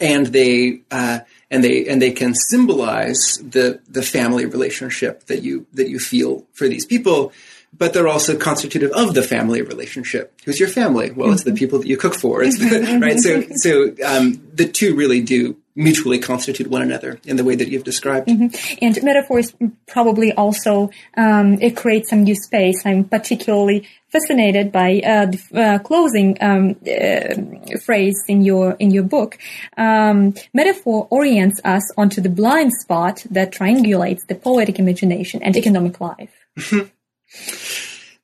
and 0.00 0.26
they 0.26 0.80
uh, 0.90 1.20
and 1.50 1.62
they 1.62 1.86
and 1.86 2.00
they 2.00 2.12
can 2.12 2.34
symbolize 2.34 3.38
the 3.42 3.80
the 3.88 4.02
family 4.02 4.46
relationship 4.46 5.24
that 5.26 5.42
you 5.42 5.66
that 5.72 5.88
you 5.88 5.98
feel 5.98 6.46
for 6.52 6.68
these 6.68 6.86
people. 6.86 7.32
But 7.76 7.92
they're 7.92 8.06
also 8.06 8.36
constitutive 8.38 8.92
of 8.92 9.14
the 9.14 9.22
family 9.24 9.60
relationship. 9.60 10.32
Who's 10.44 10.60
your 10.60 10.68
family? 10.68 11.10
Well, 11.10 11.32
it's 11.32 11.42
the 11.42 11.52
people 11.52 11.80
that 11.80 11.88
you 11.88 11.96
cook 11.96 12.14
for. 12.14 12.40
It's 12.40 12.56
the, 12.56 12.98
right. 13.02 13.18
So 13.18 13.42
so 13.56 13.94
um, 14.06 14.40
the 14.54 14.68
two 14.68 14.94
really 14.94 15.20
do 15.20 15.56
mutually 15.76 16.18
constitute 16.18 16.68
one 16.68 16.82
another 16.82 17.18
in 17.24 17.36
the 17.36 17.44
way 17.44 17.54
that 17.56 17.68
you've 17.68 17.84
described. 17.84 18.28
Mm-hmm. 18.28 18.78
And 18.80 19.02
metaphors 19.02 19.54
probably 19.86 20.32
also 20.32 20.90
um, 21.16 21.54
it 21.60 21.76
creates 21.76 22.10
some 22.10 22.24
new 22.24 22.34
space. 22.34 22.84
I'm 22.84 23.04
particularly 23.04 23.88
fascinated 24.08 24.70
by 24.70 25.00
uh, 25.04 25.26
the 25.26 25.40
uh, 25.54 25.78
closing 25.80 26.38
um, 26.40 26.76
uh, 26.86 27.78
phrase 27.84 28.14
in 28.28 28.42
your 28.42 28.72
in 28.78 28.92
your 28.92 29.02
book. 29.02 29.38
Um, 29.76 30.34
metaphor 30.52 31.08
orients 31.10 31.60
us 31.64 31.82
onto 31.96 32.20
the 32.20 32.28
blind 32.28 32.72
spot 32.80 33.26
that 33.30 33.52
triangulates 33.52 34.26
the 34.28 34.36
poetic 34.36 34.78
imagination 34.78 35.42
and 35.42 35.56
economic 35.56 36.00
life. 36.00 36.32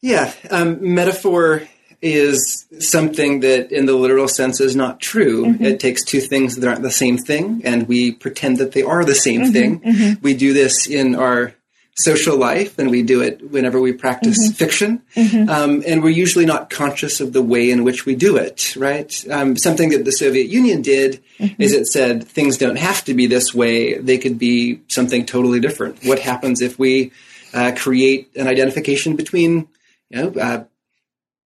yeah, 0.01 0.33
um, 0.51 0.79
metaphor 0.95 1.63
is 2.03 2.67
something 2.79 3.41
that 3.41 3.71
in 3.71 3.87
the 3.87 3.95
literal 3.95 4.29
sense 4.29 4.61
is 4.61 4.75
not 4.75 5.01
true. 5.01 5.47
Mm-hmm. 5.47 5.65
It 5.65 5.81
takes 5.81 6.05
two 6.05 6.21
things 6.21 6.57
that 6.57 6.69
aren't 6.69 6.83
the 6.83 6.91
same 6.91 7.19
thing 7.19 7.61
and 7.65 7.87
we 7.87 8.13
pretend 8.13 8.59
that 8.59 8.73
they 8.73 8.83
are 8.83 9.05
the 9.05 9.15
same 9.15 9.43
mm-hmm. 9.43 9.53
thing. 9.53 9.81
Mm-hmm. 9.81 10.23
We 10.23 10.35
do 10.35 10.53
this 10.53 10.89
in 10.89 11.15
our 11.15 11.55
social 11.95 12.39
life 12.39 12.79
and 12.79 12.91
we 12.91 13.03
do 13.03 13.21
it 13.21 13.51
whenever 13.51 13.79
we 13.81 13.93
practice 13.93 14.43
mm-hmm. 14.43 14.55
fiction. 14.55 15.03
Mm-hmm. 15.15 15.51
Um, 15.51 15.83
and 15.87 16.03
we're 16.03 16.11
usually 16.11 16.47
not 16.47 16.71
conscious 16.71 17.21
of 17.21 17.35
the 17.35 17.43
way 17.43 17.71
in 17.71 17.85
which 17.85 18.07
we 18.07 18.15
do 18.15 18.37
it, 18.37 18.75
right? 18.77 19.13
Um, 19.31 19.59
something 19.59 19.91
that 19.91 20.07
the 20.07 20.13
Soviet 20.13 20.47
Union 20.47 20.81
did 20.81 21.23
mm-hmm. 21.39 21.61
is 21.61 21.73
it 21.73 21.87
said 21.87 22.25
things 22.27 22.57
don't 22.57 22.79
have 22.79 23.05
to 23.05 23.15
be 23.15 23.27
this 23.27 23.55
way. 23.55 23.99
They 23.99 24.17
could 24.17 24.39
be 24.39 24.81
something 24.89 25.27
totally 25.27 25.61
different. 25.61 26.03
What 26.05 26.19
happens 26.19 26.63
if 26.63 26.79
we 26.79 27.13
uh, 27.53 27.73
create 27.77 28.31
an 28.37 28.47
identification 28.47 29.17
between 29.17 29.69
you 30.09 30.23
know, 30.23 30.41
uh, 30.41 30.65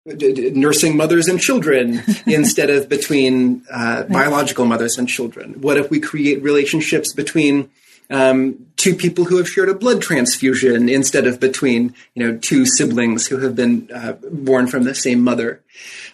nursing 0.06 0.98
mothers 0.98 1.28
and 1.28 1.40
children 1.40 2.02
instead 2.26 2.70
of 2.70 2.90
between 2.90 3.64
uh, 3.72 4.04
biological 4.04 4.66
mothers 4.66 4.98
and 4.98 5.08
children? 5.08 5.62
What 5.62 5.78
if 5.78 5.90
we 5.90 6.00
create 6.00 6.44
relationships 6.44 7.14
between 7.14 7.70
um, 8.10 8.68
two 8.76 8.96
people 8.96 9.26
who 9.26 9.38
have 9.38 9.48
shared 9.48 9.70
a 9.70 9.74
blood 9.74 10.02
transfusion 10.02 10.90
instead 10.90 11.26
of 11.26 11.40
between 11.40 11.96
you 12.16 12.24
know 12.24 12.38
two 12.38 12.66
siblings 12.66 13.28
who 13.28 13.38
have 13.40 13.56
been 13.56 13.90
uh, 13.94 14.14
born 14.32 14.68
from 14.68 14.84
the 14.84 14.96
same 14.96 15.22
mother? 15.22 15.62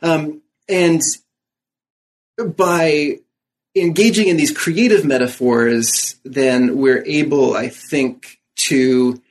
Um, 0.01 0.41
and 0.67 1.01
by 2.37 3.19
engaging 3.75 4.27
in 4.27 4.37
these 4.37 4.55
creative 4.55 5.03
metaphors, 5.03 6.15
then 6.23 6.77
we're 6.77 7.03
able, 7.05 7.55
I 7.55 7.69
think, 7.69 8.39
to 8.67 9.21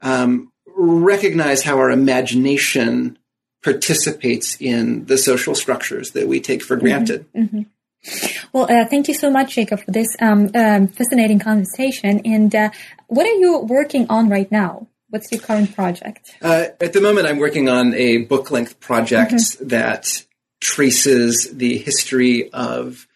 um, 0.00 0.52
recognize 0.76 1.62
how 1.62 1.78
our 1.78 1.90
imagination 1.90 3.18
participates 3.66 4.56
in 4.60 5.06
the 5.06 5.18
social 5.18 5.56
structures 5.56 6.12
that 6.12 6.28
we 6.28 6.38
take 6.38 6.62
for 6.62 6.76
granted. 6.76 7.26
Mm-hmm. 7.34 7.58
Mm-hmm. 7.58 8.46
Well, 8.52 8.70
uh, 8.70 8.84
thank 8.86 9.08
you 9.08 9.14
so 9.14 9.28
much, 9.28 9.56
Jacob, 9.56 9.80
for 9.80 9.90
this 9.90 10.06
um, 10.20 10.50
um, 10.54 10.86
fascinating 10.86 11.40
conversation. 11.40 12.20
And 12.24 12.54
uh, 12.54 12.70
what 13.08 13.26
are 13.26 13.38
you 13.44 13.58
working 13.58 14.06
on 14.08 14.28
right 14.28 14.50
now? 14.52 14.86
What's 15.10 15.32
your 15.32 15.40
current 15.40 15.74
project? 15.74 16.30
Uh, 16.40 16.66
at 16.80 16.92
the 16.92 17.00
moment, 17.00 17.26
I'm 17.26 17.38
working 17.38 17.68
on 17.68 17.92
a 17.94 18.18
book 18.18 18.52
length 18.52 18.78
project 18.78 19.32
mm-hmm. 19.32 19.68
that 19.68 20.24
traces 20.60 21.50
the 21.52 21.78
history 21.78 22.48
of 22.52 23.08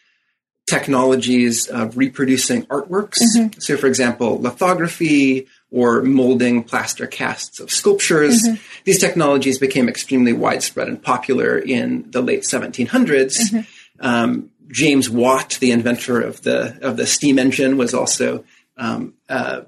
technologies 0.69 1.69
of 1.69 1.97
reproducing 1.97 2.67
artworks. 2.67 3.19
Mm-hmm. 3.23 3.61
So, 3.61 3.77
for 3.77 3.87
example, 3.87 4.41
lithography, 4.41 5.47
or 5.71 6.03
molding 6.03 6.64
plaster 6.64 7.07
casts 7.07 7.61
of 7.61 7.71
sculptures. 7.71 8.43
Mm-hmm. 8.43 8.83
These 8.85 8.99
technologies 8.99 9.59
became 9.59 9.89
extremely 9.89 10.33
widespread 10.33 10.89
and 10.89 11.01
popular 11.01 11.59
in 11.59 12.11
the 12.11 12.21
late 12.21 12.43
1700s. 12.43 12.89
Mm-hmm. 12.89 13.61
Um, 14.01 14.51
James 14.68 15.11
Watt, 15.11 15.59
the 15.61 15.73
inventor 15.73 16.21
of 16.21 16.43
the 16.43 16.79
of 16.81 16.97
the 16.97 17.07
steam 17.07 17.39
engine, 17.39 17.77
was 17.77 17.93
also 17.93 18.45
um, 18.77 19.14
uh, 19.29 19.62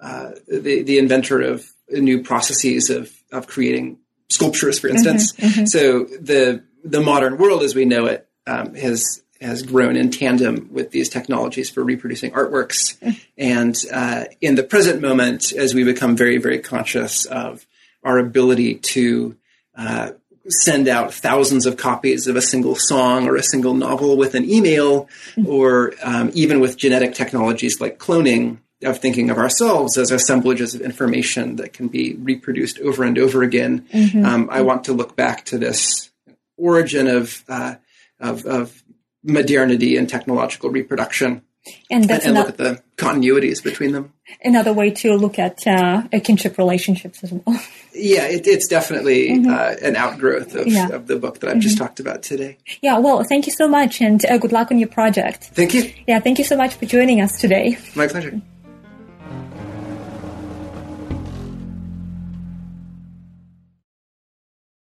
uh, 0.00 0.30
the 0.46 0.82
the 0.82 0.98
inventor 0.98 1.40
of 1.40 1.66
new 1.90 2.22
processes 2.22 2.90
of 2.90 3.10
of 3.32 3.46
creating 3.46 3.98
sculptures, 4.28 4.78
for 4.78 4.88
instance. 4.88 5.32
Mm-hmm. 5.32 5.46
mm-hmm. 5.46 5.64
So 5.66 6.04
the 6.04 6.62
the 6.84 7.00
modern 7.00 7.38
world, 7.38 7.62
as 7.62 7.74
we 7.74 7.84
know 7.84 8.06
it, 8.06 8.28
um, 8.46 8.74
has 8.74 9.22
has 9.40 9.62
grown 9.62 9.96
in 9.96 10.10
tandem 10.10 10.68
with 10.72 10.90
these 10.90 11.08
technologies 11.08 11.70
for 11.70 11.82
reproducing 11.82 12.30
artworks. 12.32 12.96
and 13.38 13.76
uh, 13.92 14.24
in 14.40 14.54
the 14.54 14.62
present 14.62 15.00
moment, 15.00 15.52
as 15.52 15.74
we 15.74 15.84
become 15.84 16.16
very, 16.16 16.38
very 16.38 16.58
conscious 16.58 17.24
of 17.24 17.66
our 18.02 18.18
ability 18.18 18.76
to 18.76 19.36
uh, 19.76 20.10
send 20.48 20.88
out 20.88 21.12
thousands 21.12 21.66
of 21.66 21.76
copies 21.76 22.26
of 22.26 22.36
a 22.36 22.42
single 22.42 22.74
song 22.74 23.28
or 23.28 23.36
a 23.36 23.42
single 23.42 23.74
novel 23.74 24.16
with 24.16 24.34
an 24.34 24.48
email, 24.48 25.08
or 25.46 25.94
um, 26.02 26.30
even 26.34 26.60
with 26.60 26.76
genetic 26.76 27.14
technologies 27.14 27.80
like 27.80 27.98
cloning, 27.98 28.58
of 28.84 28.98
thinking 28.98 29.28
of 29.28 29.38
ourselves 29.38 29.98
as 29.98 30.12
assemblages 30.12 30.74
of 30.74 30.80
information 30.80 31.56
that 31.56 31.72
can 31.72 31.88
be 31.88 32.14
reproduced 32.14 32.78
over 32.80 33.02
and 33.02 33.18
over 33.18 33.42
again. 33.42 33.80
Mm-hmm. 33.92 34.24
Um, 34.24 34.48
I 34.52 34.60
want 34.62 34.84
to 34.84 34.92
look 34.92 35.16
back 35.16 35.44
to 35.46 35.58
this 35.58 36.10
origin 36.56 37.08
of, 37.08 37.42
uh, 37.48 37.74
of, 38.20 38.46
of 38.46 38.82
modernity 39.22 39.96
and 39.96 40.08
technological 40.08 40.70
reproduction. 40.70 41.42
And, 41.90 42.04
that's 42.04 42.24
and, 42.24 42.36
and 42.36 42.46
look 42.46 42.48
at 42.48 42.56
the 42.56 42.82
continuities 42.96 43.62
between 43.62 43.92
them. 43.92 44.12
Another 44.42 44.72
way 44.72 44.90
to 44.90 45.14
look 45.16 45.38
at 45.38 45.66
uh, 45.66 46.04
kinship 46.24 46.56
relationships 46.56 47.22
as 47.22 47.32
well. 47.32 47.60
Yeah, 48.00 48.26
it, 48.26 48.46
it's 48.46 48.68
definitely 48.68 49.30
mm-hmm. 49.30 49.50
uh, 49.50 49.74
an 49.82 49.96
outgrowth 49.96 50.54
of, 50.54 50.68
yeah. 50.68 50.88
of, 50.90 51.08
the 51.08 51.16
book 51.16 51.40
that 51.40 51.48
I've 51.48 51.54
mm-hmm. 51.54 51.60
just 51.62 51.78
talked 51.78 51.98
about 51.98 52.22
today. 52.22 52.58
Yeah, 52.80 52.98
well, 52.98 53.24
thank 53.24 53.46
you 53.46 53.52
so 53.52 53.66
much 53.66 54.00
and 54.00 54.24
uh, 54.24 54.38
good 54.38 54.52
luck 54.52 54.70
on 54.70 54.78
your 54.78 54.88
project. 54.88 55.50
Thank 55.54 55.74
you. 55.74 55.92
Yeah, 56.06 56.20
thank 56.20 56.38
you 56.38 56.44
so 56.44 56.56
much 56.56 56.74
for 56.74 56.86
joining 56.86 57.20
us 57.20 57.40
today. 57.40 57.76
My 57.96 58.06
pleasure. 58.06 58.40